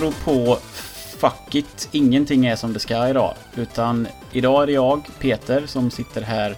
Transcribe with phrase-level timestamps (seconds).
[0.00, 0.58] apropå
[1.18, 3.34] fuck it, ingenting är som det ska idag.
[3.56, 6.56] Utan idag är det jag, Peter, som sitter här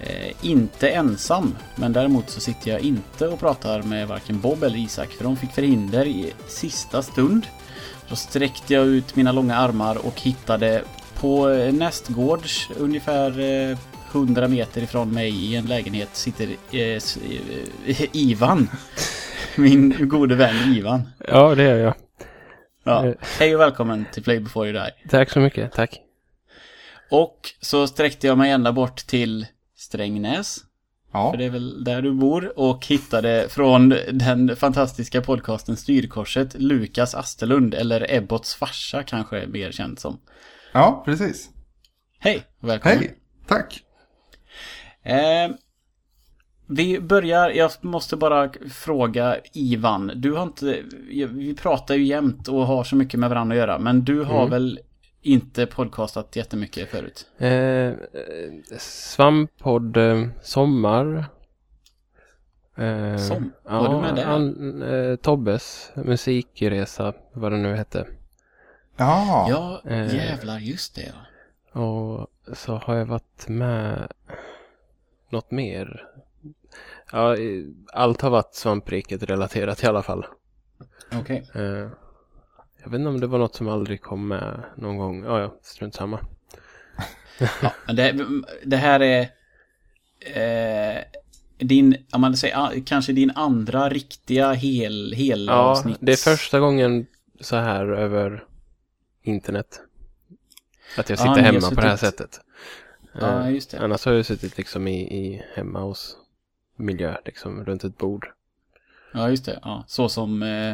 [0.00, 1.56] eh, inte ensam.
[1.76, 5.36] Men däremot så sitter jag inte och pratar med varken Bob eller Isak för de
[5.36, 7.46] fick förhinder i sista stund.
[8.08, 10.82] Då sträckte jag ut mina långa armar och hittade
[11.20, 13.78] på eh, nästgårds ungefär eh,
[14.12, 18.68] 100 meter ifrån mig i en lägenhet sitter eh, eh Ivan.
[19.56, 21.08] Min gode vän Ivan.
[21.28, 21.94] Ja, det är jag.
[22.84, 23.06] Ja.
[23.06, 23.14] Eh.
[23.38, 25.08] Hej och välkommen till Play before you die.
[25.08, 25.72] Tack så mycket.
[25.72, 26.00] Tack.
[27.10, 29.46] Och så sträckte jag mig ända bort till
[29.76, 30.58] Strängnäs.
[31.12, 32.58] Ja, För det är väl där du bor.
[32.58, 37.74] Och hittade från den fantastiska podcasten Styrkorset Lukas Asterlund.
[37.74, 40.20] Eller Ebbots farsa kanske är mer känd som.
[40.72, 41.50] ja precis.
[42.18, 42.98] Hej och välkommen.
[42.98, 43.14] Hej,
[43.46, 43.82] tack.
[45.02, 45.50] Eh,
[46.76, 50.12] vi börjar, jag måste bara fråga Ivan.
[50.14, 50.82] Du har inte,
[51.28, 53.78] vi pratar ju jämt och har så mycket med varandra att göra.
[53.78, 54.50] Men du har Mm.
[54.50, 54.80] väl
[55.22, 57.26] inte podcastat jättemycket förut?
[57.38, 57.94] Eh, eh,
[58.78, 61.24] Svamppodd eh, Sommar.
[62.76, 63.52] Eh, Som?
[63.62, 64.24] Var du med där?
[64.26, 68.06] An, eh, Tobbes musikresa, vad det nu hette.
[68.96, 70.14] Ja, Ja, Eh.
[70.14, 71.12] jävlar just det.
[71.72, 71.80] ja.
[71.80, 74.12] Och så har jag varit med
[75.30, 76.04] något mer.
[77.12, 77.36] Ja,
[77.92, 80.26] allt har varit svampriket relaterat i alla fall.
[81.12, 81.50] Okej.
[81.54, 81.88] Eh,
[82.82, 85.24] jag vet inte om det var något som aldrig kom med någon gång.
[85.24, 86.20] Ja, ja, strunt samma.
[87.62, 88.26] Ja, men det,
[88.64, 89.20] det här är
[90.20, 91.02] eh,
[91.58, 95.96] din, om man säger, kanske din andra riktiga hel, hel Ja, avsnitt.
[96.00, 97.06] det är första gången
[97.40, 98.44] så här över
[99.22, 99.80] internet.
[100.98, 102.40] Att jag Ja, sitter har hemma på det här sättet.
[103.20, 103.78] Ja, Eh, just det.
[103.80, 106.16] Annars har jag suttit liksom i, i hemma hos
[106.76, 108.26] miljö, liksom runt ett bord.
[109.14, 109.58] Ja, just det.
[109.62, 110.70] Ja, så som eh,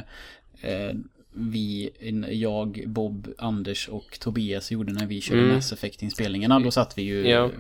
[0.71, 0.95] eh,
[1.35, 1.91] vi,
[2.31, 5.55] jag, Bob, Anders och Tobias gjorde när vi körde Mm.
[5.55, 6.61] Mass Effect-inspelningarna.
[6.61, 7.51] Då satt vi ju Ja.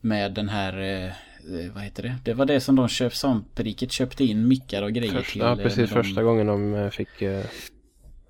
[0.00, 2.14] med den här, eh, eh, vad heter det?
[2.24, 5.22] Det var det som de köpte, Svampriket köpte in mickar och grejer till.
[5.24, 5.76] Första, ja, eh, precis.
[5.90, 7.22] de- Första gången de fick...
[7.22, 7.44] eh,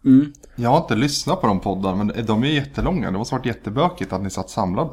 [0.04, 0.32] Mm.
[0.56, 3.10] jag har inte lyssnat på de poddarna, men de är jättelånga.
[3.10, 4.90] Det måste varit jättebökigt att ni satt samlade.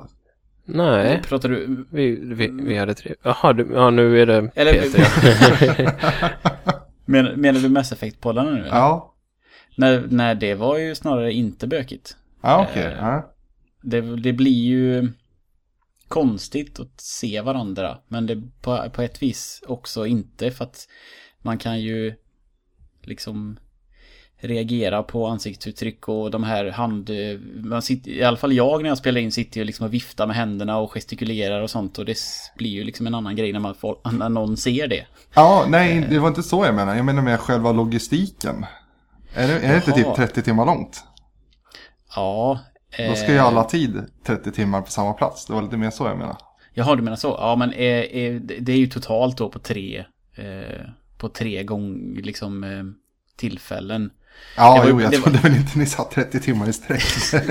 [0.66, 1.85] Nej, Pratar du?
[1.90, 3.16] vi, vi, vi hade tre...
[3.24, 5.84] Jaha, du, ja nu är det Eller- Peter.
[5.84, 6.29] ja.
[7.06, 8.59] Men, menar du Mass Effect-poddarna nu?
[8.59, 8.68] eller?
[8.68, 9.16] Ja,
[9.78, 12.18] Nej, nej, det var ju snarare inte bökigt.
[12.41, 12.84] ja okej.
[12.84, 12.97] Eh.
[12.97, 13.34] Ja.
[13.81, 15.12] Det, det blir ju
[16.07, 17.97] konstigt att se varandra.
[18.07, 20.88] Men det på, på ett vis också inte för att
[21.41, 22.13] man kan ju
[23.01, 23.59] liksom
[24.44, 27.09] reagera på ansiktsuttryck och de här hand...
[27.56, 30.28] Man sitter, I alla fall jag när jag spelar in sitter ju liksom och viftar
[30.28, 32.18] med händerna och gestikulerar och sånt och det
[32.58, 35.06] blir ju liksom en annan grej när, man får, när någon ser det.
[35.34, 36.96] ja, nej, det var inte så jag menar.
[36.96, 38.66] Jag menar med själva logistiken.
[39.34, 41.04] Är det, är det inte typ 30 timmar långt?
[42.16, 42.60] Ja.
[42.98, 45.46] Då ska ju eh, alla ha tid 30 timmar på samma plats.
[45.46, 46.38] Det var lite mer så jag menar.
[46.74, 47.28] Jaha, du menar så?
[47.28, 50.06] Ja, men eh, eh, det det är ju totalt då på tre,
[50.36, 50.86] eh,
[51.18, 52.84] på tre gång, liksom, eh,
[53.36, 54.12] tillfällen.
[54.58, 57.04] Ja, Det var- jo, jag det trodde väl inte ni satt 30 timmar i sträck.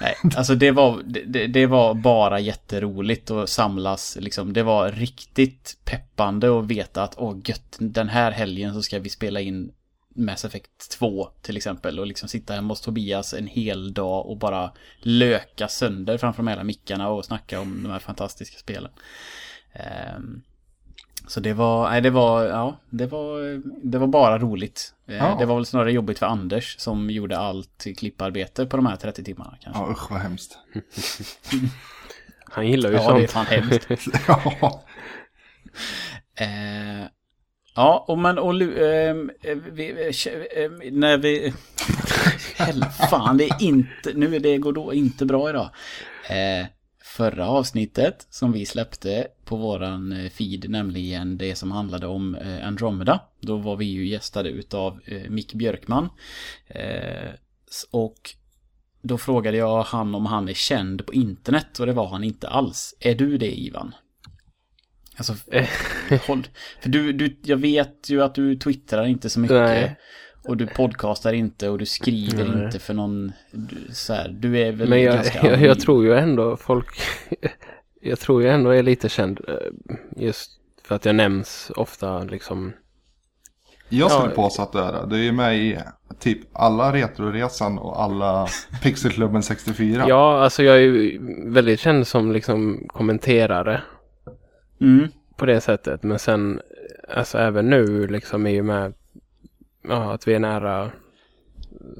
[0.00, 4.52] Nej, alltså det var, det- det, var bara jätteroligt att samlas, liksom.
[4.52, 9.08] Det var riktigt peppande att veta att, åh gött, den här helgen så ska vi
[9.08, 9.70] spela in
[10.16, 14.38] Mass Effect 2 till exempel och liksom sitta hemma hos Tobias en hel dag och
[14.38, 18.90] bara löka sönder framför de hela mickarna och snacka om de här fantastiska spelen.
[19.72, 20.42] Ehm,
[21.28, 23.60] så det var, nej det var, ja, det var,
[23.90, 24.94] det var bara roligt.
[25.08, 25.36] Eh, Ja.
[25.38, 29.24] Det var väl snarare jobbigt för Anders som gjorde allt klipparbete på de här 30
[29.24, 29.82] timmarna kanske.
[29.82, 30.58] Ja, usch vad hemskt.
[32.52, 33.18] Han gillar ju Ja, sånt.
[33.18, 33.88] det är fan hemskt.
[34.28, 34.82] Ja,
[36.40, 37.06] Eh,
[37.76, 41.52] ja, och men och, ehm, eh, vi, eh, kä- eh, när vi...
[43.10, 44.12] Fan, det är inte...
[44.14, 45.70] Nu är det går då inte bra idag.
[47.10, 52.66] Förra avsnittet som vi släppte på våran eh, feed, nämligen det som handlade om eh,
[52.66, 53.20] Andromeda.
[53.40, 56.08] Då var vi ju gästade utav eh, Mick Björkman.
[57.90, 58.34] Och
[59.02, 62.48] då frågade jag han om han är känd på internet och det var han inte
[62.48, 62.94] alls.
[63.00, 63.94] Är du det Ivan?
[65.16, 65.34] Alltså,
[66.26, 66.46] håll.
[66.80, 69.56] För du, du, jag vet ju att du twittrar inte så mycket.
[69.56, 69.96] Nej.
[70.48, 72.64] Och du podcastar inte och du skriver Nej.
[72.64, 76.04] inte för någon, du, så här, du är väl Men jag, ganska jag, jag tror
[76.04, 76.86] ju ändå folk...
[78.00, 79.40] jag tror ju ändå är lite känd.
[79.48, 79.54] eh,
[80.16, 80.50] Just
[80.84, 82.72] för att jag nämns ofta liksom.
[83.88, 84.34] jag skulle Ja.
[84.36, 85.06] påstå att du är det.
[85.10, 85.78] Du är ju med i
[86.18, 88.48] typ alla Retroresan och alla
[88.82, 90.04] Pixelklubben 64.
[90.08, 91.20] Ja, alltså jag är ju
[91.50, 93.82] väldigt känd som liksom kommenterare.
[94.80, 95.08] Mm.
[95.36, 96.02] på det sättet.
[96.02, 96.60] Men sen,
[97.14, 98.92] alltså även nu liksom är ju med
[99.82, 100.90] ja, att vi är nära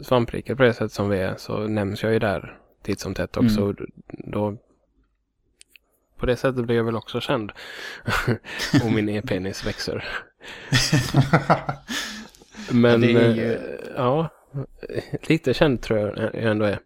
[0.02, 3.36] svamprikare på det sätt som vi är så nämns jag ju där titt som tätt
[3.36, 3.60] också.
[3.62, 3.76] Mm.
[4.08, 4.56] Då,
[6.16, 7.52] på det sättet blir jag väl också känd.
[8.84, 10.04] och min e-penis växer.
[12.72, 13.60] Men ju- eh,
[13.96, 14.28] ja,
[15.22, 16.78] lite känd tror jag jag ändå är.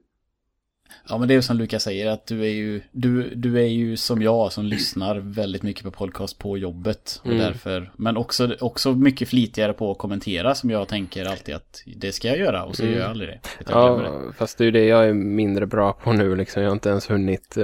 [1.09, 3.97] Ja men det är som Lukas säger att du är ju, du, du är ju
[3.97, 7.21] som jag som lyssnar väldigt mycket på podcast på jobbet.
[7.21, 7.39] Och Mm.
[7.39, 12.12] därför, men också, också mycket flitigare på att kommentera som jag tänker alltid att det
[12.12, 12.95] ska jag göra och så Mm.
[12.95, 13.39] gör jag aldrig det.
[13.59, 13.67] Jag
[13.97, 14.27] glömmer det.
[14.27, 16.62] Ja, fast det är ju det jag är mindre bra på nu liksom.
[16.62, 17.56] Jag har inte ens hunnit.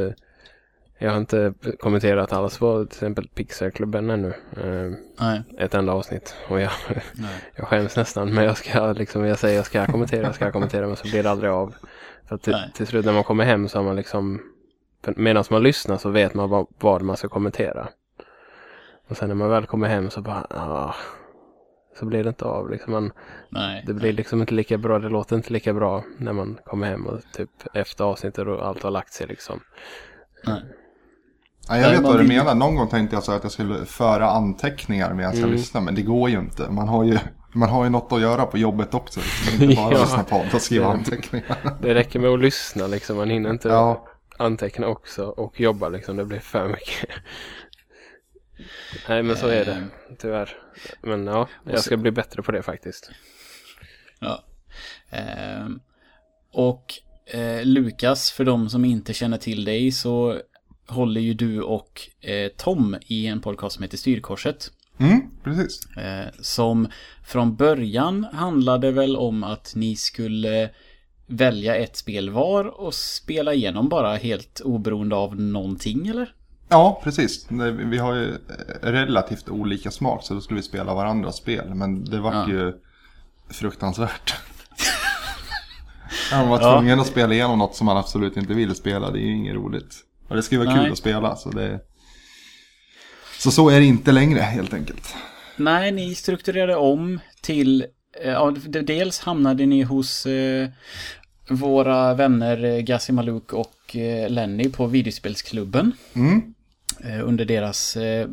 [1.02, 4.28] Jag har inte kommenterat alls på till exempel Pixarklubben ännu.
[4.56, 6.34] eh, Nej, Ett enda avsnitt.
[6.48, 6.70] Och jag,
[7.56, 8.34] jag skäms nästan.
[8.34, 10.86] Men jag ska liksom, jag säger jag ska kommentera, jag ska kommentera.
[10.86, 11.74] Men så blir det aldrig av.
[12.28, 14.42] För att till, till slut när man kommer hem så har man liksom.
[15.16, 17.88] Medan man lyssnar så vet man vad, vad man ska kommentera.
[19.08, 20.46] Och sen när man väl kommer hem så bara.
[20.50, 20.94] Ah,
[21.98, 22.92] så blir det inte av liksom.
[22.92, 23.12] Man,
[23.48, 23.84] nej.
[23.86, 27.06] det blir liksom inte lika bra, det låter inte lika bra när man kommer hem
[27.06, 29.60] och typ efter avsnittet och allt har lagt sig liksom.
[30.44, 30.62] nej.
[31.70, 32.54] Ja, jag vet vad du vill- menar.
[32.54, 35.52] Någon gång tänkte jag så att jag skulle föra anteckningar medan jag Mm.
[35.52, 35.80] lyssnar.
[35.80, 36.70] Men det går ju inte.
[36.70, 37.18] Man har ju,
[37.54, 39.20] man har ju något att göra på jobbet också.
[39.20, 39.64] liksom.
[39.64, 40.00] Inte bara Ja.
[40.00, 41.76] lyssna på och skriva Det- anteckningar.
[41.82, 44.06] Det räcker med att lyssna liksom, man hinner inte Ja,
[44.38, 47.08] anteckna också och jobba liksom, det blir för mycket.
[49.08, 49.84] Nej men så är det,
[50.18, 50.56] tyvärr.
[51.02, 53.10] Men ja, jag ska bli bättre på det faktiskt.
[54.20, 54.44] Ja.
[55.10, 55.80] Ehm,
[56.52, 56.94] och
[57.26, 60.40] eh, Lukas, för de som inte känner till dig så
[60.90, 64.70] håller ju du och eh, Tom i en podcast som heter Styrkorset.
[64.98, 65.96] mm, precis.
[65.96, 66.88] Eh, som
[67.26, 70.70] från början handlade väl om att ni skulle
[71.26, 76.34] välja ett spel var och spela igenom bara helt oberoende av någonting eller?
[76.68, 77.46] Ja, precis.
[77.84, 78.34] Vi har ju
[78.82, 81.74] relativt olika smak så då skulle vi spela varandras spel.
[81.74, 82.48] Men det var Ja.
[82.48, 82.72] ju
[83.50, 84.34] fruktansvärt.
[86.32, 86.72] Man var Ja.
[86.76, 89.10] tvungen att spela igenom något som man absolut inte vill spela.
[89.10, 89.94] Det är ju inget roligt.
[90.30, 90.84] Och det ska ju vara Nej.
[90.84, 91.36] kul att spela.
[91.36, 91.80] Så, det...
[93.38, 95.14] så så är det inte längre helt enkelt.
[95.56, 97.82] Nej, ni strukturerade om till...
[98.24, 100.68] eh, Ja, dels hamnade ni hos eh,
[101.50, 105.92] våra vänner eh, Gassi Maluk och eh, Lenny på videospelsklubben.
[106.14, 106.54] Mm.
[107.04, 108.28] Eh, under deras eh,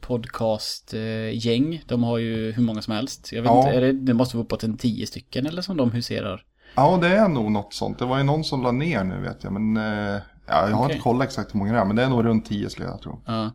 [0.00, 1.82] podcastgäng.
[1.86, 3.32] De har ju hur många som helst.
[3.32, 3.66] Jag vet Ja.
[3.68, 6.42] inte, det, det måste vara uppåt en tio stycken eller som de huserar.
[6.76, 7.98] Ja, det är nog något sånt.
[7.98, 9.52] Det var ju någon som la ner nu vet jag.
[9.52, 9.76] Men
[10.46, 10.94] ja, jag har Okej.
[10.94, 11.84] inte kollat exakt hur många det är.
[11.84, 13.22] Men det är nog runt 10 skulle jag tro.
[13.26, 13.50] Ja.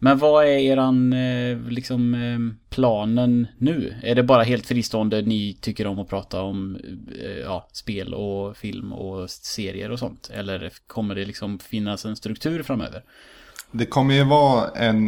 [0.00, 3.94] Men vad är eran eh, liksom eh, planen nu?
[4.02, 6.76] Är det bara helt fristående ni tycker om att prata om
[7.22, 10.30] eh, ja, spel och film och serier och sånt?
[10.34, 13.02] Eller kommer det liksom finnas en struktur framöver?
[13.70, 15.06] Det kommer ju vara en,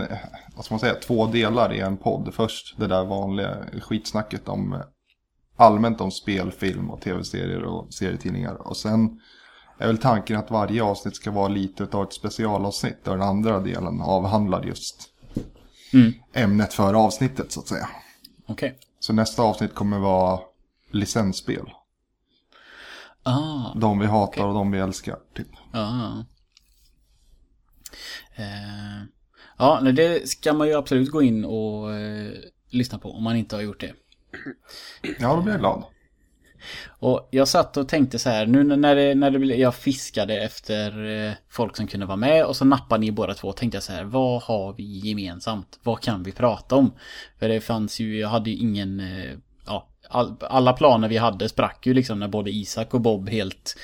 [0.56, 2.34] vad ska man säga, två delar i en podd.
[2.34, 4.82] Först det där vanliga skitsnacket om
[5.56, 8.69] allmänt om spel, film och tv-serier och serietidningar.
[8.69, 9.20] Och sen
[9.81, 13.04] är väl tanken att varje avsnitt ska vara lite av ett specialavsnitt.
[13.04, 15.07] Där den andra delen avhandlar just
[15.93, 16.12] Mm.
[16.33, 17.88] ämnet för avsnittet så att säga.
[18.47, 18.78] Okej.
[19.00, 20.40] Så nästa avsnitt kommer vara
[20.90, 21.66] licensspel.
[23.23, 25.16] Ah, De vi hatar och de vi älskar.
[25.35, 25.49] Typ.
[25.73, 26.11] ah.
[28.37, 29.04] Eh,
[29.59, 32.33] ja, det ska man ju absolut gå in och eh,
[32.71, 33.95] lyssna på om man inte har gjort det.
[35.19, 35.85] Ja, då blir jag glad.
[36.88, 40.40] Och jag satt och tänkte så här, nu när, det, när det, blev- jag fiskade
[40.40, 43.83] efter eh, folk som kunde vara med och så nappade ni båda två, tänkte jag
[43.83, 45.79] så här, vad har vi gemensamt?
[45.83, 46.93] Vad kan vi prata om?
[47.38, 49.33] För det fanns ju, jag hade ju ingen, eh,
[49.67, 53.76] ja, all, alla planer vi hade sprack ju liksom när både Isak och Bob helt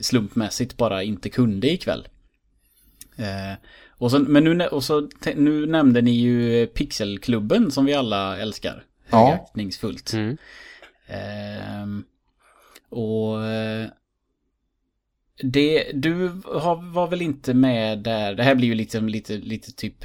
[0.00, 2.08] slumpmässigt bara inte kunde ikväll.
[3.16, 3.58] Eh,
[3.90, 8.84] och så, men nu, och så, nu nämnde ni ju Pixelklubben som vi alla älskar.
[9.10, 9.26] Ja.
[9.26, 10.12] Högaktningsfullt.
[10.12, 10.36] Mm.
[11.06, 12.04] Ehm,
[12.90, 13.88] och eh,
[15.42, 19.72] det, du har, var väl inte med där, det här blir ju lite, lite, lite
[19.72, 20.04] typ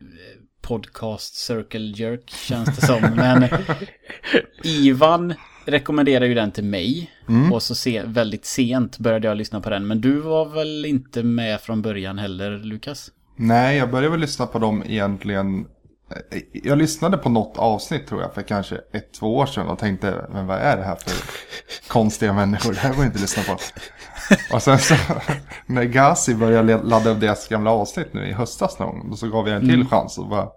[0.00, 3.00] eh, podcast circle jerk känns det som.
[3.16, 3.48] Men
[4.64, 5.34] Ivan
[5.64, 7.10] rekommenderar ju den till mig.
[7.28, 7.52] Mm.
[7.52, 9.86] Och så se, väldigt sent började jag lyssna på den.
[9.86, 13.10] Men du var väl inte med från början heller, Lukas?
[13.36, 15.66] Nej, jag började väl lyssna på dem egentligen.
[16.10, 19.78] Eh, Jag lyssnade på något avsnitt tror jag för kanske ett, två år sedan och
[19.78, 21.12] tänkte, men vad är det här för
[21.88, 22.72] konstiga människor?
[22.72, 23.58] Det här går inte att lyssna på.
[24.54, 24.94] Och sen så,
[25.66, 29.48] när Gazi började ladda upp deras gamla avsnitt nu i höstas någon gång, så gav
[29.48, 30.48] jag en till chans och bara...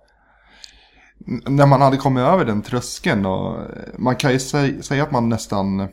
[1.47, 3.67] När man hade kommit över den tröskeln och eh,
[3.97, 5.87] man kan ju säga, säga att man nästan...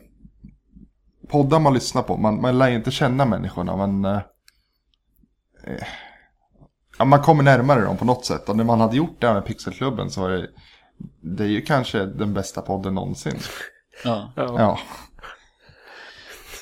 [1.29, 4.05] Poddar man lyssnar på, man, man lär ju inte känna människorna men...
[4.05, 4.21] eh,
[6.99, 8.49] Ja, man kommer närmare dem på något sätt.
[8.49, 10.49] Och när man hade gjort det här med Pixelklubben så var det...
[11.21, 13.39] Det är ju kanske den bästa podden någonsin.
[14.03, 14.33] Ja.
[14.35, 14.55] Ja.
[14.57, 14.79] Ja.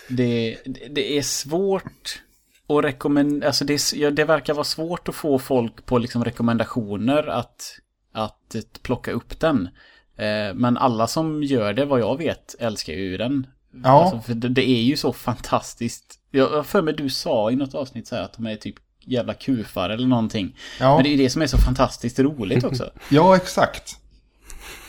[0.10, 0.58] Det,
[0.90, 2.22] det- är svårt
[2.70, 6.24] att rekommendera, alltså det, är- ja, det verkar vara svårt att få folk på liksom
[6.24, 7.80] rekommendationer att,
[8.14, 9.70] att plocka upp den.
[10.18, 13.48] Eh, men alla som gör det, vad jag vet, älskar ju den.
[13.84, 13.90] Ja.
[14.04, 16.20] Alltså, för det, det är ju så fantastiskt.
[16.32, 18.76] Jag för mig du sa i något avsnitt så här att de är typ
[19.08, 20.56] jävla kufar eller någonting.
[20.80, 20.96] Ja.
[20.96, 22.90] Men det är ju det som är så fantastiskt roligt också.
[23.10, 23.98] Ja, exakt.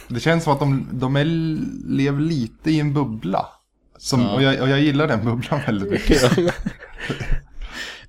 [0.08, 1.25] Det känns som att de, de är,
[1.88, 3.46] lever lite i en bubbla.
[3.98, 4.34] Som, Ja.
[4.34, 6.38] och, jag, och jag gillar den bubblan väldigt mycket.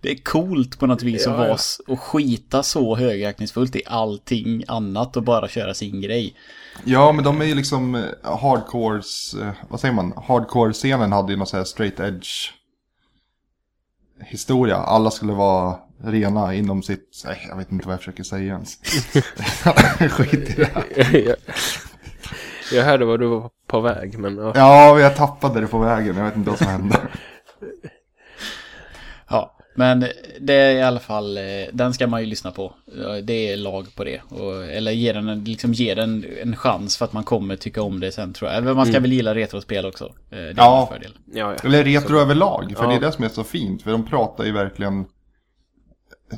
[0.02, 1.58] Det är coolt på något vis Ja, att vara ja.
[1.88, 6.36] och skita så högaktningsfullt i allting annat och bara köra sin grej.
[6.84, 8.04] Ja, men de är ju liksom eh,
[8.40, 10.14] hardcores, eh, vad säger man?
[10.28, 12.30] Hardcore-scenen hade ju någon sån här straight edge
[14.26, 14.76] historia.
[14.76, 18.78] Alla skulle vara rena inom sitt, nej, jag vet inte vad jag försöker säga ens.
[20.12, 20.70] Skit i det.
[20.74, 21.36] här.
[22.74, 24.52] jag, hörde vad du var på väg, men ja.
[24.56, 26.18] Ja, jag tappade det på vägen.
[26.18, 26.98] Jag vet inte vad som hände.
[29.32, 30.06] Ja, men
[30.40, 32.74] det är i alla fall, eh, den ska man ju lyssna på.
[33.24, 34.22] Det är lag på det.
[34.30, 37.82] Och, eller ge den, en, liksom ge den en chans för att man kommer tycka
[37.82, 38.58] om det sen tror jag.
[38.58, 40.06] Eller man ska väl gilla retrospel också.
[40.06, 40.82] Eh, Det är Ja.
[40.82, 41.18] en fördel.
[41.34, 41.68] ja, ja.
[41.68, 42.90] Eller retro överlag, för Ja.
[42.90, 43.82] det är det som är så fint.
[43.82, 45.06] För de pratar ju verkligen...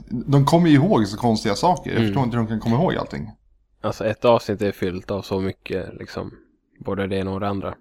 [0.10, 1.92] De kommer ju ihåg så konstiga saker.
[1.94, 3.32] Jag förstår inte hur de kan komma ihåg allting.
[3.82, 6.32] Alltså ett avsnitt är fyllt av så mycket, liksom.
[6.80, 7.76] Både det ena och det andra.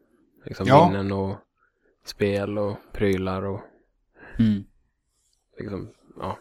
[0.46, 0.88] Liksom Ja.
[0.90, 1.36] minnen och
[2.04, 3.60] spel och prylar och
[4.38, 4.64] Mm.
[5.58, 5.90] liksom,
[6.20, 6.38] ja.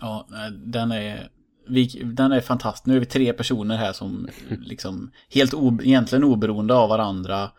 [0.00, 0.26] Ja,
[0.66, 1.30] den är,
[1.68, 2.86] vi, den är fantastisk.
[2.86, 4.28] Nu är vi tre personer här som
[4.60, 7.50] liksom helt o, egentligen oberoende av varandra.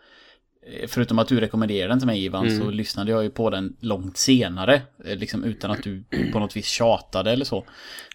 [0.66, 3.76] Eh, Förutom att du rekommenderade den till mig Ivan så lyssnade jag ju på den
[3.80, 4.82] långt senare.
[5.04, 7.64] eh, Liksom utan att du på något vis tjatade eller så.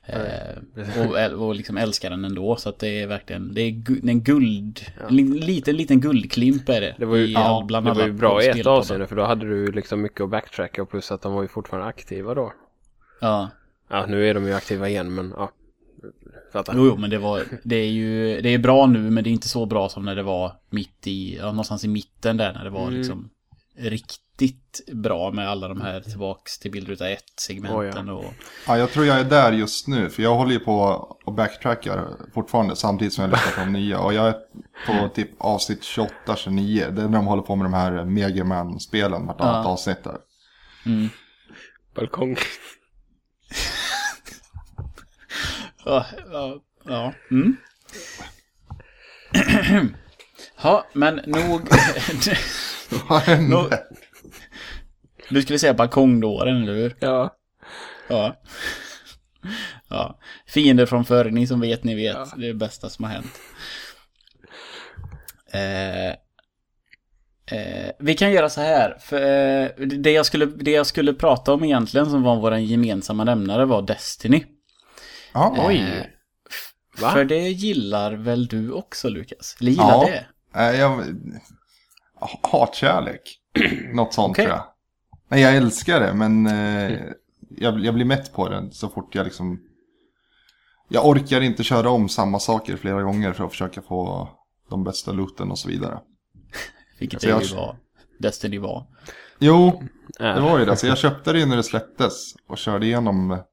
[0.06, 2.56] Eh, och, och liksom älskar den ändå.
[2.56, 4.80] Så att det är verkligen, det är gu- en guld,
[5.10, 6.96] en li- liten, liten guldklimp är det.
[7.00, 9.46] Det var ju, i ja, det var ju bra i ett avseende för då hade
[9.50, 12.54] du liksom mycket att backtracka och plus att de var ju fortfarande aktiva då.
[13.22, 13.50] Ja.
[13.90, 15.52] Ja, nu är de ju aktiva igen men ja.
[16.54, 16.74] Fattar.
[16.76, 19.32] Jo, jo, men det var, det är ju, det är bra nu, men det är
[19.32, 22.64] inte så bra som när det var mitt i, ja, någonstans i mitten där, när
[22.64, 22.94] det var Mm.
[22.98, 23.30] liksom
[23.78, 28.26] riktigt bra med alla de här tillbaks till bildruta 1 segmenten och...
[28.68, 30.10] Ja, jag tror jag är där just nu.
[30.10, 30.78] För jag håller ju på
[31.26, 34.00] och backtrackar fortfarande samtidigt som jag lyssnar på de nya.
[34.00, 34.36] Och jag är
[34.88, 36.92] på typ avsnitt 28-29.
[36.92, 39.72] Det är när de håller på med de här Mega Man-spelen vartannat Ja.
[39.72, 40.18] avsnitt där.
[40.86, 41.10] Mm.
[41.96, 42.38] Balkong.
[45.90, 47.14] Ja, ja, ja.
[47.32, 47.58] Mm.
[50.64, 51.62] Ja, men nog...
[53.10, 53.84] Vad hände?
[55.30, 56.96] Du skulle säga balkongdåren, eller hur?
[57.00, 57.36] Ja.
[58.10, 58.42] Ja.
[59.90, 60.20] Ja.
[60.48, 62.16] Fiender från förr, ni som vet, ni vet.
[62.16, 62.28] Ja.
[62.38, 63.40] Det är det bästa som har hänt.
[65.52, 66.10] Eh,
[67.60, 68.98] eh, vi kan göra så här.
[69.00, 73.24] För, eh, det, jag skulle, det jag skulle prata om egentligen som var vår gemensamma
[73.24, 74.46] nämnare var Destiny.
[75.34, 76.10] Ja, Eh, Oj.
[77.02, 77.10] Va?
[77.12, 79.58] För det gillar väl du också Lukas?
[79.62, 80.26] Eller gillar Ja.
[80.54, 80.60] det?
[80.60, 81.04] äh, jag...
[82.44, 83.22] Hatkärlek.
[83.94, 84.46] Något sånt Okej.
[84.46, 84.66] tror jag.
[85.28, 87.00] Nej, jag älskar det, men eh,
[87.50, 89.60] jag, jag blir mätt på den så fort jag liksom...
[90.90, 94.30] Jag orkar inte köra om samma saker flera gånger för att försöka få
[94.70, 96.00] de bästa looten och så vidare.
[97.00, 97.76] Vilket Alltså, det jag- ju var.
[98.20, 98.86] Destiny var.
[99.40, 99.84] Jo,
[100.20, 100.44] det Äh.
[100.44, 100.76] var ju det.
[100.78, 103.44] Så jag köpte det när det släpptes och körde igenom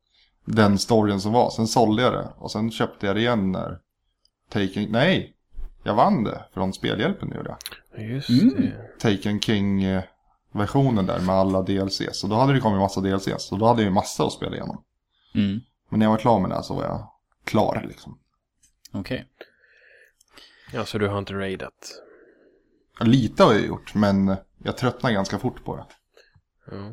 [0.47, 1.51] den storyn som var.
[1.51, 3.79] Sen sålde jag det och sen köpte jag det igen när
[4.51, 4.87] Taken...
[4.91, 5.37] Nej,
[5.83, 7.57] jag vann det från Spelhjälpen nu det.
[8.03, 8.55] Just Mm.
[8.61, 8.99] det.
[8.99, 12.21] Taken King-versionen där med alla DLCs.
[12.21, 13.43] Så då hade det kommit massa DLCs.
[13.49, 14.85] Så då hade jag ju massa att spela igenom.
[15.35, 15.61] Mm.
[15.89, 17.11] Men när jag var klar med det så var jag
[17.45, 18.19] klar liksom.
[18.93, 19.29] Okej.
[20.73, 22.03] Ja, så du har inte raidat?
[23.01, 25.85] Lite har jag gjort, men jag tröttnar ganska fort på det.
[26.71, 26.93] Ja.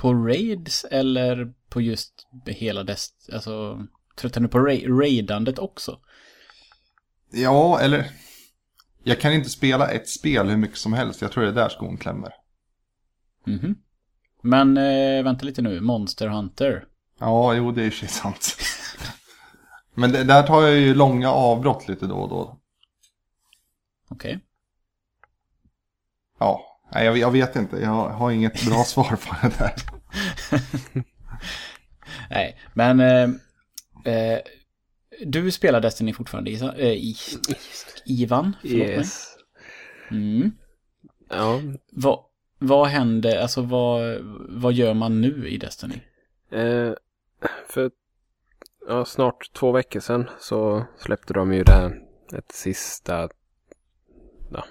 [0.00, 3.08] På raids eller på just hela dess...
[3.32, 6.00] Alltså, tröttnar du på ra- raidandet också?
[7.30, 8.10] Ja, eller...
[9.02, 11.22] Jag kan inte spela ett spel hur mycket som helst.
[11.22, 12.32] Jag tror det är där skon klämmer.
[13.46, 13.74] Mhm.
[14.42, 16.86] Men eh, vänta lite nu, Monster Hunter.
[17.18, 18.56] Ja, jo, det är ju sant.
[19.94, 22.60] Men det, där tar jag ju långa avbrott lite då och då.
[24.08, 24.40] Okej.
[26.38, 27.76] Ja, nej, jag, jag vet inte.
[27.76, 29.74] Jag har inget bra svar på det där.
[32.30, 33.00] Nej, men...
[33.00, 33.30] Eh,
[34.14, 34.38] eh,
[35.26, 37.16] du spelar Destiny fortfarande, Isa, eh, i,
[38.04, 38.56] Ivan?
[38.62, 38.72] Mig.
[38.72, 39.36] Yes.
[40.10, 40.52] Mm.
[41.28, 41.60] Ja.
[41.92, 42.24] Vad,
[42.58, 44.18] vad händer, alltså vad,
[44.48, 46.00] vad gör man nu i Destiny?
[46.50, 46.92] Eh,
[47.68, 47.90] för
[48.88, 52.00] ja, snart två veckor sedan så släppte de ju det här
[52.32, 53.28] ett sista
[54.52, 54.64] ja,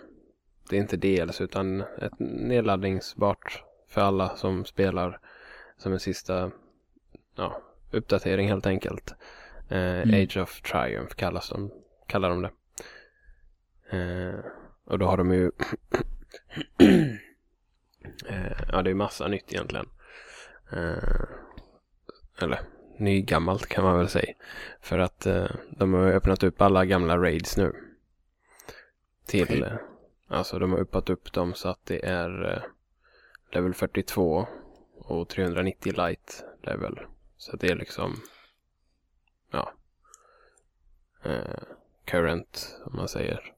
[0.70, 5.20] det är inte dels utan ett nedladdningsbart för alla som spelar
[5.78, 6.52] som en sista
[7.36, 7.62] ja,
[7.92, 9.14] uppdatering helt enkelt.
[9.70, 10.24] Eh, Mm.
[10.24, 11.72] Age of Triumph kallas de,
[12.08, 12.52] kallar de det.
[13.98, 14.40] Eh,
[14.86, 15.52] och då har de ju
[18.28, 19.90] eh, ja det är massa nytt egentligen.
[20.72, 21.24] Eh,
[22.42, 22.60] eller
[22.98, 24.34] nygammalt kan man väl säga.
[24.82, 27.76] För att eh, de har öppnat upp alla gamla raids nu.
[29.26, 29.78] Till, Okej.
[30.30, 32.62] Alltså de har uppat upp dem så att det är eh,
[33.52, 34.48] level 42
[34.98, 37.00] och 390 light level.
[37.38, 38.16] Så det är liksom,
[39.52, 39.74] ja,
[41.24, 41.60] eh,
[42.06, 43.54] current om man säger.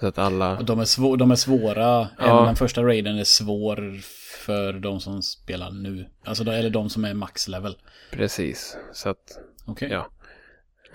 [0.00, 1.82] Så att alla, Och de är, svå- de är svåra.
[1.84, 2.08] Ja.
[2.18, 4.00] Även den första raiden är svår
[4.46, 6.06] för de som spelar nu.
[6.24, 7.76] Alltså då, eller de som är max level.
[8.10, 8.76] precis.
[8.92, 9.88] Så att Okej.
[9.90, 10.06] Ja.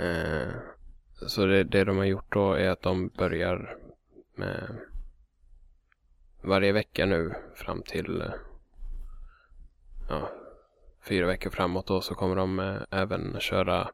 [0.06, 0.50] Eh,
[1.27, 3.77] så det, det de har gjort då är att de börjar
[4.35, 4.77] med
[6.41, 8.23] varje vecka nu fram till
[10.09, 10.31] ja,
[11.03, 13.89] fyra veckor framåt då så kommer de eh, även köra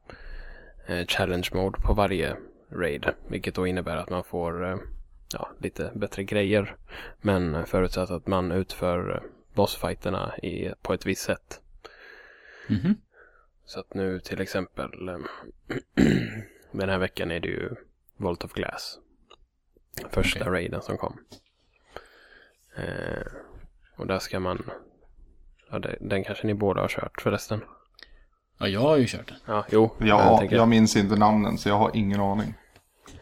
[0.88, 2.38] eh, challenge mode på varje
[2.70, 3.06] raid.
[3.28, 4.78] Vilket då innebär att man får eh,
[5.34, 6.76] ja, lite bättre grejer.
[7.22, 11.62] Men förutsatt att man utför bossfighterna i, på ett visst sätt.
[12.70, 12.96] Mhm.
[13.66, 14.92] Så att nu till exempel
[16.72, 17.76] den här veckan är det ju
[18.18, 19.00] Volt of Glass.
[20.12, 20.52] Första Okej.
[20.54, 21.18] raiden som kom.
[22.78, 23.24] Eh,
[23.98, 24.70] och där ska man,
[25.72, 27.62] ja, det, den kanske ni båda har kört förresten.
[28.60, 29.38] Ja, jag har ju kört den.
[29.46, 29.96] Ja, jo.
[30.00, 32.54] jag Ja, tänker- jag minns inte namnen så jag har ingen aning.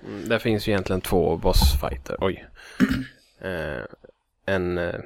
[0.08, 2.18] Mm, Där finns ju egentligen två bossfighter.
[2.22, 2.46] Oj.
[3.42, 3.84] Eh,
[4.46, 5.00] en eh,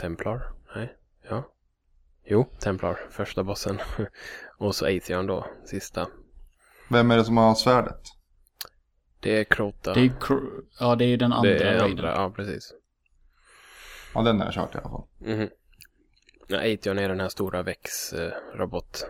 [0.00, 0.42] Templar?
[0.74, 0.96] Nej.
[1.28, 1.48] Ja.
[2.24, 2.98] Jo, Templar.
[3.10, 3.78] Första bossen.
[4.58, 6.08] och så Atheon då, sista.
[6.90, 8.00] Vem är det som har svärdet?
[9.22, 9.94] Det är Crota.
[9.94, 12.72] Det är, cr- ja, det är ju den andra det är andra, ja precis.
[14.14, 15.04] Ja, den har jag kört i alla fall.
[15.18, 15.48] Mhm.
[16.48, 19.04] Ja, Atheon är den här stora väx-robot.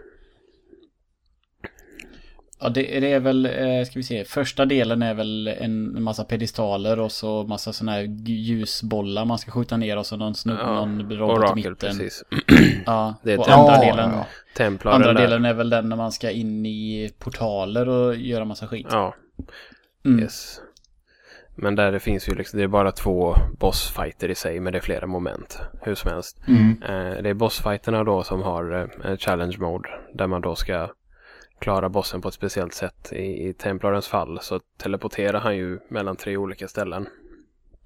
[2.61, 6.25] Ja, det, det är väl, eh, ska vi se, första delen är väl en massa
[6.25, 10.59] pedestaler och så massa sådana här ljusbollar man ska skjuta ner och så någon snubb,
[10.59, 11.75] någon robot i Orakel, mitten.
[11.77, 12.23] precis.
[12.87, 15.97] Ja, Det är och andra Ja, delen, ja, Templaren andra delen är väl den när
[15.97, 18.87] man ska in i portaler och göra massa skit.
[18.91, 19.15] Ja,
[20.05, 20.21] Mm.
[20.21, 20.61] yes.
[21.55, 24.79] Men där det finns ju liksom, det är bara två bossfighter i sig, men det
[24.79, 25.61] är flera moment.
[25.83, 26.41] Hur som helst.
[26.49, 26.83] Mm.
[26.83, 29.89] Eh, det är bossfighterna då som har eh, challenge mode.
[30.15, 30.89] Där man då ska
[31.59, 33.13] klara bossen på ett speciellt sätt.
[33.13, 37.07] I, i Templarens fall så teleporterar han ju mellan tre olika ställen.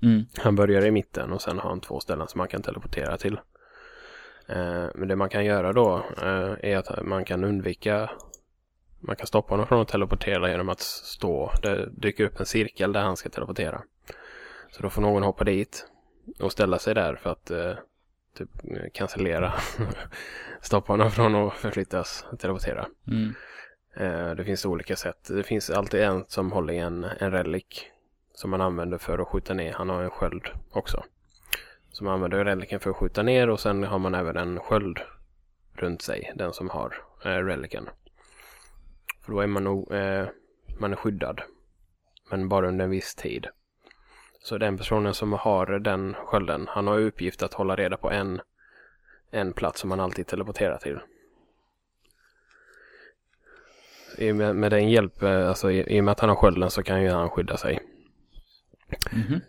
[0.03, 0.25] Mm.
[0.37, 3.41] Han börjar i mitten och sen har han två ställen som man kan teleportera till.
[4.49, 8.11] Eh, men det man kan göra då eh, är att man kan undvika
[9.01, 11.53] man kan stoppa honom från att teleportera genom att stå.
[11.63, 13.83] Det dyker upp en cirkel där han ska teleportera.
[14.71, 15.87] Så då får någon hoppa dit
[16.41, 17.73] och ställa sig där för att eh,
[18.39, 19.53] typ eh, cancellera.
[20.61, 22.87] stoppa honom från att förflyttas och teleportera.
[23.07, 23.35] Mm.
[23.97, 25.29] Eh, det finns olika sätt.
[25.29, 27.85] Det finns alltid en som håller i en, en relic
[28.33, 29.73] som man använder för att skjuta ner.
[29.73, 31.05] Han har en sköld också.
[31.91, 34.99] Så man använder relicen för att skjuta ner och sen har man även en sköld
[35.75, 36.33] runt sig.
[36.35, 37.89] Den som har eh, relicen.
[39.27, 40.27] För då är man nog eh,
[40.79, 41.41] man är skyddad.
[42.31, 43.47] Men bara under en viss tid.
[44.41, 48.41] Så den personen som har den skölden, han har uppgift att hålla reda på en,
[49.31, 50.99] en plats som man alltid teleporterar till.
[54.19, 56.37] I och med, med den hjälp, eh, alltså i, i och med att han har
[56.37, 57.81] skölden så kan ju han skydda sig.
[59.13, 59.41] Mhm.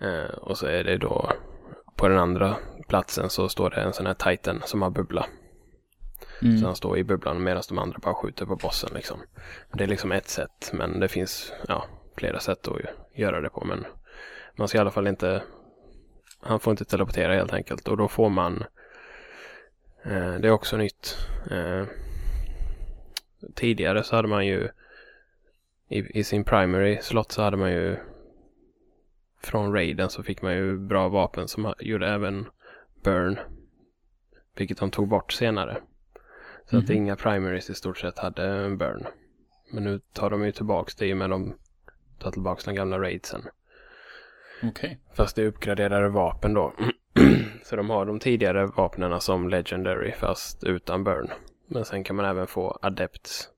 [0.00, 1.32] Eh, och så är det då
[1.96, 2.56] på den andra
[2.88, 5.26] platsen så står det en sån här titan som har bubbla.
[6.42, 6.58] Mm.
[6.58, 9.20] Så han står i bubblan medan de andra bara skjuter på bossen liksom.
[9.72, 11.84] Det är liksom ett sätt men det finns ja,
[12.16, 12.80] flera sätt att
[13.14, 13.86] göra det på men
[14.56, 15.42] man ska i alla fall inte
[16.40, 18.64] han får inte teleportera helt enkelt och då får man
[20.04, 21.16] eh, det är också nytt.
[21.50, 21.84] Eh,
[23.54, 24.68] tidigare så hade man ju
[25.88, 27.96] i, i sin primary slott så hade man ju
[29.42, 32.46] från raiden så fick man ju bra vapen som gjorde även
[33.02, 33.38] burn.
[34.56, 35.80] Vilket de tog bort senare.
[36.70, 36.96] Så att Mhm.
[36.96, 39.06] inga primaries i stort sett hade en burn.
[39.72, 41.56] Men nu tar de ju tillbaks det i och med de
[42.18, 43.42] tar tillbaks den gamla raidsen.
[44.62, 44.98] Okej.
[45.14, 46.72] Fast det är uppgraderade vapen då.
[47.64, 51.30] så de har de tidigare vapnen som legendary fast utan burn.
[51.66, 53.48] Men sen kan man även få adepts.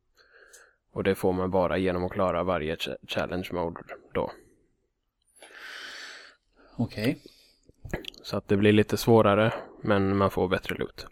[0.92, 3.80] Och det får man bara genom att klara varje ch- challenge mode
[4.14, 4.32] då.
[6.76, 7.22] Okej.
[8.22, 11.06] Så att det blir lite svårare men man får bättre loot.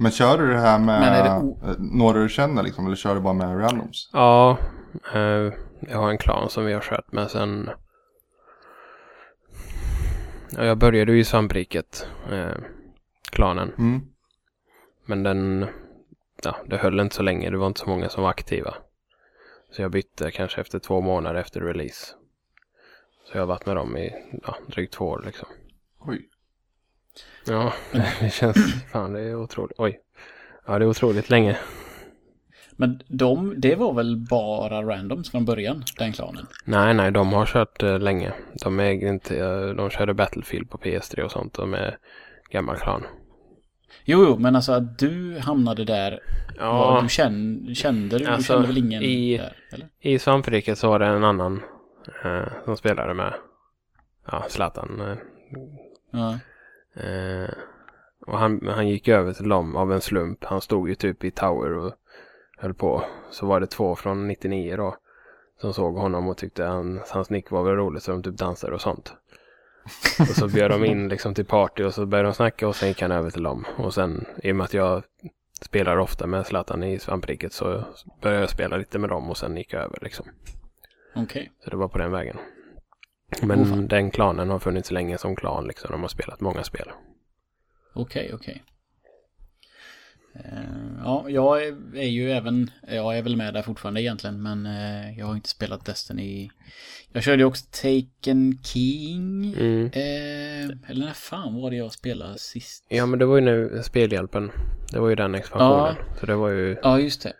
[0.00, 2.86] Men kör du det här med det o- eh, några du känner liksom?
[2.86, 4.10] Eller kör du bara med randoms?
[4.12, 4.58] Ja,
[5.14, 7.70] eh, jag har en klan som vi har kört med sen
[10.56, 12.54] Ja, jag började ju i svampriket, eh,
[13.30, 13.72] klanen.
[13.78, 14.00] Mm.
[15.06, 15.66] Men den,
[16.42, 17.50] ja, det höll inte så länge.
[17.50, 18.74] Det var inte så många som var aktiva.
[19.70, 22.06] Så jag bytte kanske efter två månader efter release.
[23.24, 24.12] Så jag har varit med dem i
[24.46, 25.48] ja, drygt två år liksom.
[26.00, 26.28] Oj.
[27.48, 27.72] Ja,
[28.20, 30.00] det känns, fan det är otroligt, oj.
[30.66, 31.56] Ja, det är otroligt länge.
[32.80, 36.46] Men de, det var väl bara randoms från början, den klanen?
[36.64, 38.32] Nej, nej, de har kört eh, länge.
[38.64, 41.54] De äger inte, eh, de körde Battlefield på PS3 och sånt.
[41.54, 41.98] De är
[42.50, 43.02] gammal klan.
[44.04, 46.20] Jo, jo, men alltså att du hamnade där,
[46.58, 48.24] Ja, vad du kände, kände du?
[48.24, 49.56] Du Alltså, kände väl ingen i- där?
[49.72, 49.88] Eller?
[50.00, 51.62] i svampriket så var det en annan
[52.24, 53.34] eh, som spelade med,
[54.32, 55.00] ja, Zlatan.
[55.00, 55.16] Eh,
[56.12, 56.38] Ja.
[57.04, 57.54] Eh,
[58.26, 60.44] och han, han gick över till dem av en slump.
[60.44, 61.92] Han stod ju typ i Tower och
[62.58, 63.04] höll på.
[63.30, 64.96] Så var det två från 99 då.
[65.60, 68.74] Som såg honom och tyckte han, hans nick var väl roligt så de typ dansade
[68.74, 69.12] och sånt.
[70.20, 72.88] Och så bjöd de in liksom till party och så började de snacka och sen
[72.88, 73.64] gick han över till dem.
[73.76, 75.02] Och sen i och med att jag
[75.60, 77.84] spelar ofta med Zlatan i svampriket så
[78.22, 80.26] började jag spela lite med dem och sen gick jag över liksom.
[81.14, 81.52] Okej.
[81.64, 82.36] Så det var på den vägen.
[83.42, 85.90] Men Oh, den klanen har funnits länge som klan liksom.
[85.90, 86.88] De har spelat många spel.
[87.94, 88.62] Okej, okej.
[90.34, 90.42] Eh,
[91.04, 91.62] Ja, jag
[91.94, 95.48] är, ju även, jag är väl med där fortfarande egentligen, men eh, jag har inte
[95.48, 96.50] spelat Destiny.
[97.12, 99.54] Jag körde ju också Taken King.
[99.58, 99.84] Mm.
[99.86, 102.84] Eh, eller när fan var det jag spelade sist?
[102.88, 104.50] Ja men det var ju nu Spelhjälpen.
[104.92, 105.94] Det var ju den expansionen.
[106.20, 107.32] Så det var ju Ja, just det.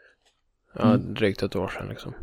[0.74, 1.14] ja, Mm.
[1.14, 2.14] drygt ett år sedan liksom.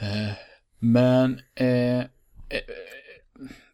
[0.00, 0.32] Eh,
[0.82, 2.04] men eh, eh,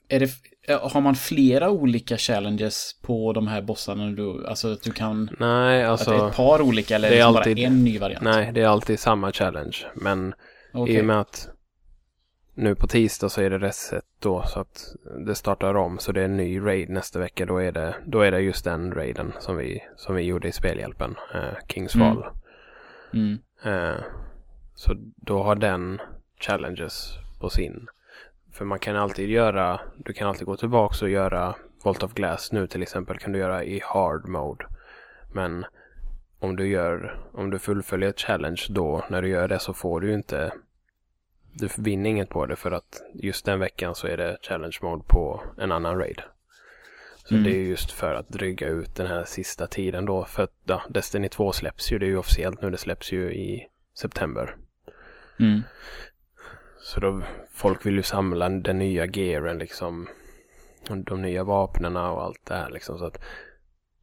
[0.08, 0.30] är det,
[0.62, 5.30] eh, har man flera olika challenges på de här bossarna du, alltså att du kan,
[5.38, 6.28] Nej att det är alltså.
[6.28, 8.24] ett par olika eller det det är liksom alltid- bara en ny variant?
[8.24, 9.76] Nej det är alltid samma challenge.
[9.94, 10.34] Men
[10.72, 10.94] Okej.
[10.96, 11.48] i och med att
[12.54, 14.94] nu på tisdag så är det reset då så att
[15.26, 15.98] det startar om.
[15.98, 17.46] Så det är en ny raid nästa vecka.
[17.46, 20.52] Då är det, då är det just den raiden som vi, som vi gjorde i
[20.52, 21.14] Spelhjälpen.
[21.34, 22.18] Eh, Kings Mm.
[23.12, 23.38] Mm.
[23.64, 23.96] Eh,
[24.74, 25.98] så då har den
[26.40, 27.86] challenges på sin.
[28.52, 32.52] För man kan alltid göra, du kan alltid gå tillbaka och göra Volt of Glass
[32.52, 34.66] nu till exempel kan du göra i hard mode.
[35.32, 35.64] Men
[36.38, 40.00] om du gör, om du fullföljer ett challenge då, när du gör det så får
[40.00, 40.52] du ju inte,
[41.52, 45.04] du vinner inget på det för att just den veckan så är det challenge mode
[45.06, 46.22] på en annan raid.
[47.24, 47.44] Så Mm.
[47.44, 50.24] det är just för att dryga ut den här sista tiden då.
[50.24, 53.32] För att ja, Destiny 2 släpps ju, det är ju officiellt nu, det släpps ju
[53.32, 54.56] i september.
[55.40, 55.62] Mm.
[56.88, 60.08] Så då, folk vill ju samla den nya gearen liksom.
[61.04, 62.98] De nya vapnen och allt det här liksom.
[62.98, 63.20] Så att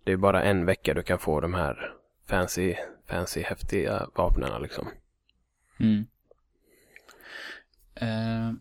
[0.04, 1.94] det är bara en vecka du kan få de här
[2.26, 2.76] fancy,
[3.08, 4.88] fancy häftiga vapnen liksom.
[5.80, 6.06] Mm.
[7.96, 8.54] Eh,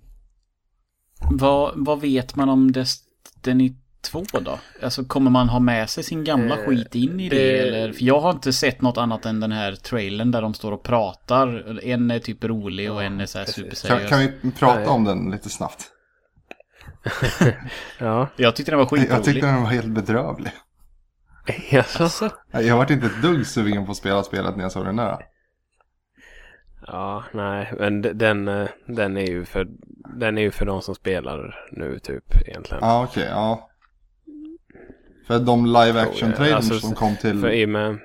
[1.30, 4.58] vad, vad vet man om Destiny 2 då?
[4.82, 7.92] Alltså kommer man ha med sig sin gamla Eh, skit in i det, det- eller?
[7.92, 10.82] För jag har inte sett något annat än den här trailern där de står och
[10.82, 11.78] pratar.
[11.84, 14.00] En är typ rolig och Ja, en är så här superseriös.
[14.00, 14.88] Kan, kan vi prata Nej.
[14.88, 15.90] om den lite snabbt?
[17.98, 18.28] Ja.
[18.36, 19.10] Jag tyckte den var skitrolig.
[19.16, 20.50] Jag tyckte den var helt bedrövlig.
[21.98, 24.96] Alltså, Jag varit inte ett dugg sugen på att spela spelet när jag såg den
[24.96, 25.18] där.
[26.86, 29.66] Ja, nej, men den, eh, den är ju för,
[30.16, 32.78] den är ju för de som spelar nu typ egentligen.
[32.82, 33.70] Ja, okej, ja.
[35.26, 36.36] För de live action jag.
[36.36, 37.40] trailers Alltså, som kom till...
[37.40, 37.98] För i med,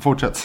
[0.00, 0.38] Fortsätt.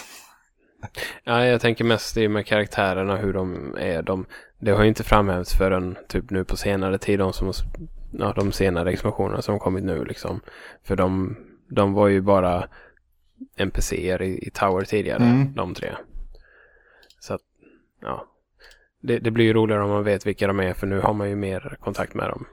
[1.24, 4.02] ja, jag tänker mest i med karaktärerna hur de är.
[4.02, 4.26] De,
[4.60, 7.52] det har ju inte framhävts förrän typ nu på senare tid, de som,
[8.12, 10.40] ja, de senare expansionerna som kommit nu liksom.
[10.84, 11.38] För de,
[11.70, 12.68] de var ju bara
[13.58, 15.54] NPCer i, i Tower tidigare, Mm.
[15.54, 15.96] de tre.
[17.20, 17.42] Så att,
[18.02, 18.26] ja.
[19.02, 21.30] Det, det blir ju roligare om man vet vilka de är, för nu har man
[21.30, 22.46] ju mer kontakt med dem.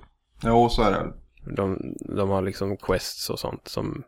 [0.44, 1.12] Jo, så är det.
[1.56, 4.02] De, de har liksom quests och sånt som,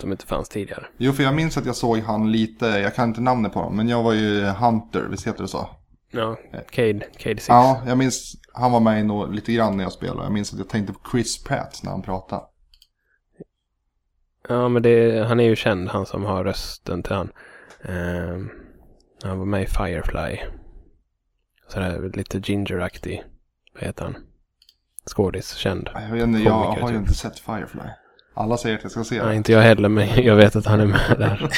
[0.00, 0.86] som inte fanns tidigare.
[0.96, 3.76] Jo, för jag minns att jag såg han lite, jag kan inte namnet på honom,
[3.76, 5.68] men jag var ju Hunter, visst heter det så?
[6.10, 6.36] Ja,
[6.70, 7.48] Cade, Cade 6.
[7.48, 10.22] Ja, jag minns, han var med nå- lite grann när jag spelade.
[10.22, 12.42] Jag minns att jag tänkte på Chris Pratt när han pratade.
[14.48, 17.30] Ja, men det, han är ju känd, han som har rösten till han.
[17.84, 18.50] Ehm,
[19.22, 20.38] han var med i Firefly.
[21.68, 23.24] Sådär lite gingeraktig.
[23.74, 24.16] Vad heter han?
[25.08, 25.90] Skådis, känd.
[25.94, 27.00] Jag, vet inte, jag Komiker, har ju typ.
[27.00, 27.88] inte sett Firefly.
[28.34, 29.34] Alla säger att jag ska se Nej, det.
[29.34, 31.50] inte jag heller, men jag vet att han är med där.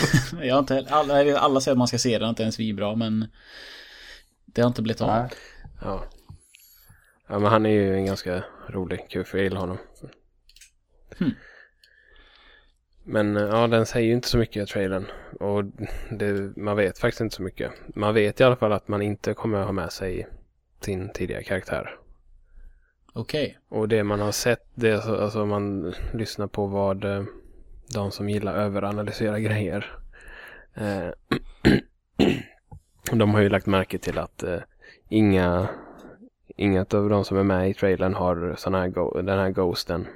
[0.43, 2.95] jag har inte, alla, alla säger att man ska se den, inte ens vi bra,
[2.95, 3.27] men
[4.47, 5.09] det har inte blivit av.
[5.09, 5.29] Nej.
[5.83, 6.05] Ja.
[7.29, 9.79] ja, men han är ju en ganska rolig kul, för jag gillar honom.
[11.19, 11.35] Hmm.
[13.05, 15.07] Men eh, ja, den säger ju inte så mycket i trailern.
[15.41, 15.65] Och
[16.11, 17.73] det, man vet faktiskt inte så mycket.
[17.95, 20.29] Man vet i alla fall att man inte kommer ha med sig
[20.81, 22.00] sin tidigare karaktär.
[23.13, 23.59] Okej.
[23.69, 27.25] Och det man har sett, det är så, alltså man lyssnar på vad eh,
[27.95, 29.99] de som gillar överanalysera grejer.
[30.75, 31.09] Eh,
[33.13, 34.59] de har ju lagt märke till att eh,
[35.09, 35.69] inga,
[36.57, 40.07] inget av de som är med i trailern har sån här go- den här ghosten.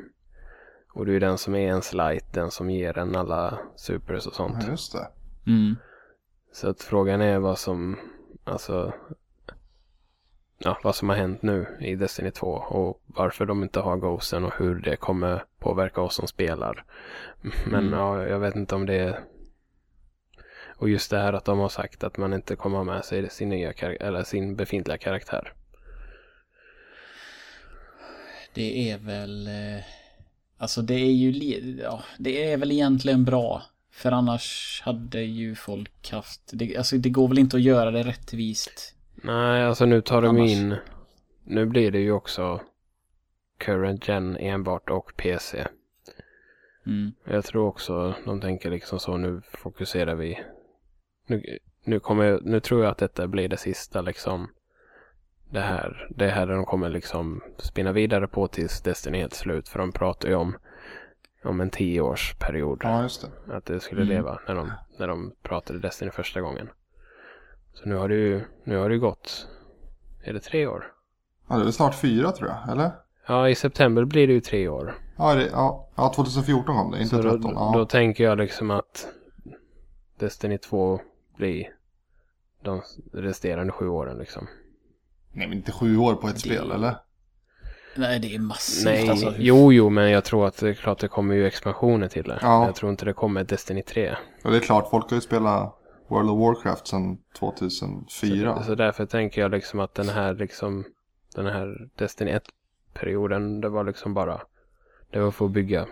[0.93, 4.27] Och det är ju den som är ens light, den som ger en alla supers
[4.27, 4.57] och sånt.
[4.63, 5.07] Ja, just det.
[5.47, 5.77] Mm.
[6.53, 7.99] Så att frågan är vad som,
[8.45, 8.93] alltså,
[10.65, 14.45] ja, vad som har hänt nu i Destiny 2 och varför de inte har Ghosten
[14.45, 16.85] och hur det kommer påverka oss som spelar.
[17.67, 17.99] Men Mm.
[17.99, 19.21] ja, jag vet inte om det är...
[20.77, 23.31] Och just det här att de har sagt att man inte kommer ha med sig
[23.31, 25.53] sin nya eller sin befintliga karaktär.
[28.55, 29.47] Det är väl...
[29.47, 29.85] eh,
[30.59, 31.31] Alltså det är ju...
[31.83, 33.63] Ja, det är väl egentligen bra.
[33.93, 36.41] För annars hade ju folk haft...
[36.53, 38.94] Det, alltså det går väl inte att göra det rättvist.
[39.25, 40.77] Nej, alltså nu tar de Annars- in...
[41.45, 42.61] Nu blir det ju också
[43.59, 45.67] current gen enbart och PC.
[46.87, 47.13] Mm.
[47.25, 50.41] Jag tror också de tänker liksom så nu fokuserar vi.
[51.27, 54.49] Nu, nu, kommer, nu tror jag att detta blir det sista liksom.
[55.51, 59.69] Det här, det här de kommer liksom spinna vidare på tills Destiny är helt slut.
[59.69, 60.57] För de pratar ju om,
[61.45, 62.81] om en tioårsperiod.
[62.83, 63.55] Ja, just det.
[63.57, 64.15] Att det skulle Mm.
[64.15, 66.69] leva när de, när de pratade Destiny första gången.
[67.75, 69.49] Så nu har det ju, nu har det gått,
[70.25, 70.93] är det tre år?
[71.49, 72.91] Ja, det är snart fyra tror jag, eller?
[73.27, 74.95] Ja, i september blir det ju tre år.
[75.19, 77.53] Ja, det, ja, ja 2014 kom det, inte Så då, 13.
[77.55, 77.73] Ja.
[77.75, 79.09] då tänker jag liksom att
[80.19, 81.01] Destiny 2
[81.37, 81.69] blir
[82.63, 82.83] de
[83.13, 84.47] resterande sju åren liksom.
[85.33, 86.97] Nej, men inte sju år på ett Det- spel, eller?
[87.97, 89.35] Nej, det är massivt Nej, alltså.
[89.39, 92.39] jo, jo, men jag tror att det är klart det kommer ju expansioner till det.
[92.43, 92.67] Ja.
[92.67, 94.17] Jag tror inte det kommer Destiny 3.
[94.45, 95.79] Och det är klart, folk har ju spelat
[96.15, 98.57] World of Warcraft sedan 2004.
[98.57, 100.85] Så, så därför tänker jag liksom att den här liksom,
[101.35, 104.41] den här Destiny 1-perioden, det var liksom bara,
[105.11, 105.87] det var för att bygga,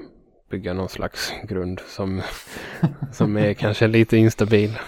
[0.50, 2.22] bygga någon slags grund som,
[3.12, 4.78] som är kanske lite instabil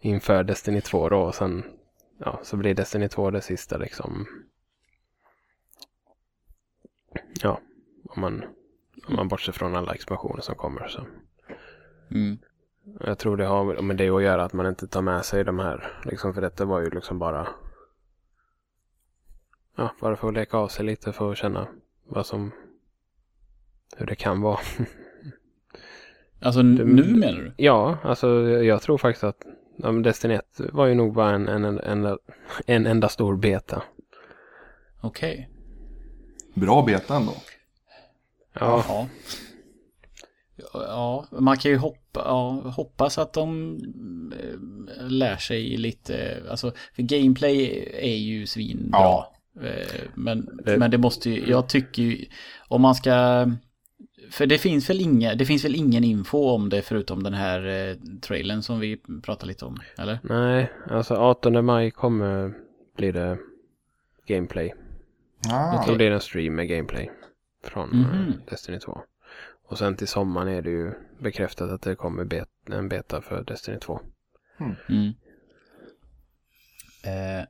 [0.00, 1.20] inför Destiny 2 då.
[1.20, 1.64] Och sen,
[2.18, 4.26] ja, så blir Destiny 2 det sista liksom.
[7.42, 7.60] Ja,
[8.04, 8.44] om man,
[9.08, 11.06] om man bortser från alla expansioner som kommer så.
[12.10, 12.38] Mm.
[13.00, 15.58] Jag tror det har med det att göra att man inte tar med sig de
[15.58, 16.00] här.
[16.04, 17.48] Liksom för detta var ju liksom bara.
[19.76, 21.66] Ja, bara för att leka av sig lite för att känna
[22.06, 22.52] vad som.
[23.96, 24.58] Hur det kan vara.
[26.42, 27.52] Alltså n- nu menar du?
[27.56, 29.42] Ja, alltså jag tror faktiskt att
[29.76, 32.18] ja, Destiny 1 var ju nog bara en, en, en, en,
[32.66, 33.82] en enda stor beta.
[35.00, 35.50] Okej.
[36.54, 37.32] Bra beta ändå.
[38.52, 39.08] Ja, Ja.
[40.72, 43.76] Ja, man kan ju hoppa, ja, hoppas att de
[44.40, 49.00] eh, lär sig lite, alltså för gameplay är ju svinbra.
[49.00, 49.32] Ja.
[49.62, 52.24] Eh, Men, men det måste ju, jag tycker ju,
[52.68, 53.46] om man ska,
[54.30, 57.66] för det finns väl inga, det finns väl ingen info om det förutom den här
[57.90, 60.18] eh, trailern som vi pratade lite om, eller?
[60.22, 62.52] nej, alltså 18 maj kommer
[62.96, 63.38] blir det
[64.26, 64.74] gameplay.
[65.52, 67.10] Ah, Jag tror det är en stream med gameplay
[67.64, 68.04] från Mhm.
[68.28, 68.98] eh, Destiny 2.
[69.70, 73.44] Och sen till sommaren är det ju bekräftat att det kommer bet en beta för
[73.44, 74.00] Destiny 2.
[74.88, 75.12] Mm.
[77.04, 77.46] Eh,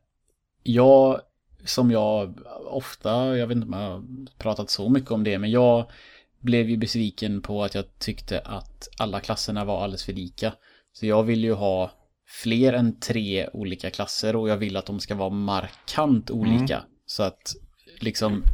[0.63, 1.21] jag,
[1.65, 4.03] som jag ofta, jag vet inte om jag har
[4.39, 5.91] pratat så mycket om det, men jag
[6.39, 10.53] blev ju besviken på att jag tyckte att alla klasserna var alldeles för lika.
[10.93, 11.91] Så jag vill ju ha
[12.27, 16.85] fler än tre olika klasser och jag vill att de ska vara markant olika.
[17.07, 17.55] Så att
[18.01, 18.45] liksom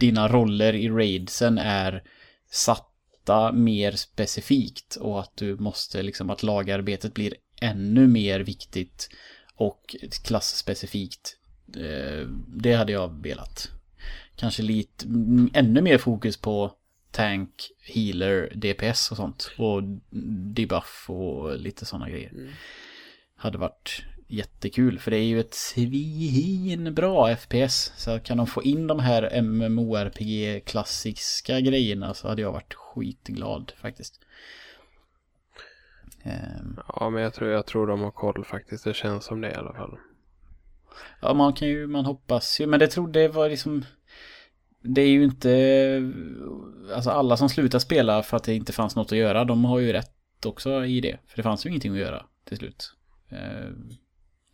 [0.00, 2.02] dina roller i raidsen är
[2.50, 9.08] satta mer specifikt och att du måste liksom att lagarbetet blir ännu mer viktigt
[9.54, 11.36] och klassspecifikt.
[11.76, 13.70] Eh, Det hade jag velat.
[14.36, 16.72] Kanske lite mm, ännu mer fokus på
[17.10, 19.50] tank, healer, DPS och sånt.
[19.58, 19.82] Och
[20.54, 22.32] debuff och lite sådana grejer.
[23.36, 27.92] Hade varit jättekul för det är ju ett svinbra FPS.
[27.96, 33.72] Så kan de få in de här MMORPG klassiska grejerna så hade jag varit skitglad
[33.76, 34.20] faktiskt.
[36.22, 38.84] Ehm, Ja, men jag tror, jag tror de har koll faktiskt.
[38.84, 39.98] Det känns som det i alla fall.
[41.20, 43.84] Ja, man kan ju, man hoppas ju, men det trodde var liksom
[44.82, 46.12] Det är ju inte
[46.94, 49.78] Alltså alla som slutar spela för att det inte fanns något att göra, de har
[49.78, 51.18] ju rätt också i det.
[51.26, 52.92] För det fanns ju ingenting att göra till slut.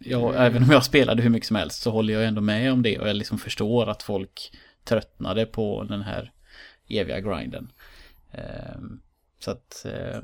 [0.00, 2.72] Eh, Ja, även om jag spelade hur mycket som helst så håller jag ändå med
[2.72, 4.52] om det och jag liksom förstår att folk
[4.84, 6.32] tröttnade på den här
[6.88, 7.72] eviga grinden.
[8.32, 8.76] Eh,
[9.38, 10.20] Så att eh,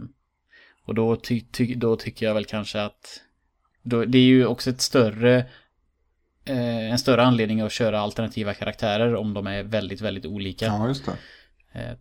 [0.85, 3.21] Och då, ty, ty, då tycker jag väl kanske att
[3.83, 5.37] då, Det är ju också ett större
[6.45, 10.67] eh, en större anledning att köra alternativa karaktärer om de är väldigt, väldigt olika.
[10.67, 11.17] Ja, just det.
[11.81, 11.97] Eh,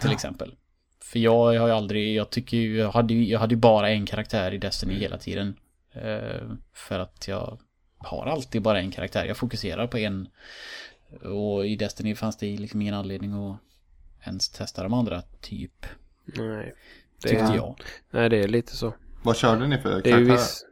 [0.00, 0.54] till exempel.
[1.02, 3.90] För jag har ju aldrig, jag tycker ju, jag hade ju, jag hade ju bara
[3.90, 5.56] en karaktär i Destiny hela tiden.
[5.94, 7.58] Eh, för att jag
[7.98, 9.24] har alltid bara en karaktär.
[9.24, 10.28] Jag fokuserar på en.
[11.22, 13.58] Och i Destiny fanns det liksom ingen anledning att
[14.26, 15.86] ens testa de andra, typ.
[16.24, 16.74] Nej.
[17.22, 17.80] Det Tyckte är, jag.
[18.10, 18.94] nej, det är lite så.
[19.22, 20.64] Vad körde ni för Det är ju viss...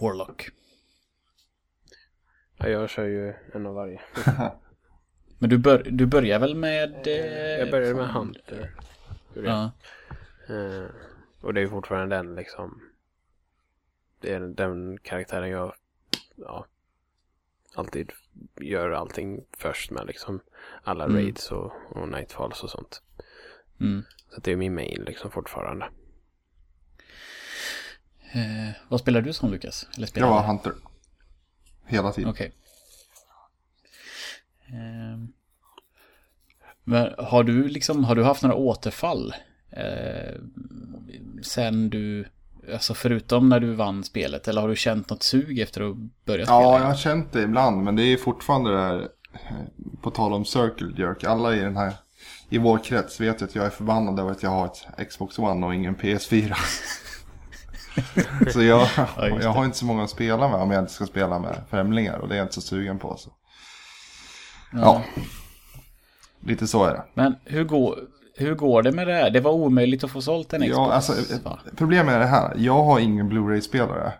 [0.00, 0.48] Warlock.
[2.58, 4.00] Ja, jag kör ju en av varje.
[5.38, 7.06] Men du, bör, du börjar väl med...
[7.06, 8.74] Eh, Jag började med Hunter.
[9.34, 9.70] Gjorde jag.
[10.48, 10.54] Ja.
[10.54, 10.86] Eh,
[11.40, 12.80] och det är fortfarande den liksom.
[14.24, 15.74] Det är den karaktären jag
[16.36, 16.66] ja,
[17.74, 18.12] alltid
[18.60, 20.40] gör allting först med liksom.
[20.82, 21.16] Alla Mm.
[21.16, 23.02] raids och, och nightfalls och sånt.
[23.80, 24.04] Mm.
[24.30, 25.84] Så det är min main liksom fortfarande.
[28.32, 29.88] Eh, vad spelar du som Lukas?
[29.96, 30.42] Eller spelar Jag var?
[30.42, 30.72] Hunter.
[31.86, 32.30] Hela tiden.
[32.30, 32.52] Okej.
[34.66, 35.32] Ehm.
[36.84, 39.34] Men har du liksom, har du haft några återfall?
[39.70, 40.34] Eh,
[41.42, 42.28] sen du,
[42.72, 46.44] alltså förutom när du vann spelet, eller har du känt något sug efter att börja
[46.44, 46.60] spela?
[46.60, 49.00] Ja, jag har känt det ibland, men det är fortfarande det där,
[49.32, 51.92] eh, på tal om Circle Jerk, alla i den här,
[52.48, 55.38] i vår krets vet ju att jag är förbannad över att jag har ett Xbox
[55.38, 56.54] One och ingen PS4.
[58.52, 61.06] så jag, Ja, jag har inte så många att spela med om jag inte ska
[61.06, 63.16] spela med främlingar och det är jag inte så sugen på.
[63.16, 63.30] Så.
[64.72, 65.02] Ja,
[66.40, 67.04] lite så är det.
[67.14, 67.98] Men hur går,
[68.36, 69.30] hur går det med det här?
[69.30, 70.76] Det var omöjligt att få sålt en Xbox.
[70.76, 71.12] Ja, alltså,
[71.76, 72.54] problemet är det här.
[72.56, 74.12] Jag har ingen Blu-ray-spelare.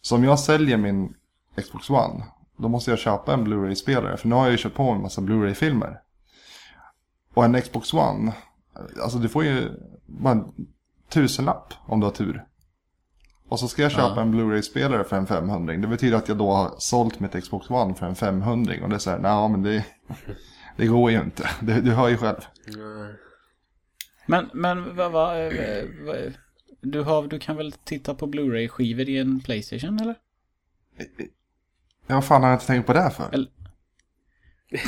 [0.00, 1.14] Så om jag säljer min
[1.62, 2.24] Xbox One,
[2.58, 4.16] då måste jag köpa en Blu-ray-spelare.
[4.16, 5.98] För nu har jag ju köpt på mig en massa Blu-ray-filmer.
[7.34, 8.32] Och en Xbox One,
[9.02, 9.68] alltså du får ju
[10.06, 10.44] bara en
[11.08, 12.44] tusenlapp om du har tur.
[13.48, 14.22] Och så ska jag köpa Ja.
[14.22, 17.94] en Blu-ray-spelare för en 500 Det betyder att jag då har sålt mitt Xbox One
[17.94, 19.84] för en 500 Och det är så här, nej men det,
[20.76, 21.48] det går ju inte.
[21.60, 22.36] Du, du hör ju själv.
[22.66, 23.14] Nej.
[24.26, 26.32] Men, men vad, vad, eh, vad,
[26.80, 30.14] du, har, du kan väl titta på Blu-ray-skivor i en Playstation eller?
[32.06, 33.28] Ja, vad fan har jag inte tänkt på det för?
[33.32, 33.50] Eller-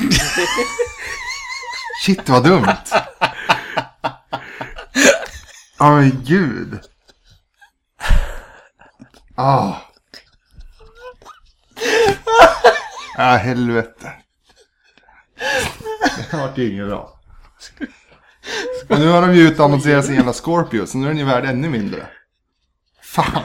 [2.05, 2.67] Shit vad dumt.
[5.79, 6.79] Åh men gud.
[9.35, 9.75] Ah.
[13.17, 14.13] Ah, helvete.
[16.31, 17.19] Det vart ju inget bra.
[18.89, 21.45] Och nu har de ju utannonserat sin jävla Scorpio, så nu är den ju värd
[21.45, 22.07] ännu mindre.
[23.01, 23.43] Fan.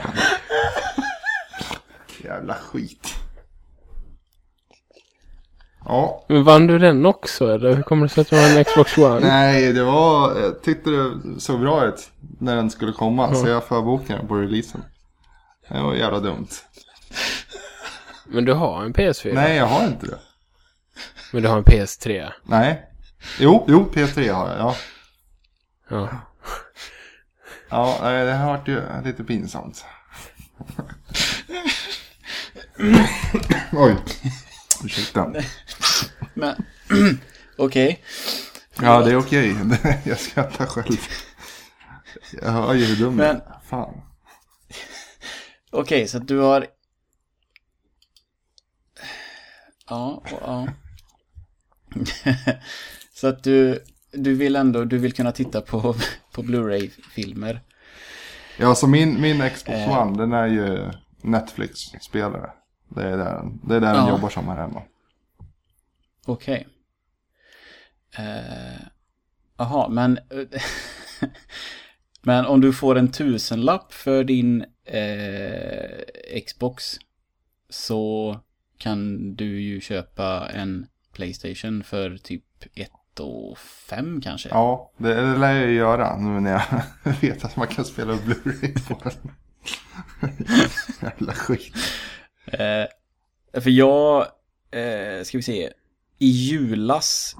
[2.23, 3.15] Jävla skit.
[5.85, 7.75] Ja, Men vann du den också eller?
[7.75, 9.19] Hur kommer det sig att du har en Xbox One?
[9.19, 12.09] nej det var, jag tyckte det såg bra ut
[12.39, 13.35] när den skulle komma.
[13.35, 14.83] Så jag förbokade den på releasen.
[15.69, 16.47] Det var jävla dumt.
[18.25, 19.33] Men du har en PS4?
[19.33, 20.19] Nej, jag har inte det.
[21.31, 22.31] Men du har en PS3?
[22.43, 22.90] Nej.
[23.39, 24.75] Jo, jo, P3 har jag, ja.
[25.89, 26.09] Ja.
[27.69, 29.85] Ja, det har varit ju lite pinsamt.
[33.71, 33.95] Oj.
[34.83, 35.33] Ursäkta.
[36.33, 36.63] Men,
[37.57, 38.03] okej.
[38.81, 39.55] Ja, det är okej.
[40.05, 40.97] Jag skrattar själv.
[42.41, 43.41] Jag hör ju hur dum Men-.
[43.69, 44.01] Fan.
[45.71, 46.67] Okej, så att du har...
[49.89, 50.67] Ja, och- ja.
[53.21, 53.79] Så att du,
[54.11, 55.95] du vill ändå, du vill kunna titta på,
[56.33, 57.61] på Blu-ray-filmer.
[58.59, 60.01] Ja, så min, min Xbox Eh.
[60.01, 60.91] One, den är ju
[61.21, 62.51] Netflix-spelare.
[62.89, 64.09] Det är där, den- det är där den Ja.
[64.09, 64.83] jobbar som här hemma.
[66.25, 66.67] Okej.
[68.17, 68.81] Eh,
[69.57, 70.19] Jaha, men...
[72.21, 76.97] men om du får en tusenlapp för din eh, Xbox
[77.69, 78.39] så
[78.77, 82.43] kan du ju köpa en Playstation för typ
[82.75, 82.89] 1
[83.19, 84.49] och 5 kanske.
[84.49, 86.63] Ja, det, lär jag ju göra nu när jag
[87.21, 89.31] vet att man kan spela Blu-ray på den.
[91.01, 91.75] Jävla skit.
[92.45, 92.85] Eh,
[93.61, 94.27] för jag,
[94.71, 95.71] eh, ska vi se,
[96.17, 97.35] i julas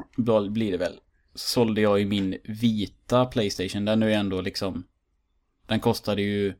[0.49, 0.99] blir det väl,
[1.35, 3.85] sålde jag ju min vita Playstation.
[3.85, 4.83] Den är ju ändå liksom,
[5.65, 6.53] den kostade ju,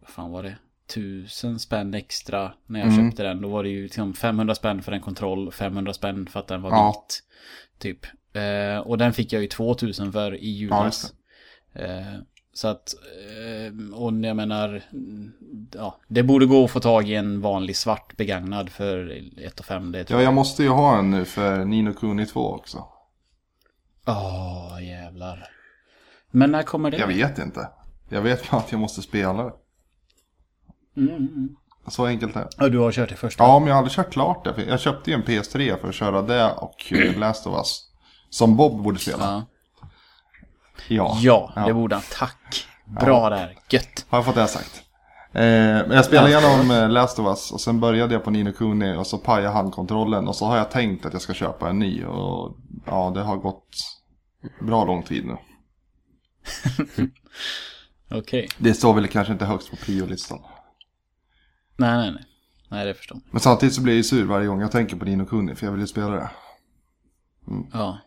[0.00, 0.56] vad fan var det?
[0.86, 3.10] Tusen spänn extra när jag Mm.
[3.10, 3.40] köpte den.
[3.40, 6.62] Då var det ju liksom 500 spänn för en kontroll, 500 spänn för att den
[6.62, 7.04] var Ja.
[7.08, 7.22] vit.
[7.78, 8.06] Typ.
[8.36, 10.84] Eh, och den fick jag ju 2000 för i Ja, julas.
[10.84, 11.14] just
[11.74, 12.18] Eh,
[12.54, 12.94] så att,
[13.28, 14.82] eh, och jag menar,
[15.74, 19.66] ja, det borde gå att få tag i en vanlig svart begagnad för 1 och
[19.66, 19.92] 5.
[19.92, 20.34] Det tror Ja, jag.
[20.34, 22.84] måste ju ha en nu för Nino Kuni 2 också.
[24.06, 25.48] Åh, jävlar.
[26.30, 26.96] Men när kommer det?
[26.96, 27.68] Jag vet inte.
[28.08, 29.52] Jag vet bara att jag måste spela det.
[30.96, 31.48] Mm.
[31.88, 32.48] Så enkelt är det.
[32.56, 33.44] Ja, du har kört det första?
[33.44, 34.64] Ja, men jag har aldrig kört klart det.
[34.68, 37.88] Jag köpte ju en PS3 för att köra det och eh, Last of Us.
[38.30, 39.18] Som Bob borde spela.
[39.24, 39.44] Ja.
[40.88, 41.18] Ja.
[41.20, 41.66] Ja, Ja.
[41.66, 42.04] det borde han.
[42.12, 42.66] Tack.
[42.84, 43.56] Bra där.
[43.70, 44.06] Gött.
[44.08, 44.82] Har jag fått det sagt.
[45.34, 48.52] Eh, men jag spelade igenom eh, Last of Us och sen började jag på Nino
[48.52, 51.78] Kuni och så pajade handkontrollen och så har jag tänkt att jag ska köpa en
[51.78, 53.68] ny och ja, det har gått
[54.60, 55.36] bra lång tid nu.
[58.18, 58.48] Okej.
[58.58, 60.38] Det står väl kanske inte högst på priolistan.
[61.76, 62.24] Nej, nej, nej.
[62.68, 63.32] Nej, det förstår jag.
[63.32, 65.66] Men samtidigt så blir jag ju sur varje gång jag tänker på Nino Kuni för
[65.66, 66.30] jag vill ju spela det.
[67.72, 67.98] Ja.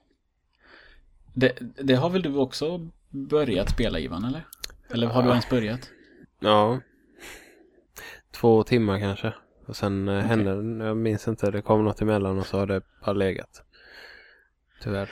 [1.34, 4.48] Det, det har väl du också börjat spela Ivan, eller?
[4.90, 5.90] Eller har du ens börjat?
[6.40, 6.80] Ja.
[8.32, 9.34] Två timmar kanske.
[9.66, 10.22] Och sen okay.
[10.22, 13.64] hände det, jag minns inte, det kom något emellan och så har det bara legat.
[14.82, 15.10] Tyvärr.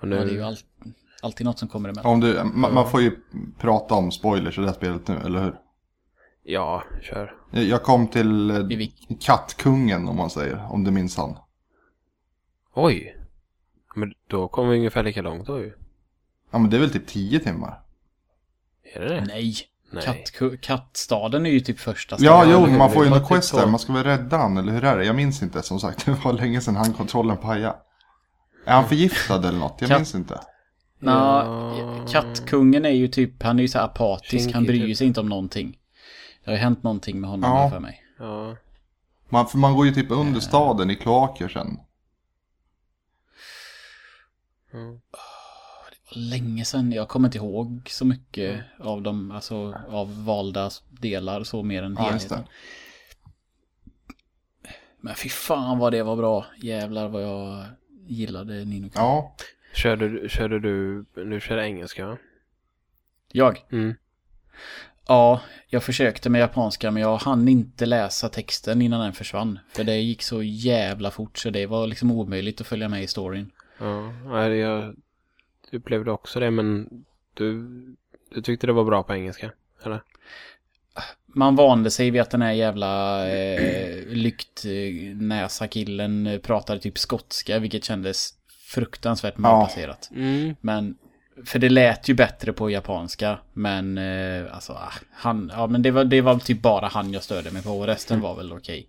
[0.00, 0.16] Och nu...
[0.16, 0.56] Ja, det är ju all,
[1.22, 2.12] alltid något som kommer emellan.
[2.12, 3.16] Om du, man, man får ju
[3.58, 5.60] prata om spoilers i det här spelet nu, eller hur?
[6.42, 7.34] Ja, kör.
[7.62, 8.56] Jag kom till eh,
[9.20, 11.36] kattkungen om man säger, om du minns han.
[12.74, 13.16] Oj!
[13.96, 15.72] Men då kommer vi ungefär lika långt då ju.
[16.50, 17.80] Ja men det är väl typ 10 timmar?
[18.94, 19.20] Är det det?
[19.20, 19.54] Nej.
[19.92, 20.04] Nej.
[20.04, 22.68] Katt, kattstaden är ju typ första Ja, stället.
[22.70, 23.66] jo, man får ju något typ quest där.
[23.66, 25.04] Man ska väl rädda han, eller hur är det?
[25.04, 26.04] Jag minns inte som sagt.
[26.06, 27.76] Det var länge sedan handkontrollen pajade.
[28.66, 29.76] Är han förgiftad eller något?
[29.80, 30.40] Jag Katt- minns inte.
[30.98, 32.06] Nå, Ja.
[32.12, 34.96] kattkungen är ju typ, han är ju så här apatisk, han bryr typ.
[34.96, 35.76] sig inte om någonting.
[36.44, 37.56] Det har ju hänt någonting med honom Ja.
[37.62, 38.04] här för mig.
[38.18, 38.56] Ja.
[39.28, 41.78] Man, för man går ju typ under staden i kloaker sen.
[44.72, 44.98] ja.
[46.16, 51.62] Länge sedan, jag kommer inte ihåg så mycket av dem, alltså av valda delar så
[51.62, 52.44] mer än Ja, helheten.
[55.00, 56.46] Men fy fan vad det var bra.
[56.62, 57.64] Jävlar vad jag
[58.06, 58.92] gillade Nino Kuni.
[58.94, 59.36] Ja,
[59.74, 62.16] Körde, du- körde du, nu kör engelska va?
[63.32, 63.64] Jag?
[63.72, 63.94] Mm.
[65.06, 69.58] Ja, jag försökte med japanska men jag hann inte läsa texten innan den försvann.
[69.72, 73.06] För det gick så jävla fort så det var liksom omöjligt att följa med i
[73.06, 73.50] storyn.
[73.78, 74.94] Ja, jag
[75.72, 76.88] upplevde också det men
[77.34, 77.68] du,
[78.34, 79.52] du tyckte det var bra på engelska?
[79.84, 80.02] Eller?
[81.26, 88.34] Man vande sig vid att den här jävla eh, lyktnäsa-killen pratade typ skotska vilket kändes
[88.74, 90.10] fruktansvärt malplacerat.
[90.14, 90.56] Mm.
[90.60, 90.96] Men,
[91.44, 95.90] för det lät ju bättre på japanska men eh, alltså ah, han, ja men det
[95.90, 98.88] var, det var typ bara han jag störde mig på resten var väl okej.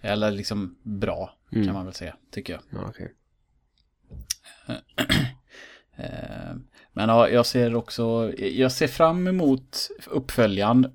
[0.00, 2.62] Eller liksom bra kan man väl säga, tycker jag.
[2.70, 3.12] Ja, okej.
[5.96, 6.54] Eh,
[6.92, 10.92] Men ja, jag ser också, jag ser fram emot uppföljaren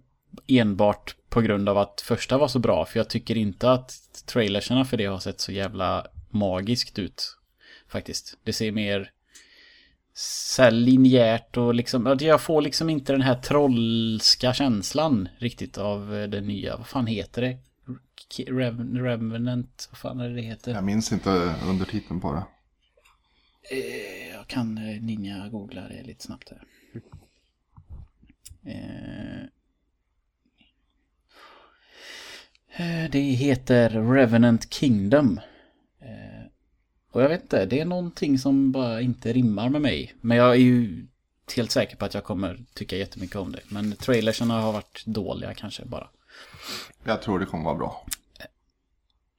[0.47, 2.85] enbart på grund av att första var så bra.
[2.85, 3.93] För jag tycker inte att
[4.25, 7.37] trailerserna för det har sett så jävla magiskt ut.
[7.87, 8.37] Faktiskt.
[8.43, 9.11] Det ser mer
[10.19, 16.27] så linjärt och liksom, jag får liksom inte den här trollska känslan riktigt av eh,
[16.29, 16.77] det nya.
[16.77, 17.57] Vad fan heter det?
[18.51, 20.71] Rev- Revenant, vad fan är det det heter?
[20.73, 22.43] jag minns inte undertiteln på det.
[23.75, 26.63] Eh, Jag kan eh, ninja googla det lite snabbt här.
[33.11, 35.39] Det heter Revenant Kingdom.
[37.17, 40.15] Och jag vet inte, det är någonting som bara inte rimmar med mig.
[40.21, 41.07] Men jag är ju
[41.55, 43.59] helt säker på att jag kommer tycka jättemycket om det.
[43.69, 46.07] Men trailersarna har varit dåliga kanske bara.
[47.03, 48.05] Jag tror det kommer vara bra.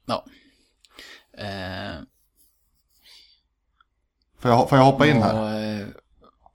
[0.07, 0.25] Ja.
[1.33, 2.01] Eh,
[4.39, 5.81] Får jag, får jag hoppa in här?
[5.81, 5.87] eh,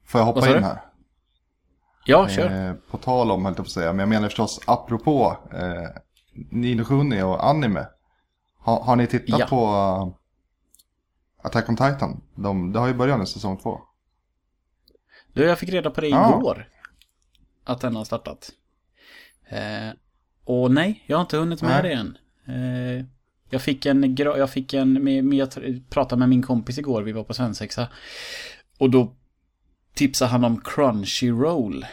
[0.05, 0.81] Får jag hoppa in här?
[2.05, 2.67] Ja, kör.
[2.69, 5.89] Eh, på tal om, höll jag på att säga, men jag menar förstås apropå eh,
[6.51, 7.85] Nino Kuni och anime.
[8.59, 9.47] Ha, har ni tittat Ja.
[9.47, 10.17] på
[11.43, 12.21] Attack on Titan?
[12.35, 13.81] De, det har ju börjat nu, säsong två.
[15.33, 16.37] Du, jag fick reda på det Ja.
[16.39, 16.69] igår.
[17.63, 18.51] Att den har startat.
[19.49, 19.89] Eh,
[20.43, 21.83] och nej, jag har inte hunnit med Nej.
[21.83, 22.17] det än.
[22.47, 23.05] Eh,
[23.49, 25.49] jag fick en, jag fick en, med, med, jag
[25.89, 27.87] pratade med min kompis igår, vi var på svensexa.
[28.77, 29.15] Och då
[29.93, 31.85] tipsade han om Crunchyroll.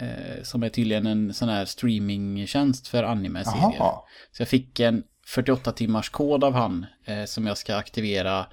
[0.00, 3.92] Eh, som är tydligen en sån här streamingtjänst för anime-serier.
[4.32, 8.46] Så jag fick en 48 timmars kod av han eh, som jag ska aktivera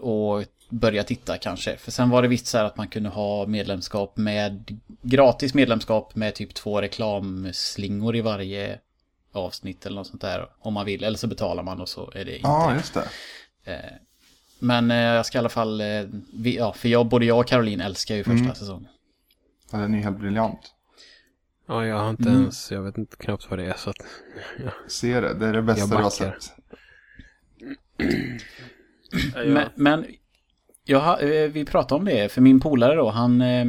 [0.00, 1.76] och börja titta kanske.
[1.76, 6.14] För sen var det visst så här att man kunde ha medlemskap med gratis medlemskap
[6.14, 8.78] med typ två reklamslingor i varje
[9.32, 11.04] avsnitt eller något sånt där om man vill.
[11.04, 12.48] Eller så betalar man och så är det inte.
[12.48, 13.08] Ja, just det.
[14.58, 16.02] Men eh, jag ska i alla fall, eh,
[16.34, 18.54] vi, ja, för jag, både jag och Caroline älskar ju första Mm.
[18.54, 18.88] säsongen.
[19.72, 20.72] Ja, Den är ju helt briljant.
[21.66, 22.40] Ja, jag har inte Mm.
[22.40, 23.96] ens, jag vet inte knappt vad det är så att,
[24.64, 24.70] ja.
[24.88, 26.52] Se det, det är det bästa Jag du har sett.
[29.46, 30.06] Men, men
[30.84, 33.66] jag, har- eh, vi pratade om det, för min polare då, han, eh,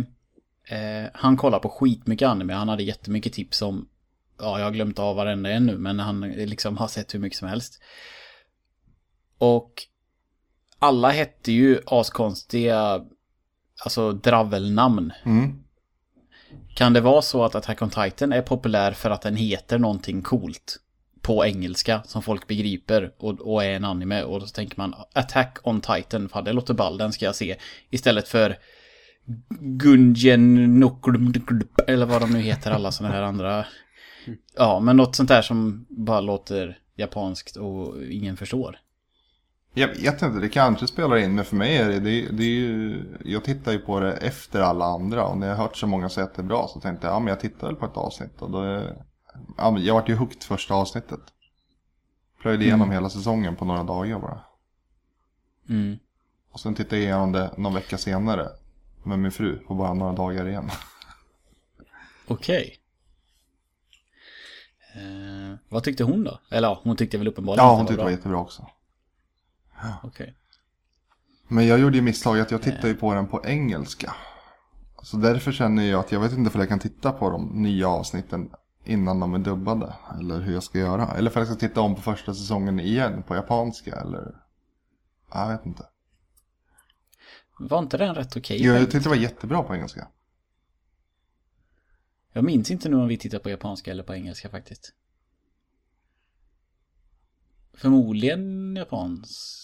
[0.68, 2.54] eh, han kollar på skitmycket anime.
[2.54, 3.88] Han hade jättemycket tips om
[4.40, 7.40] ja, jag har glömt av varenda en nu, men han liksom har sett hur mycket
[7.40, 7.82] som helst.
[9.38, 9.74] Och
[10.80, 13.06] alla hette ju askonstiga,
[13.84, 15.14] alltså dravelnamn.
[15.26, 15.64] Mm.
[16.76, 20.22] Kan det vara så att Attack on Titan är populär för att den heter någonting
[20.22, 20.78] coolt?
[21.22, 25.58] På engelska som folk begriper och, och är en anime och då tänker man Attack
[25.64, 27.56] on Titan, fan det låter ball, den ska jag se.
[27.90, 28.58] Istället för
[29.60, 30.84] Gungen
[31.88, 33.66] eller vad de nu heter alla sådana här andra.
[34.56, 38.80] Ja, men något sånt där som bara låter japanskt och ingen förstår.
[39.78, 42.48] Jag vet inte, det kanske spelar in, men för mig är det, det, det är
[42.48, 45.88] ju, jag tittar ju på det efter alla andra och när jag har hört så
[45.88, 47.86] många säga att det är bra så tänkte jag, ja men jag tittar väl på
[47.86, 48.84] ett avsnitt och då
[49.58, 51.20] ja, men jag vart ju hooked första avsnittet.
[52.42, 52.94] Plöjde igenom Mm.
[52.94, 54.40] hela säsongen på några dagar bara.
[55.70, 55.98] Mm.
[56.52, 58.48] Och sen tittade jag igenom det någon vecka senare
[59.04, 60.70] med min fru på bara några dagar igen.
[62.28, 62.78] Okej.
[64.96, 66.40] Eh, vad tyckte hon då?
[66.50, 68.12] Eller ja, hon tyckte väl uppenbarligen Ja, hon tyckte det var bra.
[68.12, 68.68] jättebra också.
[70.04, 70.36] Okej.
[71.48, 74.16] Men jag gjorde ju misstag att jag tittade ju på den på engelska.
[75.04, 77.88] Så därför känner jag att jag vet inte för jag kan titta på de nya
[77.88, 78.50] avsnitten
[78.86, 79.94] innan de är dubbade.
[80.20, 81.08] Eller hur jag ska göra.
[81.08, 83.96] Eller för jag ska titta om på första säsongen igen på japanska.
[83.96, 84.36] Eller...
[85.34, 85.86] Jag vet inte.
[87.60, 88.58] Var inte den rätt okej?
[88.62, 90.08] Jo, jag tyckte det var jättebra på engelska.
[92.34, 94.94] Jag minns inte nu om vi tittar på japanska eller på engelska faktiskt.
[97.74, 99.64] Förmodligen japans.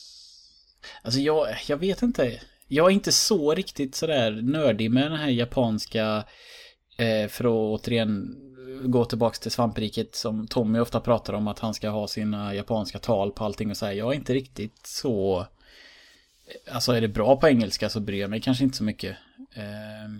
[1.02, 2.40] Alltså jag, jag vet inte.
[2.68, 6.24] Jag är inte så riktigt sådär nördig med den här japanska.
[6.98, 8.36] Eh, för att återigen
[8.82, 13.00] gå tillbaks till svampriket som Tommy ofta pratar om att han ska ha sina japanska
[13.00, 13.94] tal på allting och säga.
[13.94, 15.40] Jag är inte riktigt så.
[15.40, 19.18] Eh, alltså är det bra på engelska så bryr jag mig kanske inte så mycket.
[19.56, 20.12] Eh,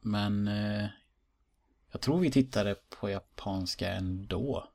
[0.00, 0.86] men eh,
[1.92, 4.68] jag tror vi tittade på japanska ändå.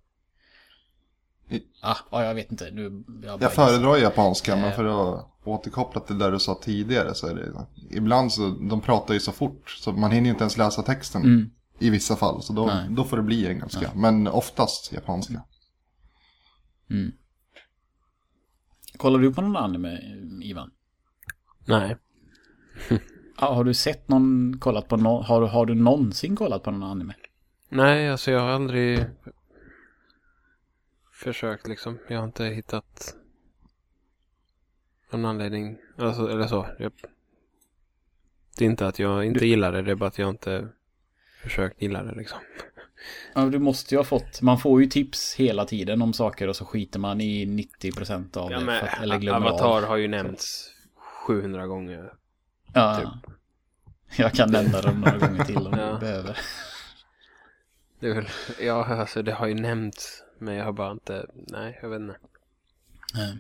[1.82, 2.70] Ah, ja, jag vet inte.
[2.72, 4.62] Nu, jag, Jag föredrar japanska, Eh.
[4.62, 4.86] men för
[5.16, 7.66] att återkoppla till det du sa tidigare så är det...
[7.98, 11.22] Ibland så, de pratar ju så fort så man hinner ju inte ens läsa texten.
[11.24, 11.50] Mm.
[11.80, 12.88] I vissa fall, så då, Nej.
[12.90, 13.92] då får det bli engelska.
[13.96, 15.42] Men oftast japanska.
[16.90, 17.12] Mm.
[18.98, 20.00] Kollar du på någon anime,
[20.44, 20.72] Ivan?
[21.66, 21.98] Nej.
[23.40, 26.72] Ja, har du sett någon, kollat på någon, har, du- har du någonsin kollat på
[26.72, 27.14] någon anime?
[27.70, 29.06] Nej, alltså jag har aldrig
[31.24, 32.00] försökt liksom.
[32.10, 33.16] Jag har inte hittat
[35.12, 35.78] någon anledning.
[35.98, 36.68] Alltså, eller så.
[36.80, 36.92] Jag...
[38.58, 40.68] Det är inte att jag inte gillar det, det är bara att jag inte
[41.42, 42.40] försökt gilla det liksom.
[43.36, 46.56] Ja, du måste ju ha fått, man får ju tips hela tiden om saker och
[46.56, 47.46] så skiter man i
[47.82, 48.66] 90% av Ja, det.
[48.66, 49.84] men För att, eller glömmer Avatar av.
[49.84, 50.70] har ju nämnts
[51.28, 52.14] 700 gånger.
[52.74, 53.00] Ja.
[53.24, 53.34] typ.
[54.18, 55.94] Jag kan nämna dem några gånger till om Ja.
[55.94, 56.38] du behöver.
[58.00, 58.28] Det är väl,
[58.62, 60.24] ja alltså det har ju nämnts.
[60.44, 62.16] Men jag har bara inte, nej jag vet inte.
[63.14, 63.38] Nej.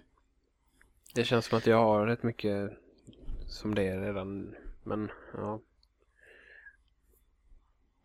[1.13, 2.71] Det känns som att jag har rätt mycket
[3.47, 4.55] som det är redan.
[4.83, 5.59] Men ja.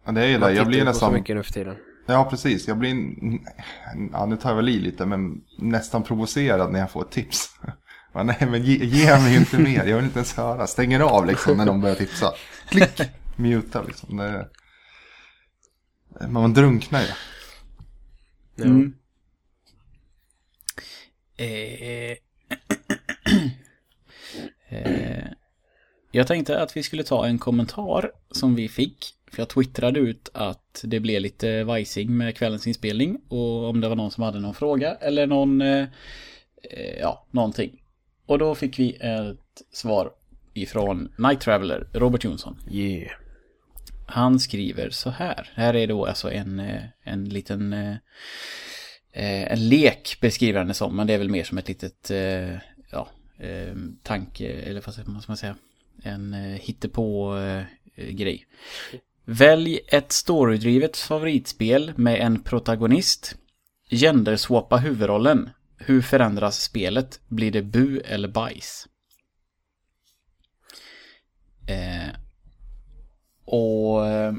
[0.04, 0.54] Ja, det är ju Man det.
[0.54, 1.12] Jag blir på så nästan...
[1.12, 1.76] mycket nu för tiden.
[2.06, 2.68] Ja, precis.
[2.68, 2.94] Jag blir...
[4.12, 7.50] Ja, nu tar jag väl i lite, men nästan provocerad när jag får ett tips.
[8.12, 9.84] Ja, nej, men ge, ge mig ju inte mer.
[9.84, 10.66] Jag vill inte ens höra.
[10.66, 12.32] Stänger av liksom när de börjar tipsa.
[12.68, 13.00] Klick!
[13.36, 14.16] Muta liksom.
[14.16, 14.48] Det...
[16.28, 17.06] Man drunknar ju.
[18.58, 18.64] Ja.
[18.64, 18.94] Mm.
[21.36, 22.16] Eh,
[24.78, 25.24] eh,
[26.10, 29.14] jag tänkte att vi skulle ta en kommentar som vi fick.
[29.32, 33.20] För jag twittrade ut att det blev lite vajsing med kvällens inspelning.
[33.28, 35.86] Och om det var någon som hade någon fråga eller någon, eh,
[36.62, 37.82] eh, ja, någonting.
[38.26, 40.10] Och då fick vi ett svar
[40.54, 42.56] ifrån Night Traveler, Robert Jonsson.
[42.70, 43.27] Yeah.
[44.10, 45.50] Han skriver så här.
[45.54, 47.72] Här är då alltså en, eh, en liten...
[47.72, 47.96] Eh,
[49.12, 52.10] eh, en lek beskriver han det som, men det är väl mer som ett litet...
[52.90, 53.08] Ja,
[54.02, 55.56] tanke, eller vad ska man säga?
[56.02, 58.46] En hittepå-grej.
[59.24, 63.36] Välj ett storydrivet favoritspel med en protagonist.
[63.90, 65.50] Genderswappa huvudrollen.
[65.76, 67.20] Hur förändras spelet?
[67.28, 68.88] Blir det bu eller bajs?
[71.66, 72.08] Eh,
[73.48, 74.32] och eh,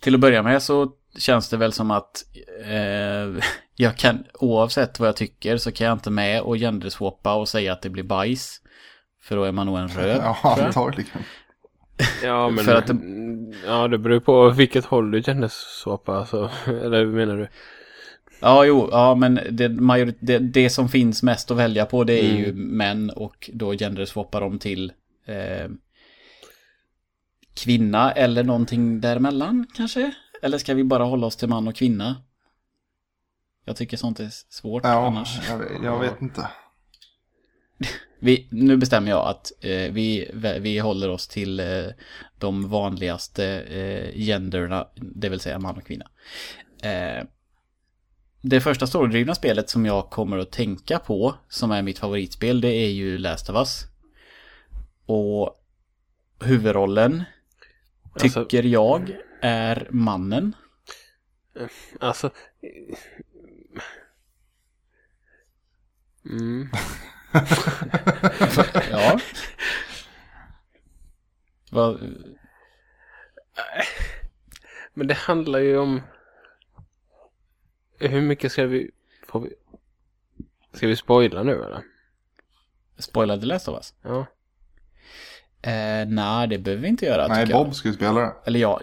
[0.00, 2.24] till att börja med så känns det väl som att
[2.64, 3.42] eh,
[3.76, 7.72] jag kan, oavsett vad jag tycker så kan jag inte med och genderswappa och säga
[7.72, 8.60] att det blir bajs.
[9.22, 10.20] För då är man nog en röd.
[10.22, 11.22] Ja, antagligen.
[12.22, 12.98] Ja men För att det-
[13.66, 15.22] ja, det beror på vilket håll du
[16.04, 16.12] på.
[16.12, 17.48] Alltså, eller hur menar du?
[18.40, 22.20] Ja, jo, ja, men det, major, det, det som finns mest att välja på det
[22.24, 22.42] är Mm.
[22.44, 24.92] ju män och då genderswappar de till
[25.26, 25.68] eh,
[27.54, 30.14] kvinna eller någonting däremellan kanske.
[30.42, 32.16] eller ska vi bara hålla oss till man och kvinna?
[33.64, 35.48] Jag tycker sånt är svårt Ja, annars.
[35.48, 36.48] jag, vet- jag vet inte.
[38.18, 40.30] Vi, nu bestämmer jag att eh, vi,
[40.60, 41.66] vi håller oss till eh,
[42.38, 46.06] de vanligaste eh, genderna, det vill säga man och kvinna.
[46.82, 47.24] Eh,
[48.40, 52.68] det första storydrivna spelet som jag kommer att tänka på, som är mitt favoritspel, det
[52.72, 53.82] är ju Last of Us.
[55.06, 55.60] Och
[56.40, 57.24] huvudrollen
[58.22, 60.56] Alltså- tycker jag är mannen.
[62.00, 62.30] Alltså...
[66.24, 66.68] Mm.
[68.90, 69.20] Ja.
[71.70, 72.00] Vad,
[74.94, 76.02] Men det handlar ju om...
[77.98, 78.90] Hur mycket ska vi...
[79.28, 79.54] Får vi...
[80.72, 81.82] Ska vi spoila nu eller?
[82.98, 83.94] spoilade Last of Us?
[84.02, 84.26] Ja.
[85.66, 87.26] Eh, nej, det behöver vi inte göra.
[87.28, 87.64] Nej, jag.
[87.66, 88.32] Bob ska ju spela det.
[88.46, 88.80] Eller ja,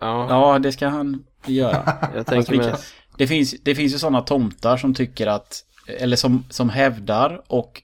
[0.00, 1.98] Ja, ja det ska han göra.
[2.14, 2.76] jag tänker kan-
[3.18, 5.64] det, finns, det finns ju sådana tomtar som tycker att,
[5.98, 7.82] eller som, som hävdar och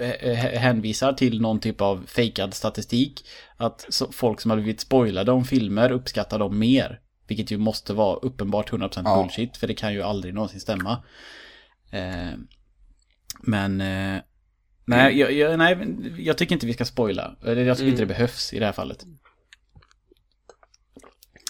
[0.00, 3.24] eh, eh, hänvisar till någon typ av fejkad statistik.
[3.56, 7.00] Att folk som har blivit spoilade om filmer uppskattar dem mer.
[7.26, 9.16] Vilket ju måste vara uppenbart 100% Ja.
[9.22, 11.02] bullshit, för det kan ju aldrig någonsin stämma.
[11.90, 12.38] Eh,
[13.40, 14.22] men, eh,
[14.96, 15.78] nej, jag, jag, nej,
[16.18, 17.36] jag tycker inte vi ska spoila.
[17.42, 19.04] Jag tycker inte det behövs i det här fallet.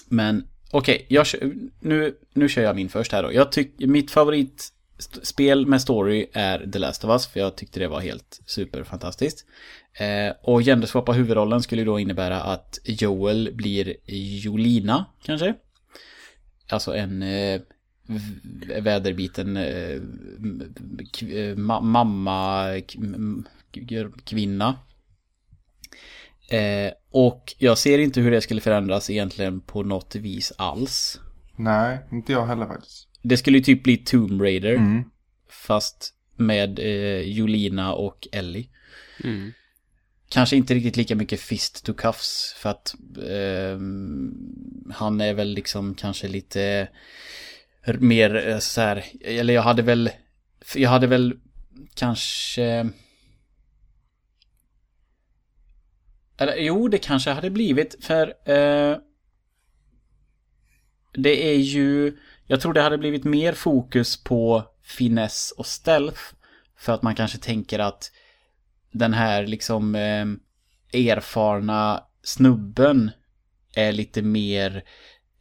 [0.07, 3.33] Men okej, kör- nu, nu kör jag min först här då.
[3.33, 7.87] Jag tycker mitt favoritspel med story är The Last of Us, för jag tyckte det
[7.87, 9.45] var helt superfantastiskt.
[9.99, 13.95] Eh, och genderswappa huvudrollen skulle då innebära att Joel blir
[14.45, 15.53] Jolina, kanske?
[16.69, 17.61] Alltså en eh,
[18.81, 19.91] väderbiten eh,
[21.21, 22.65] eh, ma- mamma
[24.25, 24.75] kvinna.
[26.49, 31.19] Eh, och jag ser inte hur det skulle förändras egentligen på något vis alls.
[31.55, 33.07] Nej, inte jag heller faktiskt.
[33.21, 34.73] Det skulle ju typ bli Tomb Raider.
[34.73, 35.03] Mm.
[35.49, 38.69] Fast med eh, Jolina och Ellie.
[39.23, 39.51] Mm.
[40.29, 42.55] Kanske inte riktigt lika mycket fist to cuffs.
[42.57, 42.95] För att
[43.29, 44.31] ehm,
[44.93, 46.87] han är väl liksom kanske lite
[47.87, 49.05] mer eh, så här.
[49.21, 50.09] Eller jag hade väl.
[50.75, 51.39] Jag hade väl
[51.93, 52.89] kanske.
[56.37, 58.05] Eller jo, det kanske hade blivit.
[58.05, 58.97] För eh,
[61.13, 62.17] det är ju.
[62.47, 66.21] Jag tror det hade blivit mer fokus på finess och stealth.
[66.77, 68.11] För att man kanske tänker att
[68.91, 70.25] den här liksom eh,
[71.11, 73.11] erfarna snubben
[73.75, 74.83] är lite mer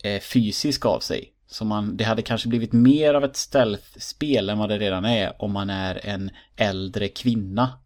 [0.05, 1.32] eh, fysisk av sig.
[1.53, 5.43] Så man, det hade kanske blivit mer av ett stealth-spel än vad det redan är
[5.43, 7.79] om man är en äldre kvinna.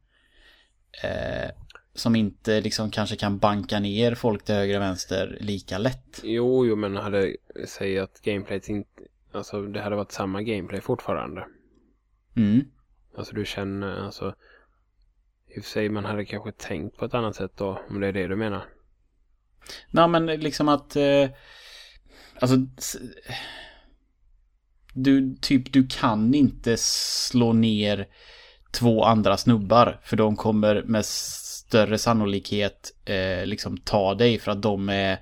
[1.02, 1.50] Eh,
[1.94, 6.20] som inte liksom kanske kan banka ner folk till höger och vänster lika lätt.
[6.22, 7.36] Jo, jo, men hade...
[7.66, 9.02] Säg att gameplayet inte...
[9.32, 11.46] Alltså, det hade varit samma gameplay fortfarande.
[12.36, 12.64] Mm.
[13.16, 14.04] Alltså, du känner...
[14.04, 14.34] Alltså...
[15.56, 18.06] I och för sig, man hade kanske tänkt på ett annat sätt då, om det
[18.06, 18.64] är det du menar.
[19.90, 20.96] Nej men liksom att...
[20.96, 21.30] Eh,
[22.40, 22.56] alltså...
[24.94, 28.06] Du, typ, du kan inte slå ner
[28.72, 30.00] två andra snubbar.
[30.04, 34.38] För de kommer med större sannolikhet eh, liksom ta dig.
[34.38, 35.18] För att de är,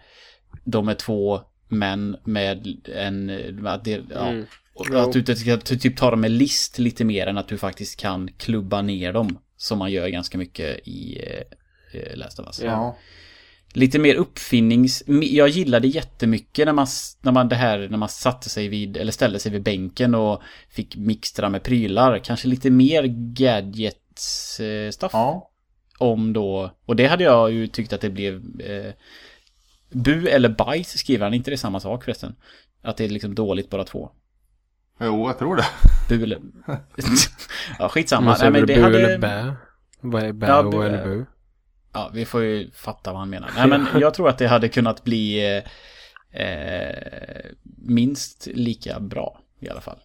[0.65, 3.67] de är två män med en...
[3.67, 4.47] Att det, ja, Mm.
[4.97, 8.01] att du ska ty- typ ta dem med list lite mer än att du faktiskt
[8.01, 9.39] kan klubba ner dem.
[9.57, 12.97] Som man gör ganska mycket i eh, eh, Last of Us Ja.
[13.77, 15.03] Lite mer uppfinnings...
[15.07, 16.87] Jag gillade jättemycket när man,
[17.21, 20.43] när man det här, när man satte sig vid, eller ställde sig vid bänken och
[20.69, 22.19] fick mixtra med prylar.
[22.19, 23.05] Kanske lite mer
[23.35, 25.11] gadgets eh, stuff.
[25.13, 25.51] Ja.
[25.99, 28.61] Om då, och det hade jag ju tyckt att det blev...
[28.61, 28.93] Eh,
[29.91, 32.35] bu eller bajs skriver han, inte det samma sak förresten?
[32.83, 34.11] Att det är liksom dåligt bara två.
[35.01, 35.67] Jo, jag tror det.
[36.09, 36.39] Bu eller...
[37.79, 38.37] ja, skitsamma.
[38.41, 38.99] Nej, men det bu hade...
[38.99, 39.57] eller bä?
[40.01, 41.25] Vad är bä Ja, och bu- är bu?
[41.95, 43.51] Ja, vi får ju fatta vad han menar.
[43.57, 45.57] Nej, men jag tror att det hade kunnat bli
[46.33, 47.45] eh, eh,
[47.77, 49.99] minst lika bra i alla fall.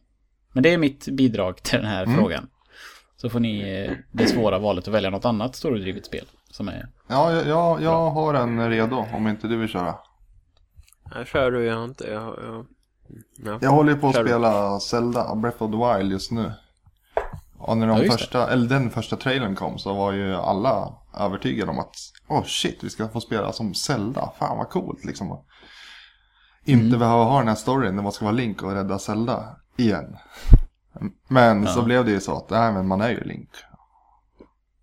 [0.53, 2.47] Men det är mitt bidrag till den här frågan.
[3.17, 6.25] Så får ni eh, det svåra valet att välja något annat storydrivet spel.
[6.51, 6.87] Som är...
[7.07, 9.95] Ja, jag, jag, jag har en redo om inte du vill köra.
[11.15, 11.63] Nej, kör du.
[11.63, 12.07] Jag har inte...
[12.07, 12.65] Jag, jag...
[13.45, 13.59] Ja.
[13.61, 16.51] Jag håller på att spela Zelda Breath of the Wild just nu.
[17.59, 18.11] Och när de Ja, det.
[18.11, 21.95] första, eller den första trailern kom så var ju alla övertygade om att
[22.27, 24.31] Åh oh shit, vi ska få spela som Zelda.
[24.39, 25.31] Fan vad coolt liksom.
[25.31, 25.45] att
[26.65, 26.99] Inte Mm.
[26.99, 30.17] behöva ha den här storyn där man ska vara Link och rädda Zelda igen.
[31.27, 31.83] Men så Ja.
[31.83, 33.49] blev det ju så att, nej men man är ju Link.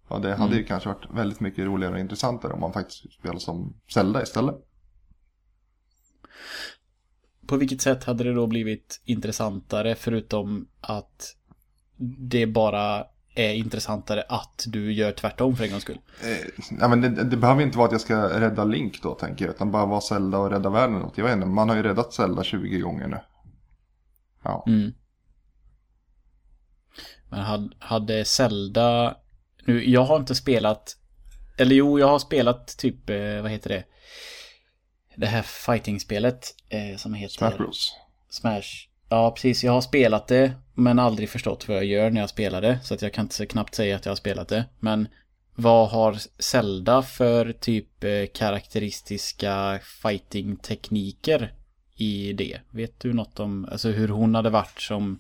[0.09, 0.59] Och det hade Mm.
[0.59, 4.55] ju kanske varit väldigt mycket roligare och intressantare om man faktiskt spelade som Zelda istället.
[7.47, 11.37] på vilket sätt hade det då blivit intressantare förutom att
[11.99, 15.99] det bara är intressantare att du gör tvärtom för en gångs skull?
[16.23, 19.45] Eh, ja, men det, det behöver inte vara att jag ska rädda Link då tänker
[19.45, 19.55] jag.
[19.55, 21.19] Utan bara vara Zelda och rädda världen åt.
[21.19, 23.19] Jag vet inte, man har ju räddat Zelda 20 gånger nu.
[24.43, 24.65] Ja.
[24.67, 24.93] Mm.
[27.29, 29.17] Men hade, hade Zelda...
[29.65, 30.97] Nu, jag har inte spelat...
[31.59, 33.85] Eller jo, jag har spelat typ, eh, vad heter det?
[35.17, 37.35] Det här fighting-spelet eh, som heter...
[37.35, 37.95] Smash Bros.
[38.31, 38.89] Smash.
[39.09, 39.65] Ja, precis.
[39.65, 42.79] Jag har spelat det, men aldrig förstått vad jag gör när jag spelar det.
[42.83, 44.65] Så att jag kan inte knappt säga att jag har spelat det.
[44.79, 45.09] Men
[45.55, 51.53] vad har Zelda för typ eh, karaktäristiska fighting-tekniker
[51.97, 52.61] i det?
[52.71, 55.19] Vet du något om, alltså hur hon hade varit som...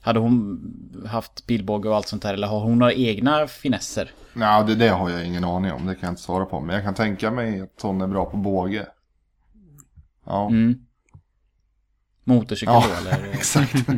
[0.00, 0.60] Hade hon
[1.06, 4.10] haft pilbåge och allt sånt här eller har hon några egna finesser?
[4.32, 5.86] Nej, det, det har jag ingen aning om.
[5.86, 6.60] Det kan jag inte svara på.
[6.60, 8.86] Men jag kan tänka mig att hon är bra på båge.
[10.26, 10.86] Ja, Mm.
[12.24, 13.24] Motorcykel ja eller?
[13.32, 13.74] exakt.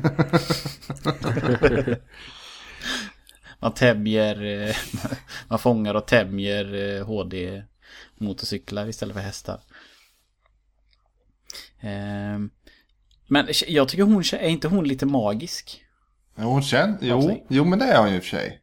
[3.59, 4.77] Man tämjer, eh,
[5.49, 9.61] man fångar och tämjer eh, HD-motorcyklar istället för hästar.
[11.81, 12.51] Ehm,
[13.29, 15.85] Men jag tycker hon, är inte hon lite magisk?
[16.35, 17.43] Ja, hon känner, jo, Absolut.
[17.49, 18.61] jo, men det är hon ju i och för sig.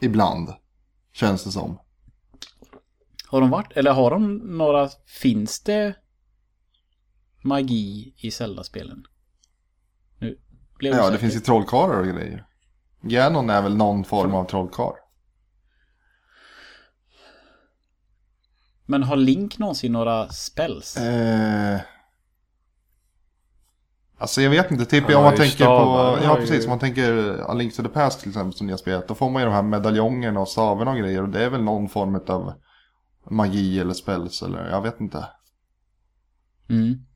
[0.00, 0.54] Ibland.
[1.12, 1.78] Känns det som.
[3.26, 5.94] Har de varit, eller har de några, finns det
[7.46, 9.04] magi i Zelda-spelen?
[10.18, 10.38] Nu
[10.78, 11.20] blev jag Ja, det osäker.
[11.20, 12.46] finns ju trollkarlar och grejer.
[13.02, 14.94] Ganon är väl någon form av trollkarl.
[18.86, 20.96] Men har Link någonsin några spells?
[20.96, 21.80] Eh...
[24.18, 26.78] Alltså jag vet inte, typ om man tänker stavar, på, ja har precis, om man
[26.78, 29.08] tänker A Link to the Past till exempel som ni har spelat.
[29.08, 31.22] Då får man ju de här medaljongerna och stavarna och grejer.
[31.22, 32.52] Och det är väl någon form av
[33.30, 35.28] magi eller spells eller jag vet inte.
[36.68, 37.06] Mm.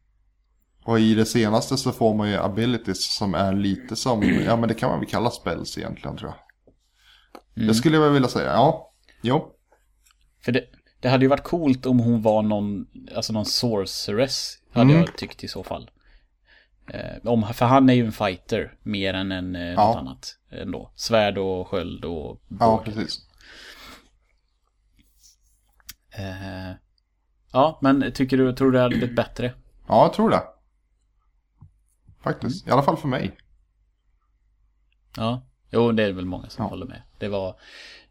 [0.84, 4.68] Och i det senaste så får man ju abilities som är lite som, ja men
[4.68, 6.38] det kan man väl kalla spells egentligen tror jag.
[7.56, 7.68] Mm.
[7.68, 8.92] Det skulle jag vilja säga, ja.
[9.22, 9.52] Jo.
[10.44, 10.64] För det,
[11.00, 14.96] det hade ju varit coolt om hon var någon, alltså någon sorceress, hade Mm.
[15.04, 15.90] jag tyckt i så fall.
[16.92, 19.86] Eh, om, för han är ju en fighter mer än en, eh, Ja.
[19.86, 20.92] något annat ändå.
[20.96, 23.18] Svärd och sköld och Ja, precis.
[26.18, 26.70] Eh,
[27.52, 29.54] ja, men tycker du, tror du det hade blivit bättre?
[29.88, 30.42] Ja, jag tror det.
[32.22, 33.36] Faktiskt, i alla fall för mig.
[35.16, 36.68] Ja, jo det är väl många som Ja.
[36.68, 37.02] håller med.
[37.18, 37.56] Det var,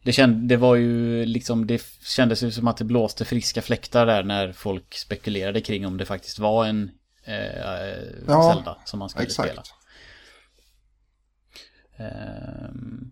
[0.04, 4.06] det, känd, det var ju liksom, det kändes ju som att det blåste friska fläktar
[4.06, 6.92] där när folk spekulerade kring om det faktiskt var en
[7.24, 7.36] eh,
[8.28, 9.50] Ja, Zelda som man skulle spela.
[9.50, 9.70] Exakt.
[11.98, 13.12] Ehm,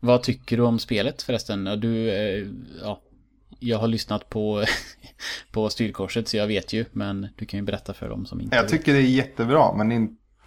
[0.00, 1.64] vad tycker du om spelet förresten?
[1.64, 2.46] Du, eh,
[2.82, 3.02] ja,
[3.58, 4.64] jag har lyssnat på,
[5.52, 8.56] på styrkorset så jag vet ju, men du kan ju berätta för dem som inte
[8.56, 9.92] Jag tycker det är jättebra, men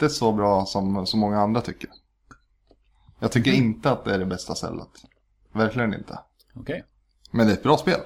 [0.01, 1.89] inte så bra som så många andra tycker.
[3.19, 3.63] Jag tycker Mm.
[3.65, 4.87] inte att det är det bästa stället.
[5.53, 6.19] Verkligen inte.
[6.55, 6.83] Okej.
[7.31, 7.99] Men det är ett bra spel.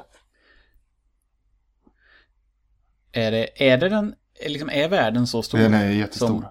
[3.11, 4.15] Är det, är det den,
[4.47, 5.57] liksom, är världen så stor?
[5.57, 6.27] Den är jättestor.
[6.27, 6.45] Som-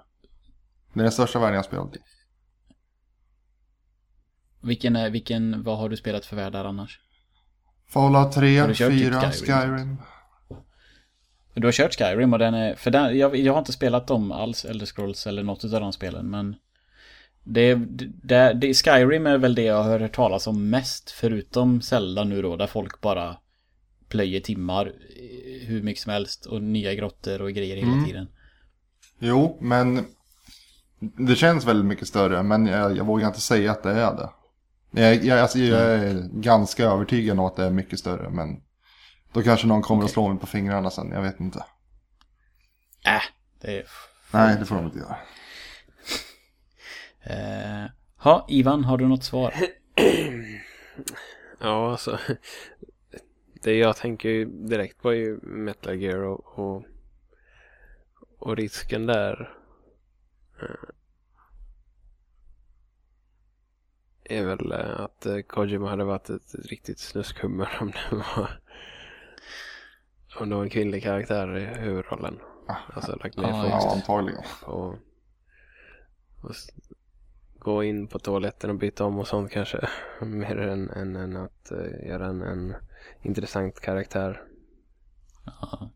[0.93, 1.99] Det är den största världen jag spelat i.
[4.63, 7.01] Vilken är, vilken, vad har du spelat för världar annars?
[7.89, 9.97] Fallout 3, Har du kört typ 4, Skyrim?
[11.55, 14.33] Du har kört Skyrim och den är, för den, jag, jag har inte spelat dem
[14.33, 16.57] alls, Elder Scrolls eller något av de spelen, men
[17.45, 17.75] det,
[18.23, 22.43] det, det, Skyrim är väl det jag har hört talas om mest, förutom Zelda nu
[22.43, 23.37] då, där folk bara
[24.09, 28.05] plöjer timmar eh, hur mycket som helst och nya grottor och grejer hela Mm.
[28.05, 28.29] tiden.
[29.19, 30.05] Jo, men
[31.01, 34.31] det känns väldigt mycket större, men jag, jag vågar inte säga att det är det.
[35.03, 38.61] Jag, jag, alltså, jag är ganska övertygad om att det är mycket större, men
[39.35, 41.59] då kanske någon kommer att slå mig på fingrarna sen, jag vet inte.
[43.07, 43.23] Äh,
[43.61, 43.87] det är...
[44.33, 45.17] Nej, det får de inte göra.
[47.21, 49.55] Eh, ha, Ivan, har du något svar?
[51.61, 52.19] Ja, alltså.
[53.63, 56.85] Det jag tänker ju direkt på är ju Metal Gear och, och,
[58.39, 59.55] och risken där.
[60.63, 60.89] eh,
[64.39, 68.61] Är väl eh, att Kojima hade varit ett, ett riktigt snuskhummer om det var
[70.41, 72.39] om det var en kvinnlig karaktär i huvudrollen.
[72.95, 74.43] Alltså lagt ner Ja, fokus Ja, antagligen.
[74.67, 74.89] och,
[76.43, 76.55] och
[77.59, 79.89] gå in på toaletten och byta om och sånt kanske.
[80.21, 82.75] Mer än, än, än att eh, göra en, en
[83.23, 84.43] intressant karaktär.
[85.47, 85.91] Ja.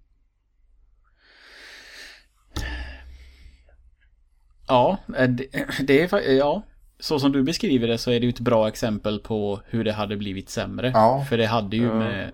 [4.68, 5.46] Ja, eh, det,
[5.86, 6.62] det är fa- ja.
[7.00, 9.92] Så som du beskriver det så är det ju ett bra exempel på hur det
[9.92, 10.90] hade blivit sämre.
[10.94, 11.26] Ja.
[11.28, 11.94] För det hade ju Ja.
[11.94, 12.32] med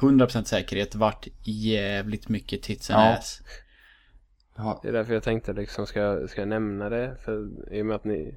[0.00, 3.16] 100% säkerhet varit jävligt mycket tits and Ja.
[3.18, 3.40] ass.
[4.56, 7.16] Ja, Det är därför jag tänkte liksom, ska, ska jag nämna det?
[7.24, 8.34] För i och med att ni,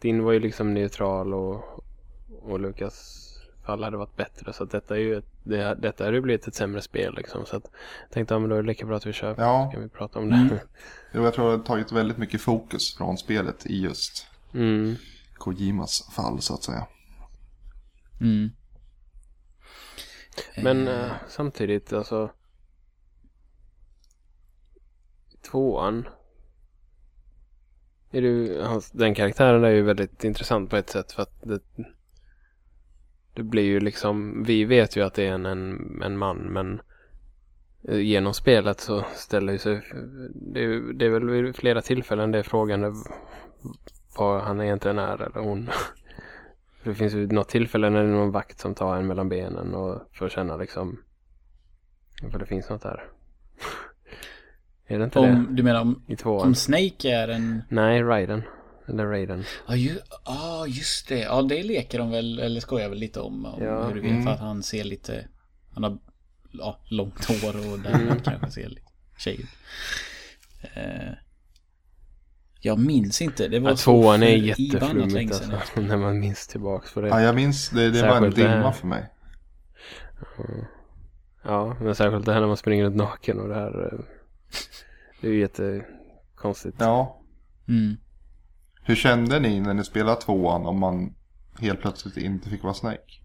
[0.00, 1.84] din var ju liksom neutral och,
[2.42, 3.18] och Lukas
[3.66, 4.52] fall hade varit bättre.
[4.52, 7.46] Så att detta är ju ett, det, detta hade ju blivit ett sämre spel liksom.
[7.46, 7.64] Så att
[8.02, 9.34] jag tänkte, ja men då är det lika bra att vi kör.
[9.38, 9.68] Ja.
[9.72, 10.36] Ska vi prata om det?
[10.36, 10.58] Mm.
[11.12, 14.94] jo, jag tror det har tagit väldigt mycket fokus från spelet i just Mm.
[15.34, 16.86] Kojimas fall så att säga.
[18.20, 18.50] Mm.
[20.56, 22.30] Men Eh, eh, samtidigt alltså.
[25.50, 26.08] Tvåan.
[28.10, 31.60] Är du, hans, den karaktären är ju väldigt intressant på ett sätt för att det,
[33.34, 36.80] det blir ju liksom, vi vet ju att det är en, en, en man men
[37.88, 39.82] eh, genom spelet så ställer ju sig,
[40.34, 43.04] det är, det är väl vid flera tillfällen det är frågan
[44.16, 45.70] vad han egentligen är eller hon.
[46.84, 49.74] Det finns ju något tillfälle när det är någon vakt som tar en mellan benen
[49.74, 50.98] och får känna liksom
[52.30, 53.04] för det finns något där.
[54.86, 56.12] är det inte om, du menar om, det?
[56.12, 56.46] I tvåan?
[56.46, 57.62] om Snake är en...
[57.68, 58.42] Nej, Raiden.
[58.88, 59.44] Eller Raiden.
[59.68, 61.18] Ja, ju, ah, just det.
[61.18, 63.44] Ja, det leker de väl, eller skojar väl lite om.
[63.46, 63.86] om Ja.
[63.86, 64.22] hur det är, Mm.
[64.22, 65.28] för att han ser lite...
[65.74, 65.98] Han har
[66.52, 68.08] ja, långt hår och där Mm.
[68.08, 68.82] han kanske ser lite
[69.18, 69.48] tjej ut.
[70.74, 71.12] Eh,
[72.64, 73.48] jag minns inte.
[73.48, 75.80] Det var Ja, tvåan är jätteflummigt alltså.
[75.80, 77.08] När man minns tillbaks på det.
[77.08, 79.08] Ja, jag minns, det, det var en dimma för mig.
[81.44, 83.92] Ja, men särskilt det här när man springer runt naken och det här.
[83.92, 83.98] eh,
[85.20, 86.76] Det är ju jättekonstigt.
[86.80, 87.20] Ja.
[87.68, 87.96] Mm.
[88.84, 91.14] Hur kände ni när ni spelade tvåan om man
[91.60, 93.20] helt plötsligt inte fick vara Snake?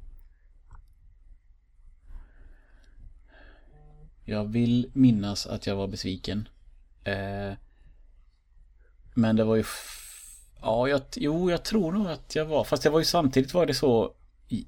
[4.25, 6.47] Jag vill minnas att jag var besviken.
[7.03, 7.57] Eh,
[9.18, 9.63] men det var ju...
[10.61, 12.63] Ja, jag, jo, jag tror nog att jag var.
[12.63, 14.13] Fast det var ju samtidigt var det så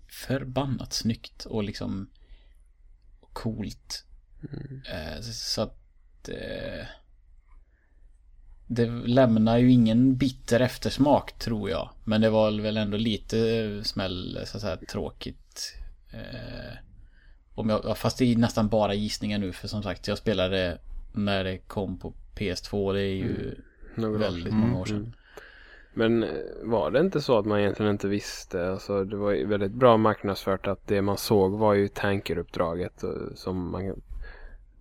[0.10, 2.10] förbannat snyggt och liksom
[3.34, 4.06] coolt.
[4.92, 6.30] Eh, så- att...
[6.30, 6.86] Eh,
[8.68, 11.90] det lämnar ju ingen bitter eftersmak tror jag.
[12.04, 15.76] Men det var väl ändå lite smäll, så att säga, tråkigt.
[16.12, 16.78] Eh,
[17.56, 20.78] om jag, ja, fast det är nästan bara gissningar nu för som sagt jag spelade
[21.14, 22.94] när det kom på PS2.
[22.94, 24.60] Det är ju Några år väldigt sedan.
[24.60, 24.98] många år sedan.
[24.98, 25.12] Mm.
[25.94, 26.30] Men eh,
[26.64, 28.70] var det inte så att man egentligen inte visste?
[28.72, 33.10] Alltså det var ju väldigt bra marknadsfört att det man såg var ju tankeruppdraget eh,
[33.36, 34.02] som man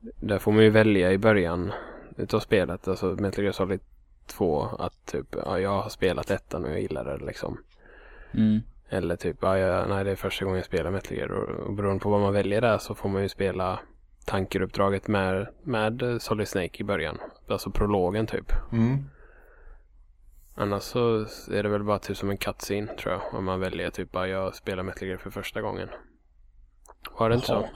[0.01, 1.73] Där får man ju välja i början
[2.17, 3.81] utav spelet, alltså Metal Gear Solid
[4.27, 7.59] 2 att typ ja, jag har spelat ettan och jag gillar det liksom.
[8.33, 8.61] Mm.
[8.89, 11.73] Eller typ ja, jag, nej det är första gången jag spelar Metal Gear och, och
[11.73, 13.81] beroende på vad man väljer där så får man ju spela
[14.29, 17.19] tankeruppdraget med, med Solid Snake i början.
[17.49, 18.53] Alltså prologen typ.
[18.73, 19.05] Mm.
[20.55, 23.35] Annars så är det väl bara typ som en cutscene tror jag.
[23.35, 25.89] Om man väljer typ bara jag spelar Metal Gear för första gången.
[27.19, 27.69] Var det inte så?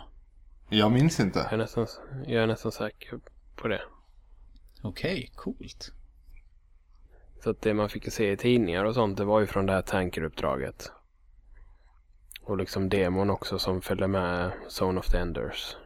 [0.69, 1.49] Jag minns Jag inte.
[1.51, 1.87] är, nästan,
[2.27, 3.21] jag är nästan säker
[3.57, 3.83] på det.
[4.83, 5.93] Okej, coolt.
[7.43, 9.73] Så att det man fick se i tidningar och sånt det var ju från det
[9.73, 10.93] här tankeruppdraget.
[12.43, 15.77] Och liksom demon också som följde med Zone of the Enders.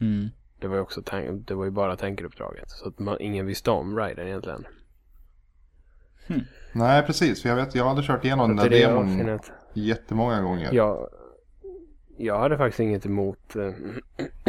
[0.00, 0.28] Mm.
[0.58, 1.02] Det var ju också
[1.46, 2.70] det var ju bara tankeruppdraget.
[2.70, 4.66] Så att man, ingen visste om Raiden egentligen.
[6.72, 7.42] Nej, precis.
[7.42, 9.52] För jag vet, jag hade kört igenom den där demon finnet.
[9.72, 10.72] jättemånga gånger.
[10.72, 11.08] Jag,
[12.16, 13.72] jag hade faktiskt inget emot, eh,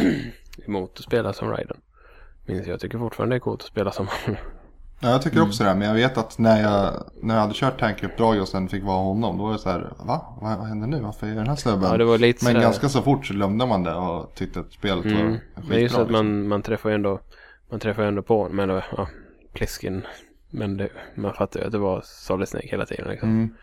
[0.66, 1.80] emot att spela som Raiden.
[2.46, 4.08] Minns jag tycker fortfarande det är coolt att spela som
[5.02, 5.74] Ja, jag tycker också det.
[5.74, 8.96] Men jag vet att när jag, när jag hade kört tankuppdrag och sen fick vara
[9.04, 9.38] honom.
[9.38, 10.36] Då var det så här, va?
[10.40, 11.00] Vad, vad händer nu?
[11.00, 11.90] Varför är den här snubben?
[11.90, 14.60] Ja, det var lite men sådär- ganska så fort så glömde man det och tyckte
[14.60, 15.32] att spelet var Mm.
[15.32, 15.64] skitbra.
[15.68, 16.12] Det är just att liksom.
[16.26, 17.20] man, man träffar ju ändå
[17.70, 19.08] Man träffar ändå på Men då, ja,
[19.52, 20.06] Pliskin
[20.50, 23.28] Men det, man fattar ju att det var Solid Snake hela tiden liksom.
[23.28, 23.54] Mm.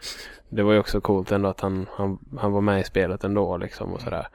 [0.50, 3.58] Det var ju också coolt ändå att han, han, han var med i spelet ändå
[3.58, 4.28] liksom och sådär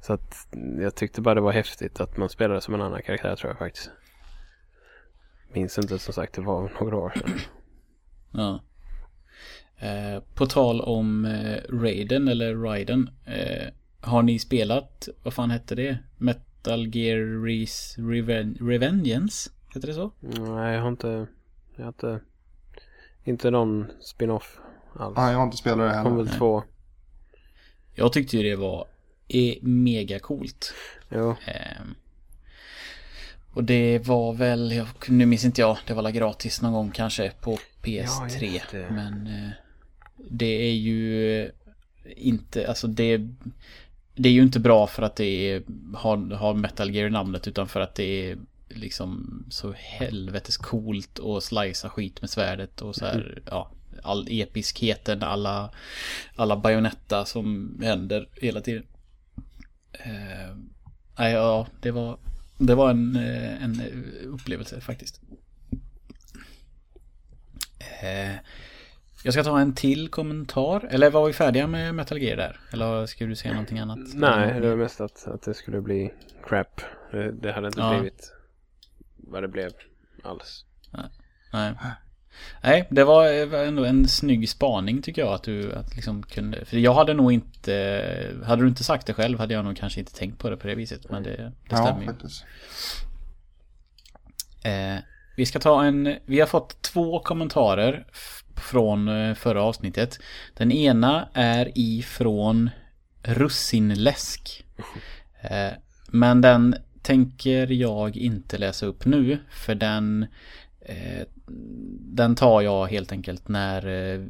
[0.00, 0.34] Så att
[0.80, 3.58] jag tyckte bara det var häftigt att man spelade som en annan karaktär tror jag
[3.58, 3.90] faktiskt
[5.52, 7.38] Minns inte som sagt, det var några år sedan
[8.32, 8.60] Ja.
[9.86, 13.10] Eh, på tal om eh, Raiden eller Raiden.
[13.24, 13.68] Eh,
[14.00, 15.98] har ni spelat, vad fan hette det?
[16.16, 19.50] Metal Gear Res- Reven- Revengeance?
[19.74, 20.10] Heter det så?
[20.20, 21.26] Nej jag har inte
[21.76, 22.20] Jag har inte
[23.24, 24.58] Inte någon spin-off
[24.96, 26.24] alls Nej, jag har inte spelat det Det kom heller.
[26.24, 26.62] väl två
[27.94, 28.86] Jag tyckte ju det var
[29.28, 30.74] eh, mega coolt.
[31.10, 31.94] Jo Ehm,
[33.58, 36.90] och det var väl, jag, nu minns inte jag, det var väl gratis någon gång
[36.90, 38.60] kanske på PS3.
[38.72, 38.78] Ja.
[38.90, 39.50] Men eh,
[40.30, 41.50] det är ju eh,
[42.16, 43.20] inte, alltså det,
[44.14, 45.62] det är ju inte bra för att det är,
[45.94, 48.38] har, har Metal Gear i namnet utan för att det är
[48.68, 53.70] liksom så helvetes coolt och slicea skit med svärdet och så här, ja,
[54.02, 55.70] all episkheten, alla,
[56.36, 58.86] alla bajonetta som händer hela tiden.
[61.18, 62.18] Nej, ja, det var
[62.58, 63.82] Det var en, eh, en
[64.24, 65.20] upplevelse faktiskt.
[68.02, 68.34] Eh,
[69.22, 70.88] jag ska ta en till kommentar.
[70.90, 72.60] Eller var vi färdiga med Metal Gear där?
[72.72, 73.98] Eller ska du säga någonting annat?
[74.14, 76.14] Nej, det var mest att, att det skulle bli
[76.46, 76.80] crap.
[77.10, 77.94] Det, det hade inte Ja.
[77.94, 78.32] blivit
[79.16, 79.70] vad det blev
[80.24, 80.64] alls.
[80.92, 81.04] Nej.
[81.52, 81.74] Nej,
[82.90, 86.64] det var eh, ändå en snygg spaning tycker jag att du att liksom kunde.
[86.64, 90.00] För jag hade nog inte, hade du inte sagt det själv hade jag nog kanske
[90.00, 91.10] inte tänkt på det på det viset.
[91.10, 92.08] Men det, det Ja, stämmer ju.
[94.70, 94.98] Eh,
[95.36, 98.06] vi ska ta en, vi har fått två kommentarer
[98.56, 100.18] från eh, förra avsnittet.
[100.54, 102.70] Den ena är ifrån
[103.22, 104.64] Russinläsk.
[105.40, 105.72] Eh,
[106.08, 110.26] men den tänker jag inte läsa upp nu för den
[110.80, 111.26] eh,
[112.00, 114.20] den tar jag helt enkelt när eh,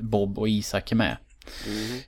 [0.00, 1.16] Bob och Isak är med.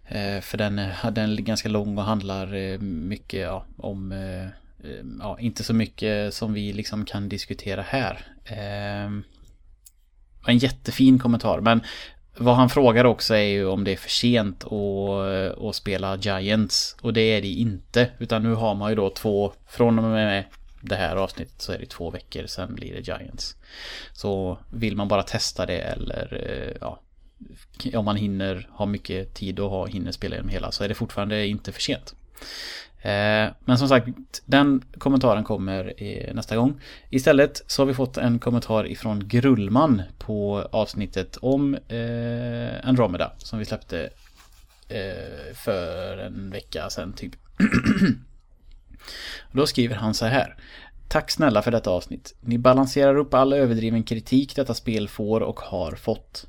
[0.09, 4.44] Eh, för den, är- den är ganska lång och handlar eh, mycket ja, om eh,
[4.44, 8.26] eh, Ja, inte så mycket som vi liksom kan diskutera här.
[8.44, 9.12] Eh,
[10.46, 11.80] en jättefin kommentar men
[12.40, 16.96] vad han frågar också är ju om det är för sent att, att spela Giants.
[17.01, 18.11] Och det är det inte.
[18.18, 20.44] Utan nu har man ju då två, från och med
[20.80, 23.56] det här avsnittet så är det två veckor sen blir det Giants.
[24.12, 27.00] Så vill man bara testa det eller eh, ja,
[27.98, 30.94] om man hinner ha mycket tid och ha, hinner spela igenom hela så är det
[30.94, 32.14] fortfarande inte för sent.
[33.00, 34.08] Eh, men som sagt,
[34.44, 36.80] den kommentaren kommer eh, nästa gång.
[37.10, 41.78] Istället så har vi fått en kommentar ifrån Grullman på avsnittet om
[42.82, 44.10] Andromeda som vi släppte
[45.54, 47.32] för en vecka sedan typ.
[49.52, 50.56] Då skriver han så här.
[51.09, 52.34] Tack snälla för detta avsnitt.
[52.40, 56.46] Ni balanserar upp all överdriven kritik detta spel får och har fått.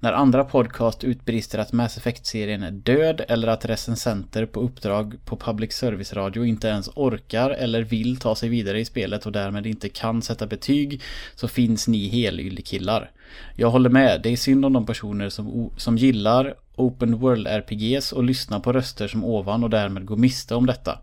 [0.00, 5.36] När andra podcast utbrister att Mass Effect-serien är död eller att recensenter på uppdrag på
[5.36, 9.88] public service-radio inte ens orkar eller vill ta sig vidare i spelet och därmed inte
[9.88, 11.02] kan sätta betyg
[11.34, 13.10] så finns ni helyllekillar.
[13.56, 18.24] Jag håller med, det är synd om de personer som, som gillar Open World-RPGs och
[18.24, 20.98] lyssnar på röster som ovan och därmed går miste om detta.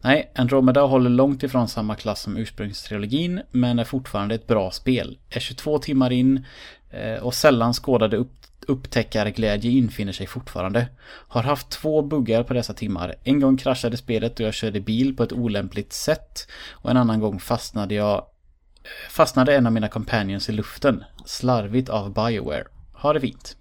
[0.00, 5.18] Nej, Andromeda håller långt ifrån samma klass som ursprungstrilogin men är fortfarande ett bra spel.
[5.30, 6.44] Är 22 timmar in
[6.90, 8.32] eh, och sällan skådade upp,
[8.66, 10.88] upptäckarglädje infinner sig fortfarande.
[11.28, 13.14] Har haft två buggar på dessa timmar.
[13.22, 17.20] En gång kraschade spelet och jag körde bil på ett olämpligt sätt och en annan
[17.20, 21.04] gång fastnade jag eh, fastnade en av mina companions i luften.
[21.24, 22.64] Slarvigt av Bioware.
[22.92, 23.56] Ha det fint.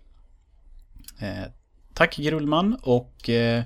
[1.19, 1.51] Eh,
[1.93, 3.63] tack Grullman och eh,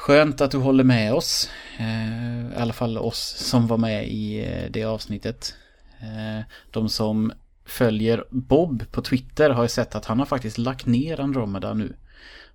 [0.00, 1.50] Skönt att du håller med oss.
[1.78, 5.54] Eh, I alla fall oss som var med i eh, det avsnittet.
[6.00, 7.32] Eh, de som
[7.64, 11.96] följer Bob på Twitter har ju sett att han har faktiskt lagt ner Andromeda nu.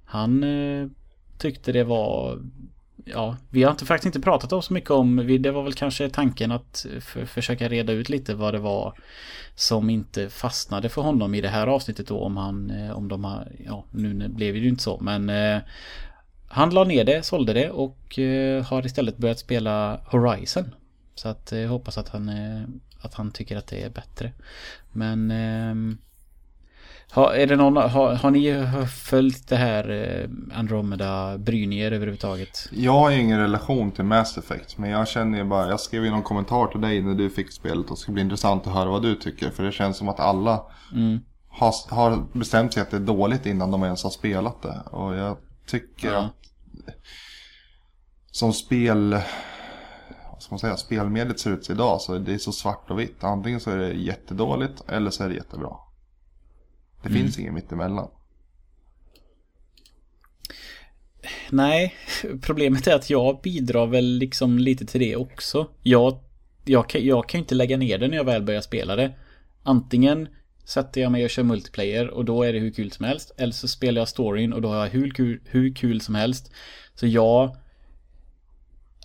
[0.06, 0.46] Han
[1.38, 2.39] tyckte det var...
[3.06, 5.38] Ja, vi har inte, faktiskt inte pratat om så mycket om...
[5.39, 8.93] Det var väl kanske tanken att för, försöka reda ut lite vad det var
[9.56, 12.72] som inte fastnade för honom i det här avsnittet då om han...
[12.91, 13.52] Om de har...
[13.66, 15.32] Ja, nu blev det ju inte så men
[16.50, 20.76] eh, han la ner det, sålde det och eh, har istället börjat spela Horizon.
[21.16, 22.62] Så att jag hoppas att han, eh,
[23.02, 24.32] att han tycker att det är bättre.
[24.91, 25.98] Men ehm,
[27.12, 31.91] har, är det någon, har, har ni följt det här eh, Andromeda, bryr ni er
[31.91, 32.70] överhuvudtaget?
[32.72, 34.78] Jag har ingen relation till Mass Effect.
[34.78, 37.52] Men jag känner ju bara, jag skrev ju någon kommentar till dig när du fick
[37.52, 37.86] spelet.
[37.86, 39.50] Och det ska bli intressant att höra vad du tycker.
[39.50, 40.62] För det känns som att alla
[40.93, 41.20] Mm.
[41.48, 44.82] har, har bestämt sig att det är dåligt innan de ens har spelat det.
[44.91, 46.18] Och jag tycker Ja.
[46.20, 46.36] att
[48.32, 49.11] som spel,
[50.32, 53.24] vad ska man säga, spelmediet ser ut idag så det är så svart och vitt.
[53.24, 55.76] Antingen så är det jättedåligt eller så är det jättebra.
[57.01, 57.22] Det Mm.
[57.22, 58.09] finns inget mittemellan.
[61.49, 61.95] Nej,
[62.41, 65.68] problemet är att jag bidrar väl liksom lite till det också.
[65.82, 66.20] Jag,
[66.66, 69.13] jag, kan, jag kan ju inte lägga ner det när jag väl börjar spela det.
[69.63, 70.28] Antingen
[70.66, 73.32] sätter jag mig och kör multiplayer och då är det hur kul som helst.
[73.38, 76.51] Eller så spelar jag storyn och då har jag hur kul, hur kul som helst.
[76.95, 77.55] Så jag...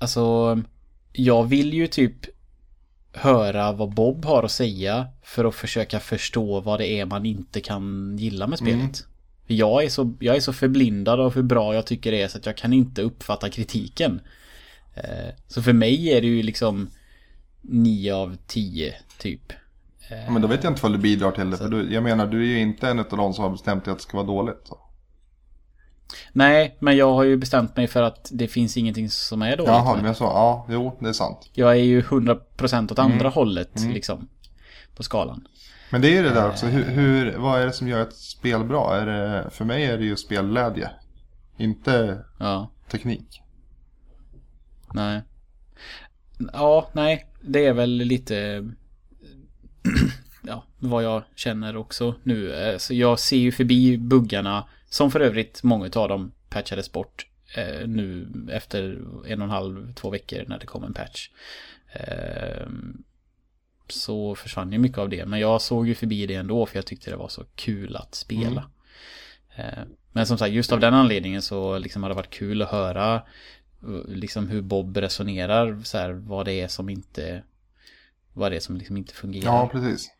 [0.00, 0.62] Alltså...
[1.12, 2.26] Jag vill ju typ
[3.12, 7.60] höra vad Bob har att säga för att försöka förstå vad det är man inte
[7.60, 9.06] kan gilla med spelet.
[9.46, 12.28] För Jag är, så, jag är så förblindad av hur bra jag tycker det är
[12.28, 14.20] så att jag kan inte uppfatta kritiken.
[14.94, 16.90] Eh, Så för mig är det ju liksom
[17.60, 19.52] 9 av 10 typ.
[20.10, 21.56] Ja, Men då vet jag inte vad du bidrar till det.
[21.56, 23.92] För du, jag menar, du är ju inte en av de som har bestämt dig
[23.92, 24.60] att det ska vara dåligt.
[24.64, 24.78] Så.
[26.32, 29.72] Nej, men jag har ju bestämt mig för att det finns ingenting som är dåligt.
[29.72, 31.50] Jaha, men jag sa, ja, jo, det är sant.
[31.52, 34.28] Jag är ju 100% åt andra hållet liksom.
[34.96, 35.46] På skalan.
[35.90, 38.16] Men det är ju det där också, hur, hur, vad är det som gör ett
[38.16, 38.96] spel bra?
[38.96, 40.90] Är det, för mig är det ju spelglädje.
[41.56, 43.42] Inte Ja, teknik.
[44.94, 45.22] nej.
[46.52, 47.26] Ja, nej.
[47.40, 48.68] Det är väl lite...
[50.42, 52.52] ja, vad jag känner också nu.
[52.52, 54.68] Eh, så jag ser ju förbi buggarna.
[54.88, 57.26] Som för övrigt många av dem patchades bort.
[57.56, 58.82] eh, Nu efter
[59.26, 61.28] en och en halv, två veckor när det kom en patch.
[61.92, 62.66] Eh,
[63.88, 65.26] Så försvann ju mycket av det.
[65.26, 68.14] Men jag såg ju förbi det ändå för jag tyckte det var så kul att
[68.14, 68.70] spela.
[69.56, 72.70] Eh, Men som sagt, just av den anledningen så liksom hade det varit kul att
[72.70, 73.14] höra
[73.82, 77.42] eh, liksom hur Bob resonerar så här, vad det är som inte
[78.32, 79.44] vad det är som liksom inte fungerar.
[79.44, 80.10] Ja, precis.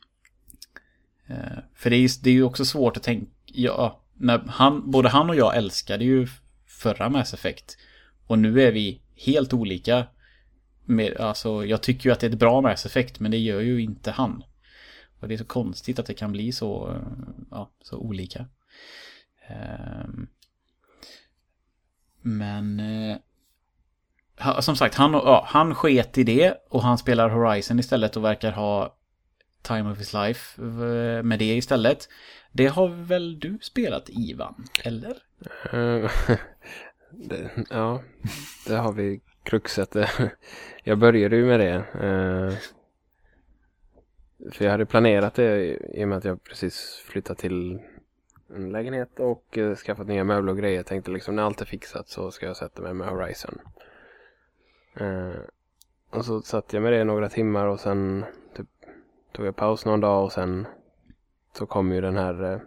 [1.26, 4.90] Eh, För det är, ju, det är ju också svårt att tänka, ja, när han,
[4.90, 6.28] både han och jag älskade ju
[6.66, 7.78] förra Mass Effect.
[8.26, 10.06] Och nu är vi helt olika.
[10.84, 13.60] Med, alltså, jag tycker ju att det är ett bra Mass Effect, men det gör
[13.60, 14.42] ju inte han.
[15.20, 17.02] Och det är så konstigt att det kan bli så, eh,
[17.50, 18.46] ja, så olika.
[19.48, 20.26] Ehm,
[22.22, 23.16] Men eh,
[24.60, 28.52] som sagt, han, ja, han sket i det och han spelar Horizon istället och verkar
[28.52, 28.96] ha
[29.62, 32.08] Time of his life eh, med det istället.
[32.52, 35.16] Det har väl du spelat Ivan, eller?
[35.72, 36.10] Eh,
[37.10, 38.02] det, ja,
[38.66, 39.96] det har vi kruxet.
[40.84, 41.74] Jag började ju med det.
[42.06, 42.54] Eh,
[44.52, 47.80] för jag hade planerat det i och med att jag precis flyttat till
[48.54, 50.76] en lägenhet och skaffat nya möbler och grejer.
[50.76, 53.58] Jag tänkte liksom när allt är fixat så ska jag sätta mig med Horizon.
[54.94, 55.40] Eh,
[56.10, 58.24] Och så satt jag med det några timmar och sen
[58.56, 58.66] typ,
[59.32, 60.66] tog jag paus någon dag och sen
[61.52, 62.60] så kom ju den här eh,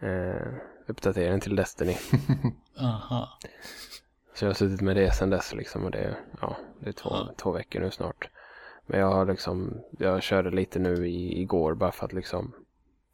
[0.10, 0.46] eh,
[0.86, 1.96] uppdateringen till Destiny.
[2.80, 3.28] Aha.
[4.34, 7.10] Så jag har suttit med det sedan dess liksom och det, ja, det är två,
[7.12, 7.34] Ja.
[7.36, 8.28] två veckor nu snart.
[8.86, 12.52] Men jag har liksom, jag körde lite nu i, igår bara för att liksom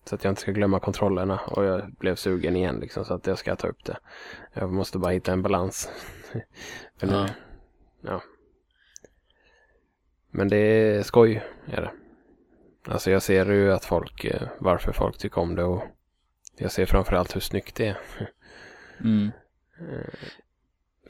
[0.04, 3.26] så att jag inte ska glömma kontrollerna och jag blev sugen igen liksom så att
[3.26, 3.96] jag ska ta upp det.
[4.52, 5.88] Jag måste bara hitta en balans.
[6.98, 7.28] för nu, Ja.
[8.06, 8.22] Ja.
[10.30, 11.92] Men det är skoj, är det.
[12.88, 15.82] Alltså jag ser ju att folk, eh, varför folk tycker om det och
[16.56, 17.98] jag ser framförallt hur snyggt det är.
[19.00, 19.30] Mm.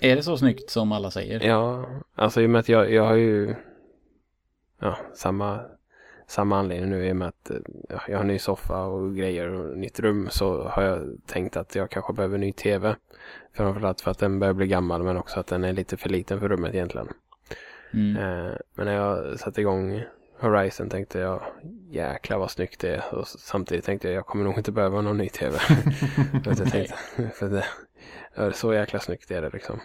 [0.01, 1.40] Är det så snyggt som alla säger?
[1.40, 3.55] Ja, alltså i och med att jag, jag har ju
[4.80, 5.64] ja, samma,
[6.27, 7.57] samma anledning nu i och med att eh,
[7.89, 11.74] ja, jag har ny soffa och grejer och nytt rum så har jag tänkt att
[11.74, 12.97] jag kanske behöver ny tv.
[13.53, 16.41] Framförallt för att den börjar bli gammal men också att den är lite för liten
[16.41, 17.09] för rummet egentligen.
[17.93, 18.16] Mm.
[18.16, 20.03] Eh, men när jag satte igång
[20.39, 21.43] Horizon tänkte jag
[21.91, 25.18] jäklar vad snyggt det är och samtidigt tänkte jag jag kommer nog inte behöva någon
[25.18, 25.59] ny tv.
[26.45, 26.95] för jag tänkte,
[27.35, 29.81] för det, så jäkla snyggt är det liksom.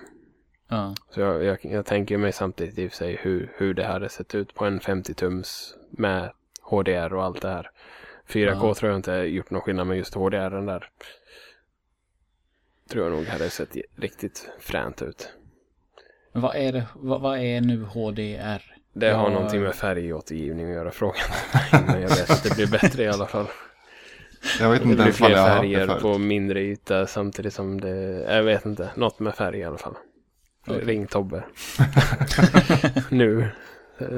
[0.72, 0.96] Ja.
[1.10, 4.10] Så jag, jag, jag tänker mig samtidigt i och för sig hur, hur det hade
[4.10, 7.72] sett ut på en 50-tums med HDR och allt det här.
[8.28, 8.74] 4K Ja.
[8.74, 10.90] tror jag inte gjort någon skillnad med just HDR den där.
[12.90, 15.30] Tror jag nog hade sett riktigt fränt ut.
[16.34, 18.76] Men vad är det, vad, vad är nu HDR?
[18.94, 19.34] Det har Ja.
[19.34, 21.22] någonting med färgåtergivning att göra frågan.
[21.88, 23.46] Men jag vet att det blir bättre i alla fall.
[24.60, 27.54] Jag vet Det inte blir ens vad fler jag har färger på mindre yta samtidigt
[27.54, 27.90] som det,
[28.36, 29.96] jag vet inte, något med färg i alla fall.
[30.68, 30.86] Okej.
[30.86, 31.44] Ring Tobbe.
[33.10, 33.50] nu.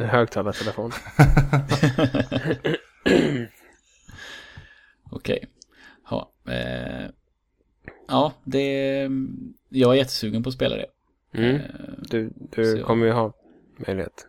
[0.10, 0.92] Högtalartelefon.
[5.12, 5.46] Okej.
[6.10, 7.06] Ja, eh,
[8.08, 9.10] ja, det...
[9.70, 10.86] Jag är jättesugen på att spela det.
[11.34, 11.56] Mm.
[11.56, 11.62] Eh,
[11.98, 13.34] Du, Så- du kommer ju ha
[13.88, 14.28] möjlighet.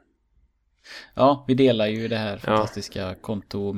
[1.15, 3.73] Ja, vi delar ju det här fantastiska konto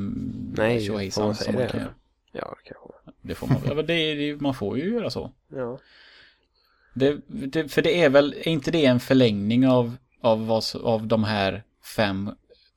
[0.57, 1.69] Nej, får man säga det?
[1.69, 1.81] kan.
[2.33, 2.93] Ja, det kanske.
[3.23, 5.33] Det får man, ja, men det, det, man får ju göra så.
[5.49, 5.79] Ja.
[6.99, 11.07] Det, det, för det är väl, är inte det en förlängning av, av, vad, av
[11.07, 11.63] de här
[11.97, 12.31] fem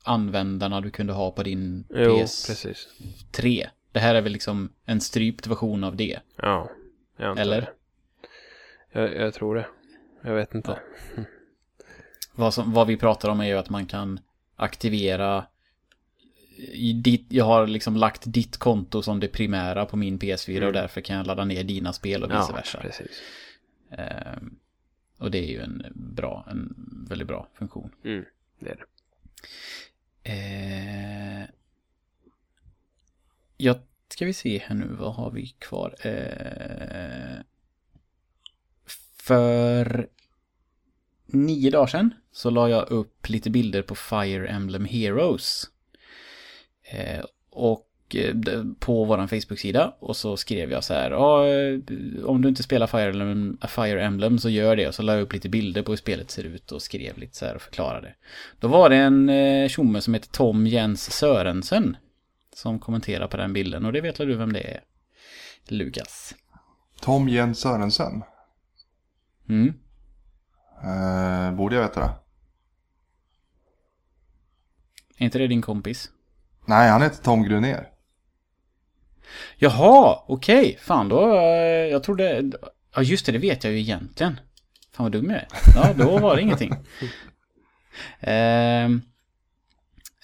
[0.03, 2.47] användarna du kunde ha på din Jo, PS3?
[2.47, 2.87] precis.
[3.91, 6.19] Det här är väl liksom en strypt version av det?
[6.35, 6.69] Ja,
[7.17, 7.61] jag Eller?
[7.61, 7.69] det.
[8.99, 9.65] Jag, jag tror det.
[10.23, 10.79] Jag vet inte.
[12.35, 14.19] Vad, som, vad vi pratar om är ju att man kan
[14.55, 15.45] aktivera
[17.03, 21.01] ditt, jag har liksom lagt ditt konto som det primära på min PS4 och därför
[21.01, 22.79] kan jag ladda ner dina spel och vice Ja, versa.
[22.81, 23.21] precis.
[23.89, 24.59] Ehm,
[25.17, 26.75] och det är ju en bra, en
[27.09, 27.91] väldigt bra funktion.
[28.03, 28.25] Mm,
[28.59, 28.85] det är det.
[30.23, 31.49] Eh,
[33.57, 33.79] jag
[34.09, 35.95] ska vi se här nu, vad har vi kvar?
[36.05, 37.41] Eh,
[39.17, 40.09] för
[41.25, 45.69] nio dagar sedan så la jag upp lite bilder på Fire Emblem Heroes.
[46.81, 47.88] Eh, och
[48.80, 51.80] på våran Facebook-sida och så skrev jag så här, eh,
[52.26, 55.22] om du inte spelar Fire Emblem, Fire Emblem så gör det och så la jag
[55.22, 58.15] upp lite bilder på hur spelet ser ut och skrev lite så här och förklarade.
[58.60, 61.98] Då var det en eh, tjomme som heter Tom Jens Sörensen
[62.56, 64.81] som kommenterar på den bilden och det vet du vem det är?
[65.68, 66.36] Lukas.
[67.02, 68.23] Tom Jens Sörensen.
[69.49, 69.73] Mm.
[70.84, 72.11] Eh, borde jag veta det?
[75.18, 76.11] Är inte det din kompis?
[76.65, 77.88] Nej, han heter Tom Gruner.
[79.57, 80.77] Jaha, okej.
[80.81, 81.41] Fan då, eh,
[81.91, 82.51] jag trodde...
[82.95, 84.39] Ja just det, det vet jag ju egentligen.
[84.93, 85.47] Fan vad dum jag är.
[85.76, 86.76] Ja, då var det ingenting.
[88.19, 89.01] Ehm,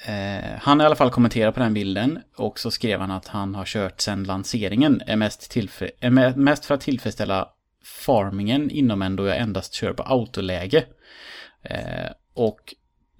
[0.05, 3.27] eh, han har i alla fall kommenterat på den bilden och så skrev han att
[3.27, 7.47] han har kört sedan lanseringen är mest, tillfre- är me- mest för att tillfredsställa
[7.83, 10.85] farmingen inom en då jag endast kör på autoläge.
[11.63, 12.73] Eh, och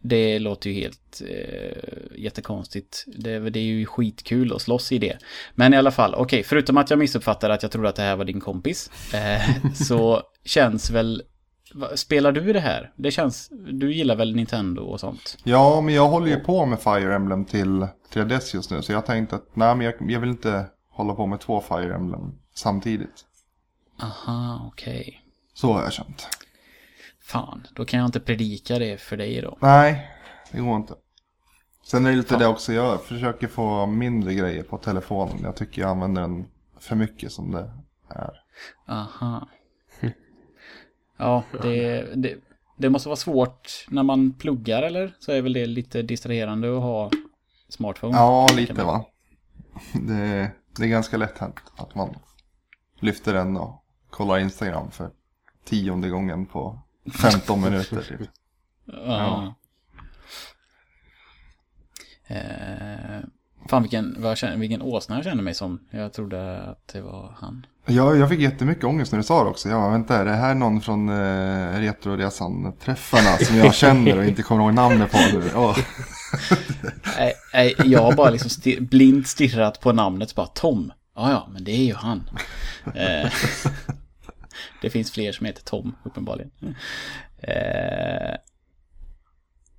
[0.08, 3.04] det låter ju helt eh, jättekonstigt.
[3.08, 5.18] Det, det är ju skitkul att slåss i det.
[5.56, 8.16] Men i alla fall, okej, förutom att jag missuppfattade att jag trodde att det här
[8.16, 8.92] var din kompis.
[9.14, 11.24] Eh, så känns väl...
[11.96, 12.92] Spelar du det här?
[12.96, 13.50] Det känns...
[13.52, 15.38] Du gillar väl Nintendo och sånt?
[15.44, 18.82] Ja, men jag håller ju på med Fire Emblem till 3DS just nu.
[18.82, 21.96] Så jag tänkte att nej, men jag, jag vill inte hålla på med två Fire
[21.96, 23.26] Emblem samtidigt.
[24.02, 25.22] Aha, okej.
[25.54, 26.28] Så har jag känt.
[27.26, 29.58] Fan, då kan jag inte predika det för dig då.
[29.62, 30.12] Nej,
[30.52, 30.94] det går inte.
[31.86, 32.40] Sen är det lite Fan.
[32.40, 35.40] det också, jag försöker få mindre grejer på telefonen.
[35.44, 36.48] Jag tycker jag använder den
[36.80, 37.72] för mycket som det
[38.10, 38.32] är.
[38.88, 39.48] Aha.
[41.18, 42.36] Ja, det, det,
[42.78, 45.16] det måste vara svårt när man pluggar eller?
[45.20, 47.12] Så är väl det lite distraherande att ha
[47.70, 48.18] smartphone?
[48.18, 49.06] Ja, lite va.
[49.94, 52.16] Det, det är ganska lätt hänt att man
[53.00, 55.10] lyfter den och kollar Instagram för
[55.66, 58.02] tionde gången på 15 minuter.
[58.02, 58.30] Typ.
[58.86, 59.56] Ja.
[62.28, 62.38] Eh,
[63.70, 65.80] fan vilken, vad känner, vilken åsna jag känner mig som.
[65.92, 67.66] Jag trodde att det var han.
[67.86, 69.70] Jag, jag fick jättemycket ångest när du sa det också.
[69.70, 74.44] Jag bara, vänta, är det här någon från eh, Retroresan-träffarna som jag känner och inte
[74.44, 75.52] kommer ihåg namnet på nu?
[75.56, 75.78] Åh.
[77.18, 80.92] Nej, nej, jag har bara liksom stir, blint stirrat på namnet bara Tom.
[81.16, 82.30] Ja, ja, men det är ju han.
[82.96, 83.32] Eh,
[84.86, 86.52] det finns fler som heter Tom, uppenbarligen.
[87.38, 88.36] Eh,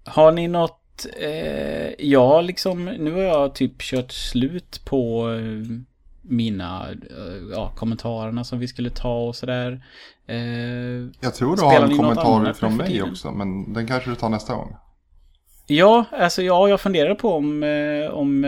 [0.04, 1.06] har ni något...
[1.20, 5.78] Eh, ja, liksom, nu har jag typ kört slut på eh,
[6.22, 9.84] mina eh, ja, kommentarerna som vi skulle ta och sådär.
[10.26, 10.36] Eh,
[11.20, 14.54] Jag tror du har en kommentar från mig också, men den kanske du tar nästa
[14.54, 14.76] gång.
[15.66, 17.62] ja, alltså ja, jag funderar på om...
[17.62, 18.46] Eh, om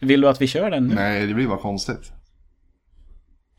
[0.00, 0.94] vill du att vi kör den nu?
[0.94, 2.12] Nej, det blir bara konstigt.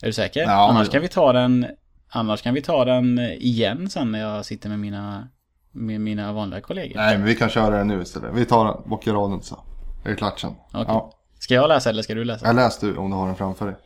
[0.02, 0.42] Är du säker?
[0.42, 1.66] Ja, annars men- kan vi ta den
[2.14, 5.28] Annars kan vi ta den igen sen när jag sitter med mina
[5.72, 8.34] Med mina vanliga kollegor Nej, men vi kan köra den nu istället.
[8.34, 9.64] Vi tar den, bockar av den så.
[10.06, 10.56] Är det klart sen?
[10.72, 10.86] Okej.
[10.88, 11.12] Ja.
[11.40, 12.46] Ska jag läsa eller ska du läsa?
[12.46, 13.76] Jag läs du om du har den framför dig.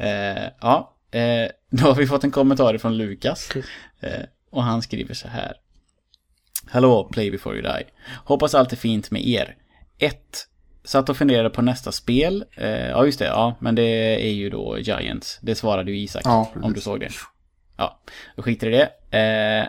[0.00, 3.50] Eh, ja, eh, då har vi fått en kommentar från Lukas.
[4.00, 4.20] Eh,
[4.50, 5.52] och han skriver så här.
[6.66, 7.84] Hallå, play before you die.
[8.24, 9.56] Hoppas allt är fint med er.
[9.98, 10.16] 1.
[10.88, 12.44] Satt och funderade på nästa spel.
[12.56, 13.24] Eh, ja, just det.
[13.24, 15.38] Ja, men det är ju då Giants.
[15.42, 16.22] Det svarade ju Isak.
[16.24, 17.10] Ja, om du såg det.
[17.76, 18.00] Ja,
[18.36, 19.18] då skiter i det.
[19.18, 19.68] Eh,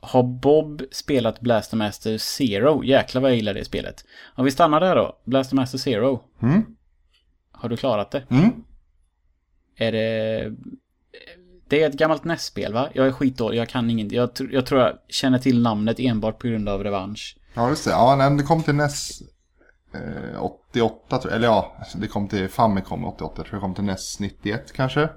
[0.00, 2.84] har Bob spelat Blaster Master Zero?
[2.84, 4.04] Jäklar vad jag gillar det spelet.
[4.34, 5.18] Om vi stannar där då.
[5.24, 6.22] Blaster Master Zero.
[6.42, 6.64] Mm?
[7.52, 8.24] Har du klarat det?
[8.30, 8.64] Mm?
[9.76, 10.52] Är det...
[11.68, 12.88] Det är ett gammalt NES-spel va?
[12.92, 14.12] Jag är skitdålig, jag kan inget.
[14.12, 17.36] Jag, jag tror jag känner till namnet enbart på grund av revansch.
[17.54, 17.90] Ja, just det.
[17.90, 19.22] Ja, nej, det kom till NES
[19.94, 21.36] eh, 88, tror jag.
[21.36, 23.34] Eller ja, det kom till Famicom 88.
[23.36, 25.08] Jag tror det kom till NES 91 kanske.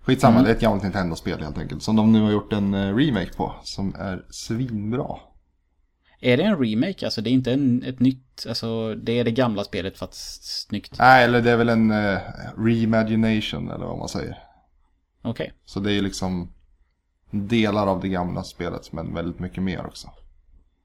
[0.00, 0.44] Skitsamma, Mm.
[0.44, 1.82] det är ett gammalt Nintendo-spel helt enkelt.
[1.82, 3.54] Som de nu har gjort en eh, remake på.
[3.62, 5.16] Som är svinbra.
[6.20, 7.04] Är det en remake?
[7.06, 8.44] Alltså det är inte en, ett nytt...
[8.48, 10.98] Alltså det är det gamla spelet fast snyggt.
[10.98, 12.18] Nej, eller det är väl en eh,
[12.58, 14.38] reimagination eller vad man säger.
[15.22, 15.52] Okej.
[15.64, 16.52] Så det är liksom
[17.30, 20.08] delar av det gamla spelet men väldigt mycket mer också.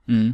[0.08, 0.34] Mm.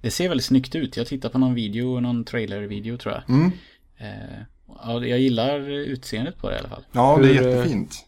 [0.00, 0.96] Det ser väldigt snyggt ut.
[0.96, 3.36] Jag tittar på någon video, någon trailer-video tror jag.
[3.36, 3.52] Mm.
[3.98, 6.84] Eh, ja, jag gillar utseendet på det i alla fall.
[6.92, 8.06] Ja, det är Hur, eh, jättefint.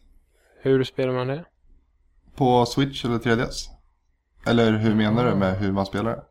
[0.62, 1.44] Hur spelar man det?
[2.36, 3.68] På Switch eller 3DS?
[4.46, 6.22] Eller hur menar du med hur man spelar det?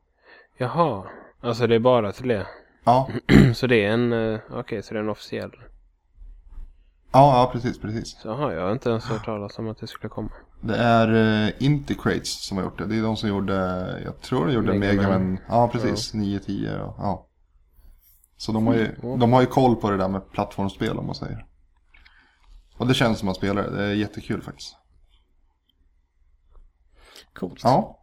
[0.57, 1.03] Jaha,
[1.41, 2.47] alltså det är bara till det.
[2.83, 3.09] Ja,
[3.55, 5.51] så det är en, eh, okej, så det är en officiell.
[7.11, 8.17] ja, ja precis, precis.
[8.21, 10.31] Så jaha, jag har inte ens hört talas om att det skulle komma.
[10.61, 12.85] Det är uh, Intercrates som har gjort det.
[12.85, 13.53] Det är de som gjorde,
[14.05, 15.37] jag tror de gjorde Mega Mega Man.
[15.47, 16.13] Ja, precis.
[16.13, 17.27] 9, 10 och ja.
[18.37, 21.15] Så de har, ju, de har ju koll på det där med plattformsspel om man
[21.15, 21.45] säger.
[22.77, 23.83] Och det känns som man spelar det.
[23.83, 24.75] Är jättekul faktiskt.
[27.33, 27.59] Coolt.
[27.63, 27.97] Ja.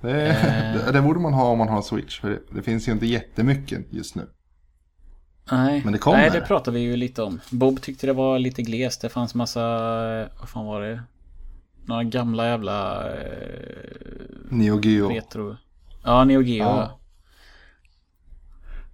[0.00, 0.74] Det, Eh.
[0.86, 2.20] det, det borde man ha om man har Switch.
[2.20, 4.28] För det, det finns ju inte jättemycket just nu.
[5.50, 6.18] Nej, Men det kommer.
[6.18, 7.40] Nej, det pratade vi ju lite om.
[7.50, 9.00] Bob tyckte det var lite glest.
[9.00, 9.60] Det fanns massa...
[10.40, 11.02] Vad fan var det?
[11.84, 13.08] Några gamla jävla...
[13.10, 13.26] Eh,
[14.48, 15.08] Neo Geo.
[15.08, 15.56] retro...
[16.04, 16.64] Ja, Neo Geo.
[16.64, 16.98] Ja.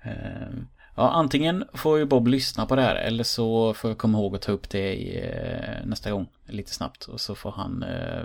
[0.03, 0.49] Eh,
[0.97, 4.37] ja, antingen får ju Bob lyssna på det här eller så får jag komma ihåg
[4.37, 6.27] att ta upp det i, eh, nästa gång.
[6.47, 7.05] Lite snabbt.
[7.05, 8.25] Och så får han eh,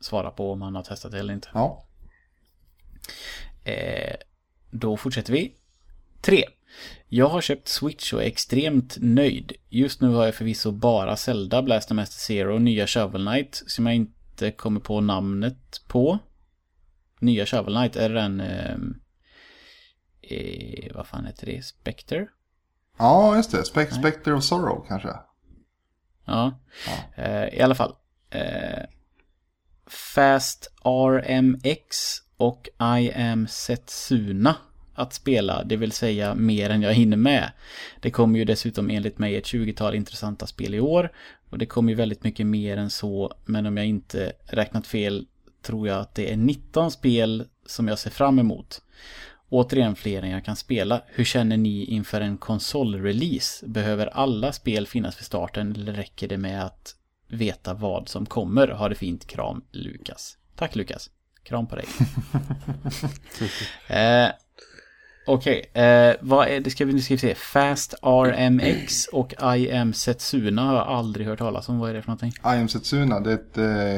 [0.00, 1.48] svara på om han har testat det eller inte.
[1.54, 1.84] Ja.
[3.64, 4.16] Eh,
[4.70, 5.54] då fortsätter vi.
[6.20, 6.44] 3.
[7.12, 9.52] Jag har köpt Switch och är extremt nöjd.
[9.68, 13.86] Just nu har jag förvisso bara Zelda, Blaster Master Zero och nya Shovel Knight som
[13.86, 16.18] jag inte kommer på namnet på.
[17.20, 18.40] Nya Shovel Knight, är den...
[18.40, 18.76] Eh,
[20.22, 21.64] eh, vad fan heter det?
[21.64, 22.26] Spectre?
[22.98, 23.64] Ja, just det.
[23.64, 25.08] Spe Spectre of Sorrow kanske.
[26.24, 26.60] Ja,
[27.14, 27.94] eh, i alla fall.
[28.30, 28.84] Eh,
[29.86, 32.68] Fast RMX och
[32.98, 34.56] I am Setsuna
[34.94, 37.52] att spela, det vill säga mer än jag hinner med.
[38.00, 41.12] Det kommer ju dessutom enligt mig ett 20-tal intressanta spel i år
[41.50, 45.26] och det kommer ju väldigt mycket mer än så, men om jag inte räknat fel
[45.62, 48.82] tror jag att det är 19 spel som jag ser fram emot.
[49.48, 51.02] Återigen fler än jag kan spela.
[51.06, 53.66] Hur känner ni inför en konsolrelease?
[53.66, 56.94] Behöver alla spel finnas vid starten eller räcker det med att
[57.28, 58.68] veta vad som kommer?
[58.68, 60.36] Ha det fint, kram Lukas.
[60.56, 61.10] Tack Lukas.
[61.42, 61.84] Kram på dig.
[64.26, 64.30] eh,
[65.26, 66.70] Okej, okay, eh, vad är det?
[66.70, 67.34] Ska vi, nu ska vi se.
[67.34, 71.78] Fast RMX och I am Setsuna har jag aldrig hört talas om.
[71.78, 72.32] Vad är det för någonting?
[72.44, 73.96] I am Setsuna, det är ett, eh,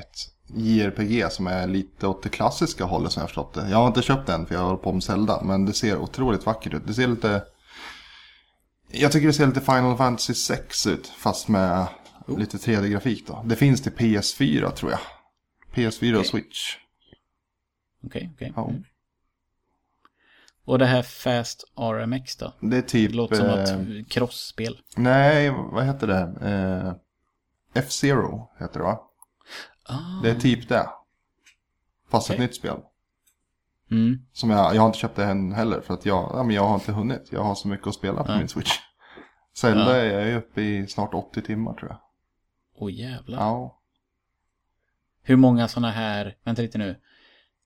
[0.00, 3.68] ett JRPG som är lite åt det klassiska hållet som jag har förstått det.
[3.70, 6.46] Jag har inte köpt den för jag håller på med Zelda, men det ser otroligt
[6.46, 6.86] vackert ut.
[6.86, 7.42] Det ser lite...
[8.90, 11.86] Jag tycker det ser lite Final Fantasy 6 ut, fast med
[12.26, 12.38] oh.
[12.38, 13.42] lite 3D-grafik då.
[13.44, 15.00] Det finns till PS4 tror jag.
[15.74, 16.14] PS4 okay.
[16.14, 16.76] och Switch.
[18.06, 18.50] Okej, okay, okej.
[18.50, 18.74] Okay.
[18.74, 18.93] Ja.
[20.64, 22.52] Och det här Fast RMX då?
[22.60, 23.10] Det är typ...
[23.10, 24.78] Det låter som ett eh, crossspel.
[24.96, 26.48] Nej, vad heter det?
[26.50, 26.94] Eh,
[27.82, 29.00] F-Zero heter det va?
[29.84, 30.22] Ah.
[30.22, 30.88] Det är typ det.
[32.10, 32.36] Fast okay.
[32.36, 32.76] ett nytt spel.
[33.90, 34.18] Mm.
[34.32, 36.66] Som jag, jag har inte köpt det än heller för att jag, ja, men jag
[36.66, 37.28] har inte hunnit.
[37.32, 38.38] Jag har så mycket att spela på ja.
[38.38, 38.72] min Switch.
[39.56, 40.02] Zelda ja.
[40.02, 42.00] är jag uppe i snart 80 timmar tror jag.
[42.76, 43.38] Åh oh, jävlar.
[43.38, 43.80] Ja.
[45.22, 47.00] Hur många sådana här, vänta lite nu.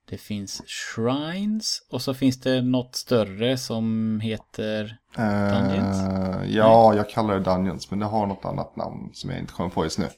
[0.08, 6.02] Det finns shrines och så finns det något större som heter Dungeons?
[6.02, 6.96] Uh, ja, Nej.
[6.96, 9.84] jag kallar det Dungeons men det har något annat namn som jag inte kommer på
[9.84, 10.08] just nu.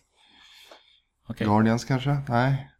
[1.28, 1.46] Okay.
[1.46, 2.18] Guardians kanske?
[2.28, 2.70] Nej.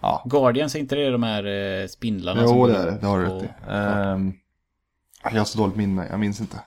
[0.00, 0.22] Ja.
[0.26, 2.42] Guardians, är inte det de här eh, spindlarna?
[2.44, 2.98] Jo, det är det.
[3.00, 3.46] Det har du rätt i.
[3.70, 4.34] Um,
[5.22, 6.60] jag har så dåligt minne, jag minns inte.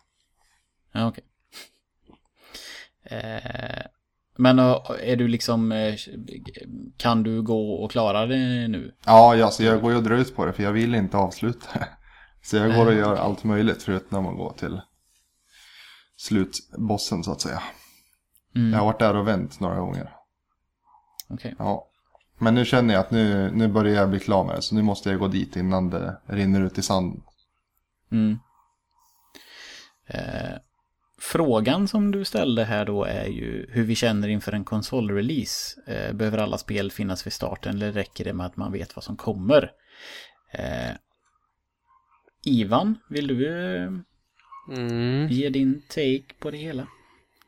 [0.91, 1.23] Ja, okej.
[3.03, 3.19] Okay.
[3.19, 3.85] Eh,
[4.39, 5.95] men är du liksom, eh,
[6.97, 8.95] kan du gå och klara det nu?
[9.05, 11.67] Ja, alltså jag går ju och drar ut på det för jag vill inte avsluta
[12.41, 14.81] Så jag går och gör allt möjligt förutom att gå till
[16.17, 17.63] slutbossen så att säga.
[18.55, 18.71] Mm.
[18.71, 20.15] Jag har varit där och vänt några gånger.
[21.29, 21.35] Okej.
[21.35, 21.53] Okay.
[21.59, 21.87] Ja.
[22.37, 24.81] Men nu känner jag att nu, nu börjar jag bli klar med det så nu
[24.81, 27.21] måste jag gå dit innan det rinner ut i sanden.
[28.11, 28.39] Mm.
[30.07, 30.57] Eh,
[31.21, 35.81] Frågan som du ställde här då är ju hur vi känner inför en konsolrelease.
[35.87, 39.03] Eh, behöver alla spel finnas vid starten eller räcker det med att man vet vad
[39.03, 39.71] som kommer?
[40.51, 40.91] Eh,
[42.45, 43.47] Ivan, vill du
[44.71, 45.27] mm.
[45.27, 46.87] ge din take på det hela?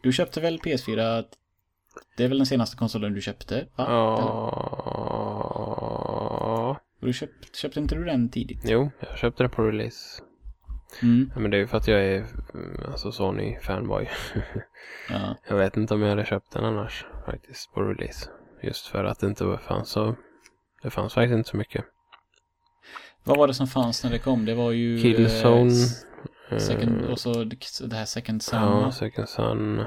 [0.02, 1.26] Du köpte väl PS4?
[2.18, 3.68] Det är väl den senaste konsolen du köpte?
[3.76, 3.86] Va?
[3.88, 4.82] Ja.
[7.00, 8.62] Du köpt, köpte inte du den tidigt?
[8.66, 10.22] Jo, jag köpte den på release.
[11.02, 11.32] Mm.
[11.36, 12.26] men det är ju för att jag är
[12.88, 14.10] alltså Sony-fanboy.
[15.10, 15.36] ja.
[15.48, 18.30] Jag vet inte om jag hade köpt den annars faktiskt på release.
[18.62, 20.16] Just för att det inte fanns så...
[20.84, 21.86] Det fanns faktiskt inte så mycket.
[23.24, 24.46] Vad var det som fanns när det kom?
[24.46, 25.02] Det var ju...
[25.02, 25.72] Killzone.
[26.50, 28.60] Eh, second, och så det här Second Sun.
[28.60, 29.86] Ja, Second Sun.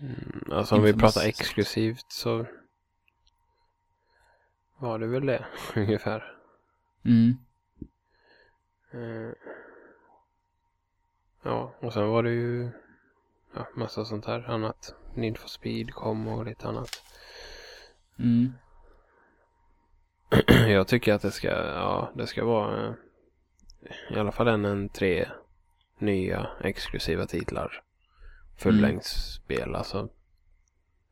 [0.00, 2.46] Mm, alltså om vi pratar exklusivt så
[4.78, 5.46] var det väl det
[5.76, 6.32] ungefär.
[7.04, 7.36] Mm.
[8.94, 9.32] Uh,
[11.46, 12.70] Ja, och sen var det ju
[13.54, 14.94] ja, massa sånt här annat.
[15.14, 17.02] Need for speed kom och lite annat.
[18.18, 18.52] Mm.
[20.70, 22.94] Jag tycker att det ska, ja, det ska vara
[24.10, 25.28] i alla fall en, en tre
[25.98, 27.82] nya exklusiva titlar.
[28.56, 29.74] Fullängdsspel, mm.
[29.74, 30.08] alltså.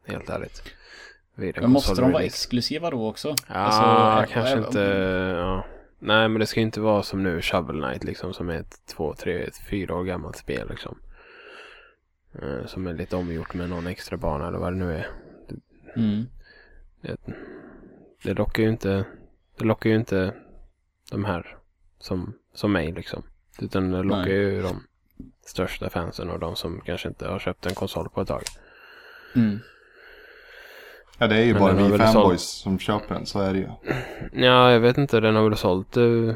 [0.07, 0.63] Helt ärligt.
[1.35, 3.35] Men måste de vara exklusiva då också?
[3.49, 4.81] Ja, alltså, kanske inte.
[5.39, 5.65] Ja.
[6.07, 9.15] Nej, men det ska inte vara som nu Shovel Knight liksom som är ett två,
[9.15, 10.99] tre, fyra år gammalt spel liksom.
[12.33, 15.11] Eh, som är lite omgjort med någon extra bana eller vad det nu är.
[15.97, 16.25] Mm.
[17.01, 17.17] Det,
[18.23, 19.05] det lockar ju inte,
[19.59, 20.35] det lockar ju inte
[21.11, 21.57] de här
[21.99, 23.23] som, som mig liksom.
[23.61, 24.33] Utan det lockar Nej.
[24.33, 24.87] ju de
[25.47, 28.43] största fansen och de som kanske inte har köpt en konsol på ett tag.
[29.37, 29.59] Mm.
[31.19, 32.41] Ja det är ju Men bara vi fanboys sålt...
[32.41, 33.69] som köper den, så är det ju.
[34.33, 35.21] Ja, jag vet inte.
[35.21, 36.35] Den har väl sålt uh,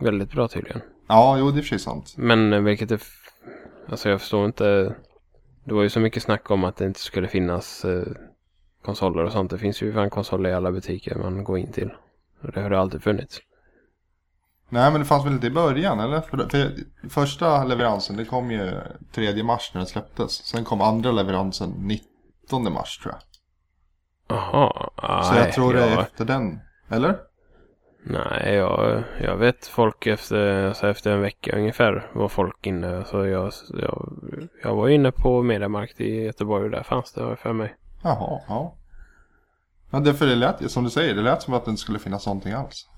[0.00, 0.80] väldigt bra tydligen.
[1.08, 2.14] Ja, jo det är för sig sant.
[2.16, 3.00] Men uh, vilket är...
[3.88, 4.94] Alltså jag förstår inte.
[5.64, 8.02] Det var ju så mycket snack om att det inte skulle finnas uh,
[8.84, 9.50] konsoler och sånt.
[9.50, 11.90] Det finns ju fan konsoler i alla butiker man går in till.
[12.42, 13.40] Och det har det alltid funnits.
[14.68, 16.20] Nej men det fanns väl inte i början eller?
[16.20, 18.72] För, för första leveransen det kom ju
[19.12, 20.32] 3 mars när den släpptes.
[20.32, 23.29] Sen kom andra leveransen 19 mars tror jag.
[24.30, 25.22] Jaha.
[25.22, 26.60] Så jag tror det är jag, efter den.
[26.88, 27.16] Eller?
[28.02, 33.04] Nej, jag, jag vet folk efter, alltså efter en vecka ungefär var folk inne.
[33.04, 34.12] Så jag, jag,
[34.62, 37.74] jag var inne på Mediamarkt i Göteborg och där fanns det för mig.
[38.02, 38.76] Jaha, ja.
[39.90, 41.98] Ja, det för det lät som du säger, det lät som att det inte skulle
[41.98, 42.88] finnas någonting alls.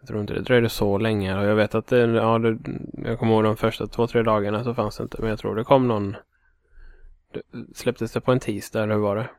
[0.00, 1.38] Jag tror inte det dröjde så länge.
[1.38, 2.58] Och jag vet att det, ja, det,
[2.92, 5.16] jag kommer ihåg de första två, tre dagarna så fanns det inte.
[5.20, 6.16] Men jag tror det kom någon.
[7.32, 7.42] Det,
[7.74, 9.30] släpptes det på en tisdag eller hur var det?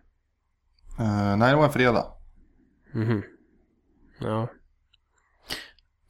[1.00, 2.06] Uh, nej, det var en fredag.
[2.94, 3.24] Mhm.
[4.20, 4.48] Ja.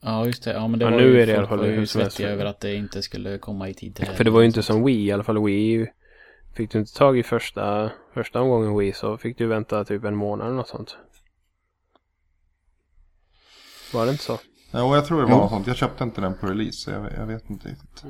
[0.00, 0.52] Ja, just det.
[0.52, 2.28] Ja, men det Ja, var nu ju är det i alla folk fall hur svettiga
[2.28, 4.84] över att det inte skulle komma i tid till För det var ju inte som
[4.84, 5.86] Wii, i alla fall Wii.
[6.54, 10.16] Fick du inte tag i första, första omgången Wii så fick du vänta typ en
[10.16, 10.96] månad eller något sånt.
[13.94, 14.38] Var det inte så?
[14.70, 15.36] Ja, och jag tror det var Jo.
[15.38, 15.66] något sånt.
[15.66, 18.04] Jag köpte inte den på release, så jag, jag vet inte riktigt.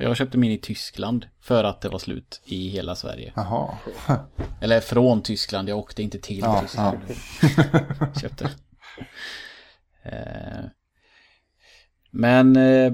[0.00, 3.32] Jag köpte min i Tyskland för att det var slut i hela Sverige.
[3.36, 3.78] Jaha.
[4.60, 6.98] Eller från Tyskland, jag åkte inte till Ja, Tyskland.
[8.20, 8.44] Köpte.
[10.04, 10.64] Eh,
[12.10, 12.56] Men...
[12.56, 12.92] eh,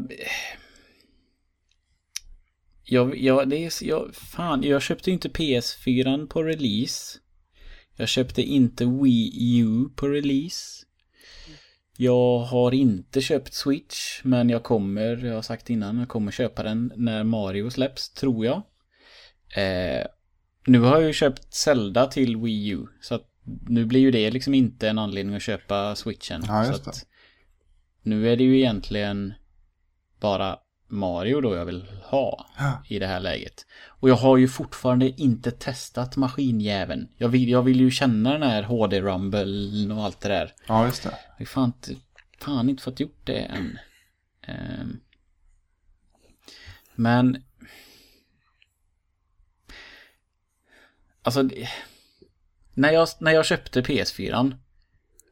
[2.88, 7.18] Jag, jag, det är, jag, fan, jag köpte inte PS4 på release.
[7.96, 10.85] Jag köpte inte Wii U på release.
[11.96, 16.62] Jag har inte köpt Switch, men jag kommer, jag har sagt innan, jag kommer köpa
[16.62, 18.62] den när Mario släpps, tror jag.
[19.56, 20.06] Eh,
[20.66, 23.30] nu har jag ju köpt Zelda till Wii U, så att
[23.68, 26.42] nu blir ju det liksom inte en anledning att köpa Switchen.
[26.46, 27.06] Ja, just att
[28.02, 29.34] Nu är det ju egentligen
[30.20, 30.58] bara
[30.88, 32.46] Mario då jag vill ha
[32.88, 33.66] i det här läget.
[33.86, 37.08] Och jag har ju fortfarande inte testat maskinjäveln.
[37.16, 40.52] Jag vill, jag vill ju känna den här HD-rumble och allt det där.
[40.68, 41.08] Ja, just det.
[41.38, 41.94] Jag har fan inte,
[42.40, 43.78] fan inte fått gjort det än.
[44.42, 45.00] Ehm.
[46.94, 47.42] Men...
[51.22, 51.42] Alltså...
[51.42, 51.68] det-
[52.74, 54.56] När jag, när jag köpte PS4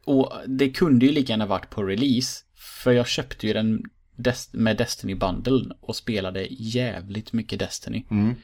[0.05, 2.43] och det kunde ju lika gärna varit på release.
[2.55, 3.83] För jag köpte ju den
[4.15, 8.05] Des- med Destiny Bundle och spelade jävligt mycket Destiny.
[8.11, 8.35] Mm.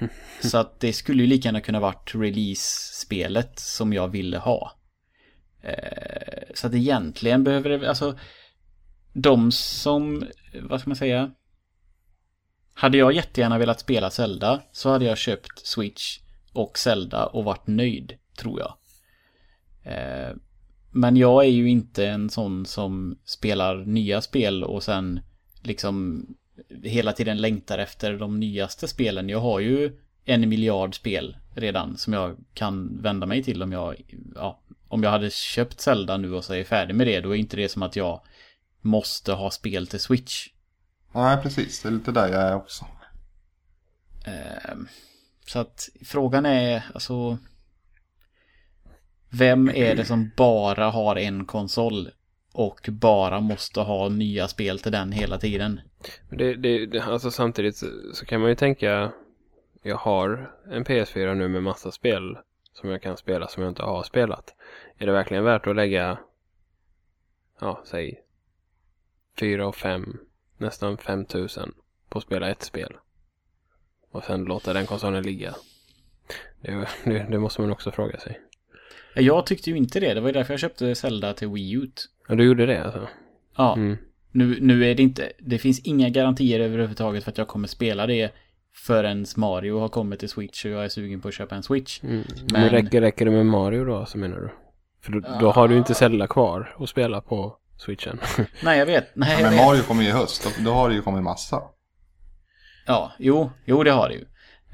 [0.40, 4.72] Så att det skulle ju lika gärna kunna varit release-spelet som jag ville ha.
[5.62, 8.18] Eh, så att egentligen behöver det, alltså
[9.12, 10.24] de som,
[10.62, 11.30] vad ska man säga?
[12.74, 16.18] Hade jag jättegärna velat spela Zelda så hade jag köpt Switch
[16.52, 18.76] och Zelda och varit nöjd, tror jag.
[20.92, 25.20] Men jag är ju inte en sån som spelar nya spel och sen
[25.62, 26.26] liksom
[26.82, 29.28] hela tiden längtar efter de nyaste spelen.
[29.28, 34.14] Jag har ju en miljard spel redan som jag kan vända mig till om jag,
[34.34, 37.34] ja, om jag hade köpt Zelda nu och så är färdig med det, då är
[37.38, 38.20] inte det som att jag
[38.80, 40.48] måste ha spel till Switch.
[41.14, 41.82] Nej, precis.
[41.82, 42.86] Det är lite där jag är också.
[44.24, 44.88] Ehm,
[45.46, 47.38] Så att frågan är alltså
[49.32, 52.10] vem är det som bara har en konsol
[52.52, 55.80] och bara måste ha nya spel till den hela tiden?
[56.30, 59.12] Det, det, det, alltså samtidigt så, så kan man ju tänka
[59.82, 62.38] jag har en PS4 nu med massa spel
[62.72, 64.54] som jag kan spela som jag inte har spelat.
[64.98, 66.18] Är det verkligen värt att lägga
[67.60, 68.22] ja, säg
[69.38, 70.18] 4 och 5
[70.56, 71.74] nästan 5000
[72.08, 72.96] på att spela ett spel
[74.10, 75.54] och sen låta den konsolen ligga?
[76.60, 78.40] Det, det, det måste man också fråga sig.
[79.14, 81.88] Jag tyckte ju inte det, det var ju därför jag köpte Zelda till Wii U.
[82.28, 83.08] Ja, du gjorde det alltså?
[83.56, 83.96] Ja, Mm.
[84.32, 88.06] nu, nu är det inte, det finns inga garantier överhuvudtaget för att jag kommer spela
[88.06, 88.30] det
[88.74, 92.00] förrän Mario har kommit till Switch och jag är sugen på att köpa en Switch.
[92.02, 92.14] Mm.
[92.16, 94.50] Men- Men räcker, räcker det med Mario då, så menar du?
[95.02, 98.18] För då, då har du inte Zelda kvar att spela på Switchen.
[98.64, 99.16] Nej, jag vet.
[99.16, 99.64] Nej, jag Men vet.
[99.66, 100.44] Mario kommer ju i höst.
[100.58, 101.62] Då, då har det ju kommit massa.
[102.86, 104.24] Ja, jo, jo det har det ju.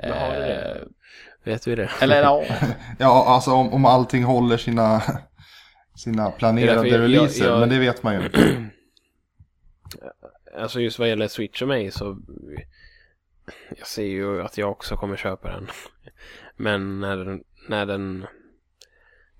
[0.02, 0.80] Då har det det.
[0.80, 0.86] Eh,
[1.44, 1.90] Vet vi det?
[2.00, 2.44] Eller ja,
[2.98, 5.02] Ja, alltså om, om allting håller sina,
[5.96, 7.44] sina planerade jag- releaser.
[7.46, 8.64] jag- Men det vet man ju inte.
[10.58, 12.18] Alltså just vad gäller Switch och mig så
[13.78, 15.68] jag ser ju att jag också kommer köpa den.
[16.56, 18.26] Men när den, när den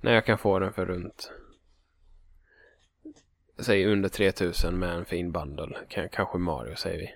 [0.01, 1.33] när jag kan få den för runt
[3.59, 5.77] säg under 3000 med en fin bundle.
[6.12, 7.11] Kanske Mario säger vi.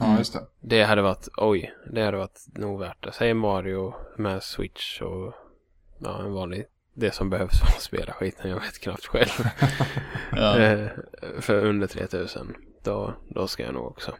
[0.00, 0.46] Ja, just det.
[0.60, 3.12] Det hade varit, oj, det hade varit nog värt det.
[3.12, 5.34] Säg Mario med Switch och
[5.98, 6.64] ja, en vanlig,
[6.94, 9.28] det som behövs för att spela skiten, jag vet knappt själv.
[10.32, 10.58] ja.
[10.58, 10.88] Eh,
[11.40, 12.54] för under 3000,
[12.84, 14.14] då, då ska jag nog också.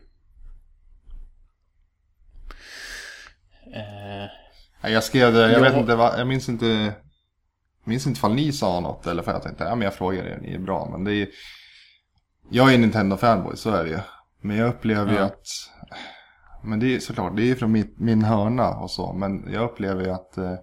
[3.75, 6.95] Eh, Jag skrev det, jag Jag vet inte, jag minns inte
[7.85, 10.39] minns inte ifall ni sa något eller för jag tänkte, ja men jag frågar er,
[10.43, 10.89] ni är bra.
[10.93, 11.29] Men det är
[12.51, 13.99] jag är Nintendo-fanboy, så är det ju.
[14.41, 15.25] Men jag upplever ju Ja.
[15.25, 15.47] att,
[16.65, 19.13] men det är såklart, det är från min, min hörna och så.
[19.13, 20.55] Men jag upplever ju att eh,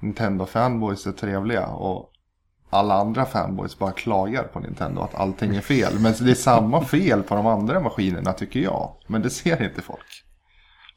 [0.00, 2.10] Nintendo-fanboys är trevliga och
[2.70, 5.92] alla andra fanboys bara klagar på Nintendo att allting är fel.
[6.00, 8.94] Men det är samma fel på de andra maskinerna tycker jag.
[9.06, 10.24] Men det ser inte folk.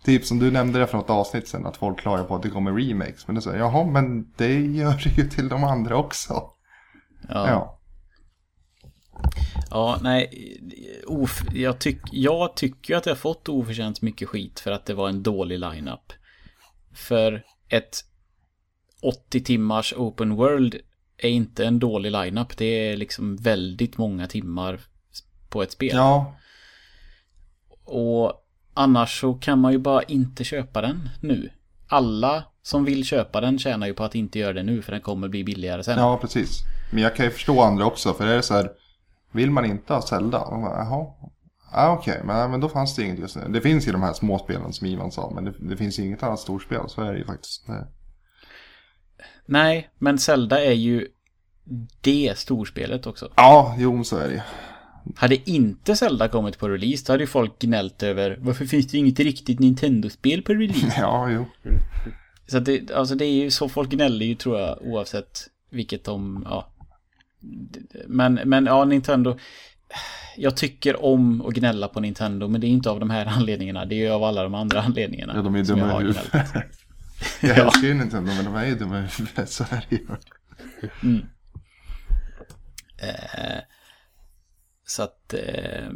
[0.06, 2.50] Typ som du nämnde det för något avsnitt sen att folk klagar på att det
[2.50, 3.28] kommer remakes.
[3.28, 6.34] Men är så, jaha men det gör det ju till de andra också.
[7.30, 7.48] Ja.
[7.50, 7.81] Ja.
[9.70, 10.58] Ja, nej.
[11.08, 15.10] Of, jag, tyck, jag tycker att jag fått oförtjänt mycket skit för att det var
[15.10, 16.14] en dålig lineup.
[16.94, 18.06] För ett
[19.02, 20.76] 80 timmars open world
[21.18, 22.58] är inte en dålig lineup.
[22.58, 24.80] Det är liksom väldigt många timmar
[25.50, 25.92] på ett spel.
[25.94, 26.36] ja,
[27.84, 28.34] Och
[28.74, 31.50] annars så kan man ju bara inte köpa den nu.
[31.88, 35.02] Alla som vill köpa den tjänar ju på att inte göra det nu för den
[35.02, 36.00] kommer bli billigare sen.
[36.00, 36.60] Ja, precis.
[36.92, 38.14] Men jag kan ju förstå andra också.
[38.14, 38.72] För det är så här,
[39.32, 40.50] vill man inte ha Zelda?
[40.50, 41.08] De bara, Jaha.
[41.74, 42.22] Ja, okej.
[42.26, 43.48] Men, men då fanns det inget just nu.
[43.50, 45.32] Det finns ju de här småspelen som Ivan sa.
[45.36, 46.90] Men det, det finns ju inget annat storspel.
[46.90, 47.68] Så är det ju faktiskt.
[47.68, 47.88] Det.
[49.46, 51.08] Nej, men Zelda är ju
[52.02, 53.30] det storspelet också.
[53.36, 54.42] Ja, jo, så är det ju.
[55.16, 58.98] Hade inte Zelda kommit på release då hade ju folk gnällt över varför finns det
[58.98, 60.94] inget riktigt Nintendo-spel på release?
[60.98, 61.46] Ja, jo.
[62.48, 66.48] Så det, alltså det är ju så folk gnäller ju tror jag oavsett vilket de,
[66.50, 66.71] ja.
[68.08, 69.38] Men, men ja, Nintendo.
[70.38, 73.86] Jag tycker om att gnälla på Nintendo men det är inte av de här anledningarna.
[73.86, 75.34] Det är ju av alla de andra anledningarna.
[75.36, 76.30] Ja, de är ju dumma i huvudet.
[77.42, 77.64] Jag Ja.
[77.66, 79.50] älskar ju Nintendo, men de är ju dumma i huvudet.
[79.50, 80.08] Så är det ju.
[83.02, 83.62] Eh,
[84.88, 85.34] så att...
[85.34, 85.90] Eh,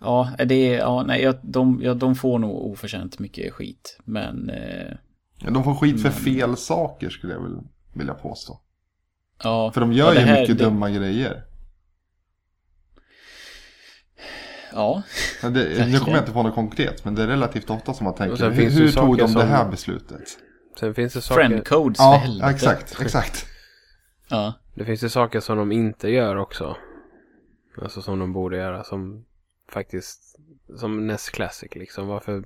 [0.00, 0.78] ja, det är...
[0.78, 3.98] Ja, nej, de, ja, de får nog oförtjänt mycket skit.
[4.04, 4.50] Men...
[4.50, 4.92] Eh,
[5.38, 7.64] Ja, de får skit för Men- fel saker skulle jag
[7.96, 8.60] väl vilja påstå.
[9.42, 11.42] ja, För de gör ju här- mycket det- dumma grejer.
[14.72, 15.02] Ja,
[15.42, 15.48] det,
[15.88, 18.50] nu kommer jag inte på något konkret, men det är relativt ofta som man tänker,
[18.50, 20.22] hur, hur tog de saker det här som- beslutet?
[20.80, 22.50] Sen finns det saker, friendcodes för Ja, helvete.
[22.50, 23.46] exakt, exakt.
[24.28, 26.76] Ja, det finns ju saker som de inte gör också.
[27.82, 29.24] Alltså som de borde göra som
[29.68, 30.36] faktiskt,
[30.78, 32.06] som NES Classic liksom.
[32.06, 32.44] Varför,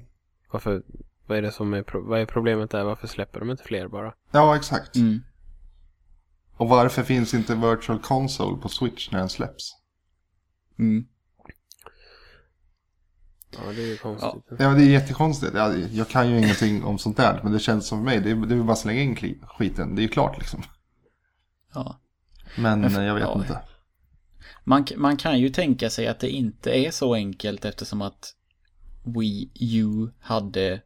[0.51, 0.82] varför,
[1.27, 2.85] vad är det som är, vad är problemet där?
[2.85, 4.14] Varför släpper de inte fler bara?
[4.31, 4.97] Ja, exakt.
[4.97, 5.20] mm.
[6.61, 9.73] Och varför finns inte Virtual Console på Switch när den släpps?
[10.78, 11.07] Mm.
[13.51, 14.43] Ja, det är ju konstigt.
[14.59, 15.55] Ja, det är jättekonstigt.
[15.55, 18.31] Jag, jag kan ju ingenting om sånt där, men det känns som för mig, det
[18.31, 19.95] är, det är bara att slänga in skiten.
[19.95, 20.62] Det är ju klart liksom.
[21.74, 22.01] ja.
[22.59, 23.39] Men Men för- jag vet ja.
[23.41, 23.62] inte.
[24.65, 28.35] Man, man kan ju tänka sig att det inte är så enkelt eftersom att
[29.05, 30.82] Wii U hade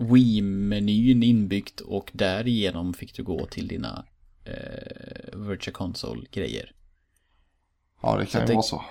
[0.00, 4.04] Wii-menyn inbyggt och därigenom fick du gå till dina
[4.44, 6.72] eh, Virtual Console-grejer.
[8.02, 8.84] Ja, det Så kan ju det- vara så.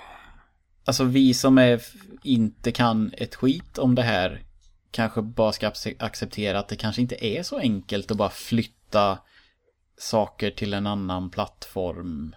[0.86, 1.82] Alltså vi som är,
[2.24, 4.44] inte kan ett skit om det här
[4.92, 9.20] kanske bara ska acce- acceptera att det kanske inte är så enkelt att bara flytta
[9.98, 12.36] saker till en annan plattform.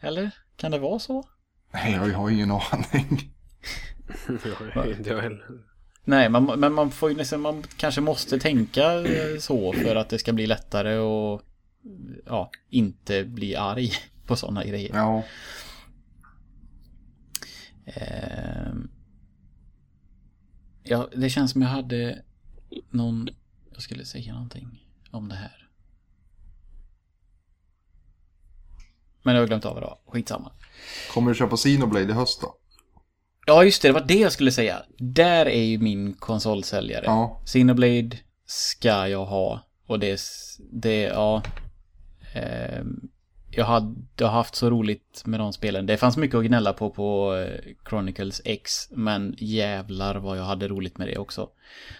[0.00, 0.30] Eller?
[0.56, 1.24] Kan det vara så?
[1.72, 3.32] Nej, jag har ingen aning.
[4.98, 5.46] inte jag heller.
[6.04, 10.08] Nej, man, men man får ju nästan, man kanske måste tänka eh, så för att
[10.08, 11.42] det ska bli lättare och
[12.26, 13.90] ja, inte bli arg
[14.26, 14.90] på sådana grejer.
[14.94, 15.24] Ja,
[17.94, 18.90] Ehm.
[20.82, 22.22] Ja, det känns som jag hade
[22.90, 23.28] någon,
[23.72, 24.68] jag skulle säga någonting
[25.10, 25.68] om det här.
[29.22, 30.52] Men jag har glömt av det var, skitsamma.
[31.12, 32.54] kommer du köpa Xenoblade i höst då?
[33.46, 34.82] Ja, just det, det var det jag skulle säga.
[34.98, 37.04] Där är ju min konsolsäljare.
[37.04, 38.16] Ja, Xenoblade
[38.46, 39.60] ska jag ha.
[39.86, 40.20] Och det,
[40.72, 41.42] det ja.
[42.38, 43.08] Ehm,
[43.50, 45.86] jag, hade, haft så roligt med de spelen.
[45.86, 48.72] Det fanns mycket att gnälla på på eh, Chronicles X.
[48.90, 51.48] Men jävlar vad jag hade roligt med det också.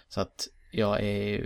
[0.09, 1.45] Så att jag är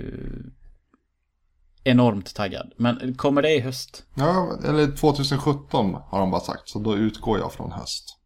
[1.84, 2.72] enormt taggad.
[2.76, 4.06] Men kommer det i höst?
[4.14, 6.68] ja eller 2017 har de bara sagt.
[6.68, 8.18] Så då utgår jag från höst.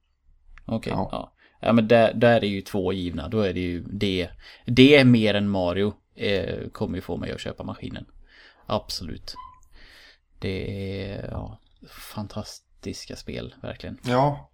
[0.64, 1.08] Okej, Ja.
[1.12, 1.32] ja.
[1.60, 1.72] ja.
[1.72, 3.28] men där, där är ju två givna.
[3.28, 4.28] Då är det ju det.
[4.66, 5.94] Det är mer än Mario.
[6.14, 8.04] Eh, kommer ju få mig att köpa maskinen.
[8.66, 9.34] Absolut.
[10.38, 11.58] Det är ja,
[11.88, 13.98] fantastiska spel, verkligen.
[14.02, 14.50] Ja,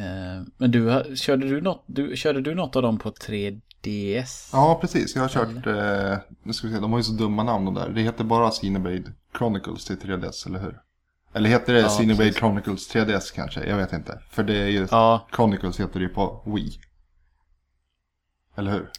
[0.00, 4.50] Eh, men du, körde du något, du, körde du något av dem på 3DS?
[4.52, 5.14] ja precis.
[5.14, 7.74] Jag har kört, eh, nu ska vi se, de har ju så dumma namn de
[7.74, 7.88] där.
[7.88, 10.80] Det heter bara Xenoblade Chronicles till 3DS, eller hur?
[11.32, 12.36] Eller heter det Ja, precis.
[12.36, 13.64] Chronicles 3DS kanske?
[13.64, 14.22] Jag vet inte.
[14.30, 16.80] För det är ju, Ja, Chronicles heter det ju på Wii.
[18.56, 18.90] Eller hur?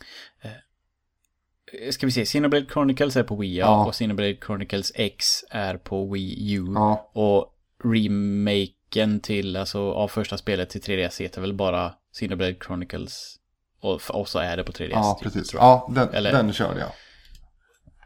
[1.91, 6.11] Ska vi se, Xenoblade Chronicles är på Wii ja, och Xenoblade Chronicles X är på
[6.13, 6.65] Wii U.
[6.75, 7.53] Ja, Och
[7.83, 13.35] remaken till, alltså av första spelet till 3DS heter väl bara Xenoblade Chronicles.
[13.81, 14.89] Och, och så är det på 3DS.
[14.91, 15.53] ja typ, precis.
[15.53, 16.89] Ja, den, Eller- den körde jag.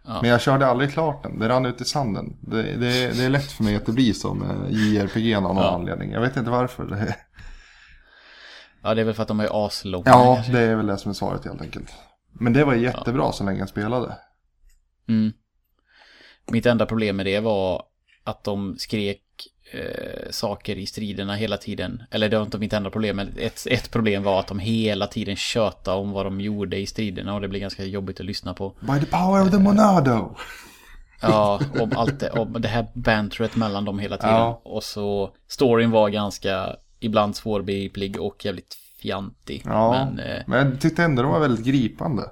[0.08, 0.20] Ja.
[0.22, 1.40] Men jag körde aldrig klart den.
[1.40, 2.38] Det rann ut i sanden.
[2.42, 2.78] Det, det,
[3.18, 5.70] det är lätt för mig att det blir så med JRPG av någon Ja.
[5.72, 6.12] anledning.
[6.12, 6.86] Jag vet inte varför.
[6.86, 7.16] Det,
[8.84, 10.04] Ja, det är väl för att de är aslånga.
[10.06, 10.52] ja, kanske.
[10.52, 11.94] det är väl det som är svaret helt enkelt.
[12.40, 14.18] Men det var jättebra så länge jag spelade.
[15.08, 15.34] Mm.
[16.52, 17.84] Mitt enda problem med det var
[18.24, 19.22] att de skrek
[19.72, 22.04] eh, saker i striderna hela tiden.
[22.12, 25.08] Eller det var inte mitt enda problem, men ett, ett problem var att de hela
[25.08, 28.54] tiden tjötade om vad de gjorde i striderna och det blev ganska jobbigt att lyssna
[28.54, 28.76] på.
[28.80, 30.36] By the power of the monado.
[31.22, 34.36] Ja, om allt det, om det här banteret mellan dem hela tiden.
[34.36, 34.62] Ja.
[34.64, 38.76] Och så, storyn var ganska ibland svårbegriplig och jävligt
[39.06, 39.62] fjantig.
[39.66, 40.16] Ja, Men
[40.48, 42.24] men, eh, jag tyckte ändå de var väldigt gripande.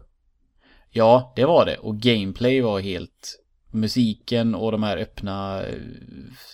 [0.91, 1.77] ja, det var det.
[1.77, 3.39] Och gameplay var helt...
[3.75, 5.75] Musiken och de här öppna eh,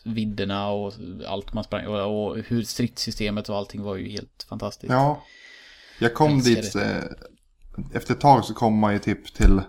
[0.05, 0.93] vidderna och
[1.27, 4.91] allt man sprang och, hur stridssystemet och allting var ju helt fantastiskt.
[4.93, 5.23] Ja,
[5.99, 6.75] jag kom Älskar dit.
[6.75, 7.03] Eh,
[7.93, 9.61] efter ett tag så kom man ju typ till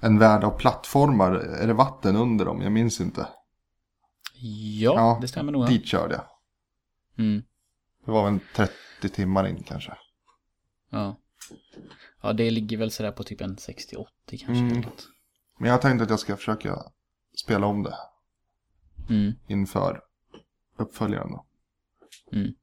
[0.00, 1.32] en värld av plattformar.
[1.34, 2.62] Är det vatten under dem?
[2.62, 3.20] Jag minns inte.
[4.80, 5.68] Ja, Ja, det stämmer nog.
[5.68, 6.24] Dit körde jag.
[7.24, 7.42] Mm,
[8.04, 8.38] Det var väl
[9.00, 9.96] 30 timmar in kanske.
[10.90, 11.20] ja.
[12.22, 14.52] ja, det ligger väl sådär på typ en 60-80 kanske.
[14.52, 14.82] Mm.
[15.58, 16.82] Men jag tänkte att jag ska försöka
[17.36, 17.96] spela om det
[19.08, 19.32] Mm.
[19.46, 20.00] inför
[20.76, 21.30] uppföljaren.
[21.30, 21.46] Då.
[22.32, 22.54] Mm.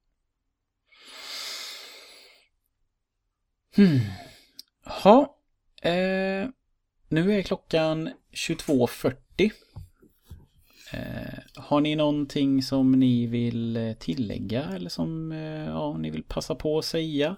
[3.76, 4.00] Hmm.
[4.86, 5.38] Ha.
[5.82, 6.48] Eh,
[7.08, 9.52] nu är klockan 22.40.
[10.94, 16.24] Eh, har ni någonting som ni vill eh, tillägga eller som eh, ja, ni vill
[16.24, 17.38] passa på att säga?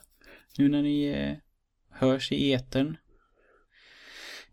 [0.57, 1.37] Nu när ni eh,
[1.89, 2.97] hörs i etern.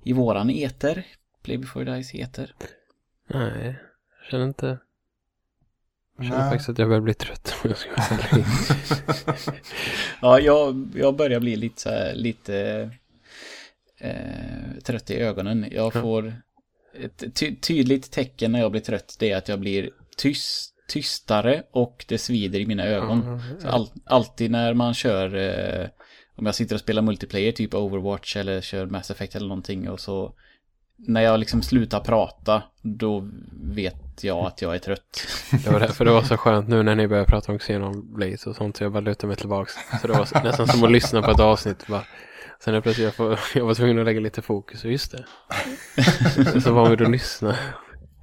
[0.03, 1.07] I våran eter.
[1.43, 2.55] Play before dies eter.
[3.29, 3.77] Nej,
[4.19, 4.79] jag känner inte...
[6.17, 6.51] Jag känner Nej.
[6.51, 8.45] faktiskt att jag börjar bli trött om jag ska vara.
[10.23, 12.91] Ja, jag, jag börjar bli lite så här, lite
[13.99, 15.67] eh, trött i ögonen.
[15.71, 16.35] Jag får
[17.01, 19.17] ett ty tydligt tecken när jag blir trött.
[19.19, 23.43] Det är att jag blir tyst, tystare och det svider i mina ögon.
[23.59, 25.89] Så all, alltid när man kör, eh,
[26.37, 30.01] om jag sitter och spelar multiplayer, typ Overwatch eller kör Mass Effect eller någonting och
[30.01, 30.35] så
[31.07, 33.29] när jag liksom slutar prata, då
[33.63, 35.27] vet jag att jag är trött.
[35.65, 38.57] Det var därför det var så skönt nu när ni började prata om Xenoblade och
[38.57, 38.77] sånt.
[38.77, 39.73] Så jag bara lutade mig tillbaks.
[40.01, 41.87] Så det var nästan som att lyssna på ett avsnitt.
[41.87, 42.05] Bara.
[42.65, 44.85] Sen är plötsligt jag, får, jag var tvungen att lägga lite fokus.
[44.85, 45.25] Och just det.
[46.61, 47.57] så var vi då lyssna.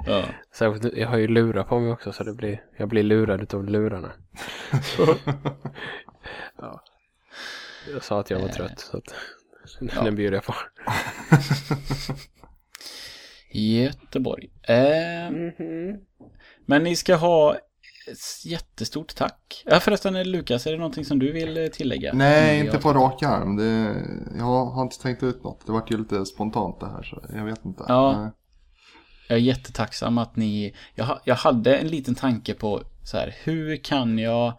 [0.05, 0.25] Ja.
[0.53, 3.65] Särskilt, jag har ju lurar på mig också så det blir, jag blir lurad utav
[3.65, 4.11] lurarna.
[6.57, 6.83] ja.
[7.93, 9.15] Jag sa att jag var trött så att
[10.03, 10.55] den bjuder jag på.
[13.51, 14.49] Göteborg.
[14.63, 15.31] Eh,
[16.65, 17.57] Men ni ska ha
[18.45, 19.63] jättestort tack.
[19.65, 22.13] Ja förresten Lukas, är det någonting som du vill eh, tillägga?
[22.13, 23.55] Nej, Mm, inte på rak arm.
[23.55, 23.95] Det,
[24.37, 25.65] jag har inte tänkt ut något.
[25.65, 27.83] Det vart ju lite spontant det här så jag vet inte.
[27.87, 28.21] Ja.
[28.21, 28.31] Nej.
[29.27, 30.75] Jag är jättetacksam att ni...
[30.95, 34.53] Jag, jag hade en liten tanke på så här, hur kan jag...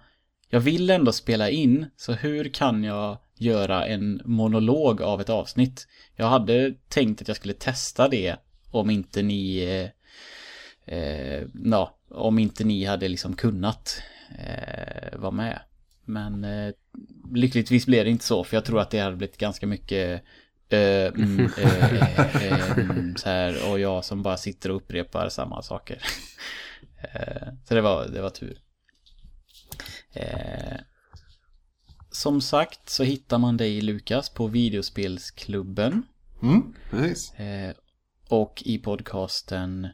[0.48, 5.86] Jag vill ändå spela in, så hur kan jag göra en monolog av ett avsnitt?
[6.16, 8.36] Jag hade tänkt att jag skulle testa det
[8.70, 9.58] om inte ni...
[9.58, 14.02] Eh, eh, ja, om inte ni hade liksom kunnat
[14.38, 15.60] eh, vara med.
[16.04, 16.74] Men eh,
[17.34, 20.22] lyckligtvis blev det inte så, för jag tror att det hade blivit ganska mycket
[20.68, 25.28] eh, mm, eh, eh, eh, mm, så här, och jag som bara sitter och upprepar
[25.28, 26.02] samma saker.
[27.02, 28.58] Eh, så det var, det var tur.
[32.10, 36.02] Som sagt så hittar man dig Lukas på videospelsklubben.
[36.42, 36.74] Mm.
[37.36, 37.74] Eh,
[38.28, 39.88] och i podcasten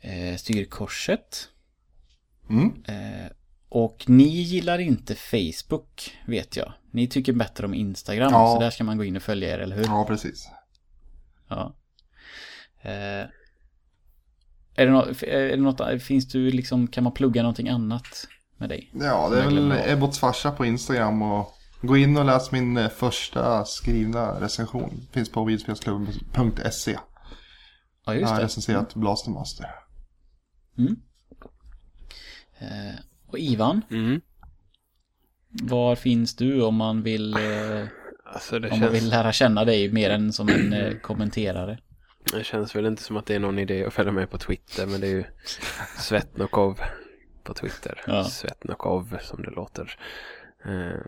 [0.00, 1.48] eh, Styrkorset.
[2.50, 2.84] Mm.
[2.88, 3.30] Eh,
[3.68, 6.72] och ni gillar inte Facebook, vet jag.
[6.90, 8.54] Ni tycker bättre om Instagram, Ja.
[8.54, 9.84] så där ska man gå in och följa er, eller hur?
[9.84, 10.48] Ja, precis.
[11.48, 11.74] Ja.
[12.82, 13.26] Eh,
[14.74, 18.68] är det, något, är det något, finns du liksom, kan man plugga någonting annat med
[18.68, 18.90] dig?
[18.94, 19.72] Ja, det är Jag väl.
[19.86, 21.52] Ebbots farsa på Instagram och
[21.82, 25.06] gå in och läs min eh, första skrivna recension.
[25.12, 26.90] Finns på videospelsklubben.se.
[26.92, 27.00] Ja,
[28.04, 28.44] Jag just har det.
[28.44, 29.66] recenserat Blastermaster.
[30.80, 30.96] Mm.
[32.58, 32.94] Eh,
[33.26, 34.20] och Ivan, Mm.
[35.48, 37.86] var finns du om man vill, eh,
[38.24, 41.78] Alltså om man vill känns, lära känna dig mer än som en eh, kommenterare?
[42.32, 44.86] det känns väl inte som att det är någon idé att följa med på Twitter.
[44.86, 45.24] Men det är ju
[45.98, 46.78] Svetnokov
[47.42, 48.00] på Twitter.
[48.06, 48.24] Ja.
[48.24, 49.96] Svetnokov som det låter.
[50.64, 51.00] Eh,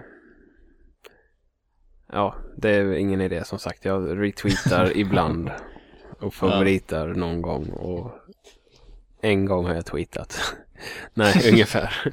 [2.12, 3.84] ja, det är ingen idé som sagt.
[3.84, 5.50] Jag retweetar ibland
[6.20, 7.70] och favoritar någon gång.
[7.70, 8.10] Och
[9.22, 10.54] en gång har jag tweetat.
[11.14, 12.12] Nej, ungefär.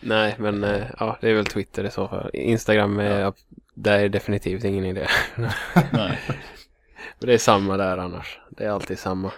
[0.00, 2.30] Nej, men eh, ja, det är väl Twitter i så fall.
[2.32, 3.32] Instagram är, ja.
[3.74, 5.06] där är definitivt ingen idé.
[5.92, 6.18] Nej.
[7.18, 8.40] Men det är samma där annars.
[8.50, 9.32] Det är alltid samma.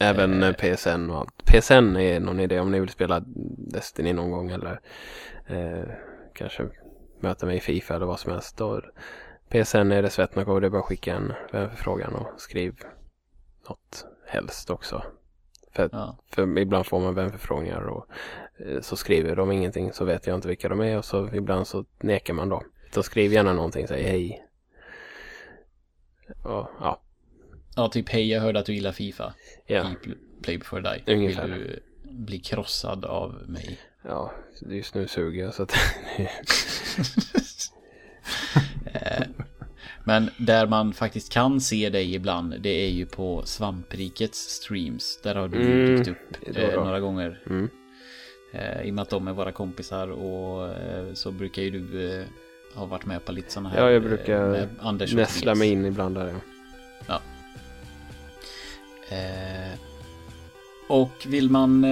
[0.00, 0.52] Även eh.
[0.52, 1.44] PSN och allt.
[1.44, 3.22] PSN är någon idé om ni vill spela
[3.56, 4.80] Destiny någon gång eller
[5.46, 5.84] eh,
[6.34, 6.68] kanske
[7.20, 8.56] möta mig i Fifa eller vad som helst.
[8.56, 8.82] Då,
[9.48, 12.74] PSN är det Svetnako och det är bara att skicka en vänförfrågan och skriv
[13.68, 15.02] något helst också.
[15.72, 16.18] För, ja.
[16.30, 18.06] för ibland får man vänförfrågningar och
[18.58, 21.66] eh, så skriver de ingenting så vet jag inte vilka de är och så ibland
[21.66, 22.62] så nekar man då.
[22.94, 24.44] Så skriv gärna någonting, säg hej.
[26.42, 27.02] Och, ja.
[27.76, 29.34] Ja, typ hej jag hörde att du gillar Fifa.
[29.66, 29.90] Ja.
[29.90, 29.96] I
[30.42, 31.14] Play before die.
[31.14, 31.48] Ungefär.
[31.48, 31.80] Vill du
[32.12, 33.78] bli krossad av mig?
[34.02, 35.72] Ja, just nu suger jag så att...
[40.06, 45.20] Eh, men där man faktiskt kan se dig ibland, det är ju på Svamprikets streams.
[45.22, 47.42] Där har du mm, dykt upp eh, några gånger.
[47.46, 47.68] Mm.
[48.52, 52.20] Eh, I och med att de är våra kompisar och eh, så brukar ju du
[52.20, 52.26] eh,
[52.74, 53.82] ha varit med på lite sådana här.
[53.82, 56.34] Ja, jag brukar eh, näsla mig in ibland där.
[57.06, 57.20] Ja.
[59.10, 59.16] ja.
[60.88, 61.84] och vill man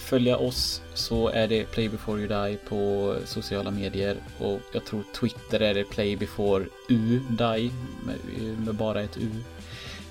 [0.00, 5.04] följa oss så är det Play before you die på sociala medier och jag tror
[5.20, 7.70] Twitter är det Play before u die
[8.06, 8.16] med,
[8.58, 9.30] med bara ett u.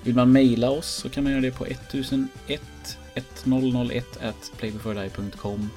[0.02, 2.62] Vill man mejla oss så kan man göra det på 1001
[3.14, 5.70] 1001 at playbeforedie.com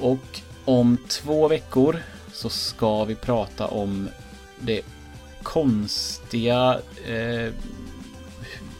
[0.00, 1.96] och om två veckor
[2.32, 4.08] så ska vi prata om
[4.60, 4.82] det
[5.42, 7.52] konstiga eh,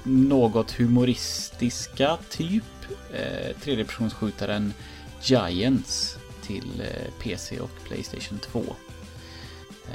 [0.02, 2.64] något humoristiska typ
[3.12, 4.74] eh, tredjepersonsskjutaren
[5.22, 8.64] Giants till eh, PC och Playstation 2.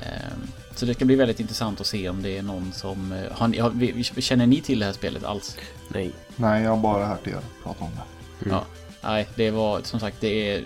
[0.01, 0.37] Eh,
[0.75, 3.11] så det ska bli väldigt intressant att se om det är någon som...
[3.11, 5.57] Eh, har, känner ni till det här spelet alls?
[5.87, 6.11] Nej.
[6.35, 8.45] Nej, jag har bara hört er prata om det.
[8.45, 8.57] Mm.
[8.57, 8.65] Ja,
[9.01, 10.63] nej, det var som sagt, det är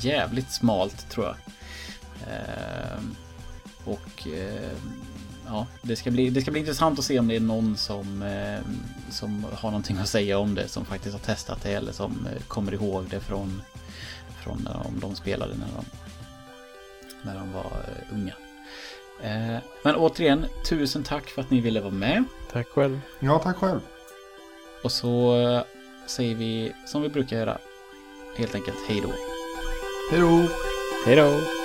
[0.00, 1.36] jävligt smalt tror jag.
[2.34, 3.02] Eh,
[3.84, 4.70] och eh,
[5.50, 8.22] ja, det ska, bli, det ska bli intressant att se om det är någon som,
[8.22, 8.60] eh,
[9.10, 10.68] som har någonting att säga om det.
[10.68, 13.62] Som faktiskt har testat det eller som eh, kommer ihåg det från,
[14.44, 15.84] från när de, de spelade när de,
[17.22, 18.34] när de var eh, unga.
[19.22, 22.24] Eh, men återigen, tusen tack för att ni ville vara med.
[22.52, 23.00] Tack själv.
[23.18, 23.80] Ja, tack själv.
[24.82, 25.62] Och så eh,
[26.06, 27.58] säger vi som vi brukar göra.
[28.36, 29.12] Helt enkelt hej då.
[30.10, 30.48] Hej då.
[31.06, 31.59] Hej då.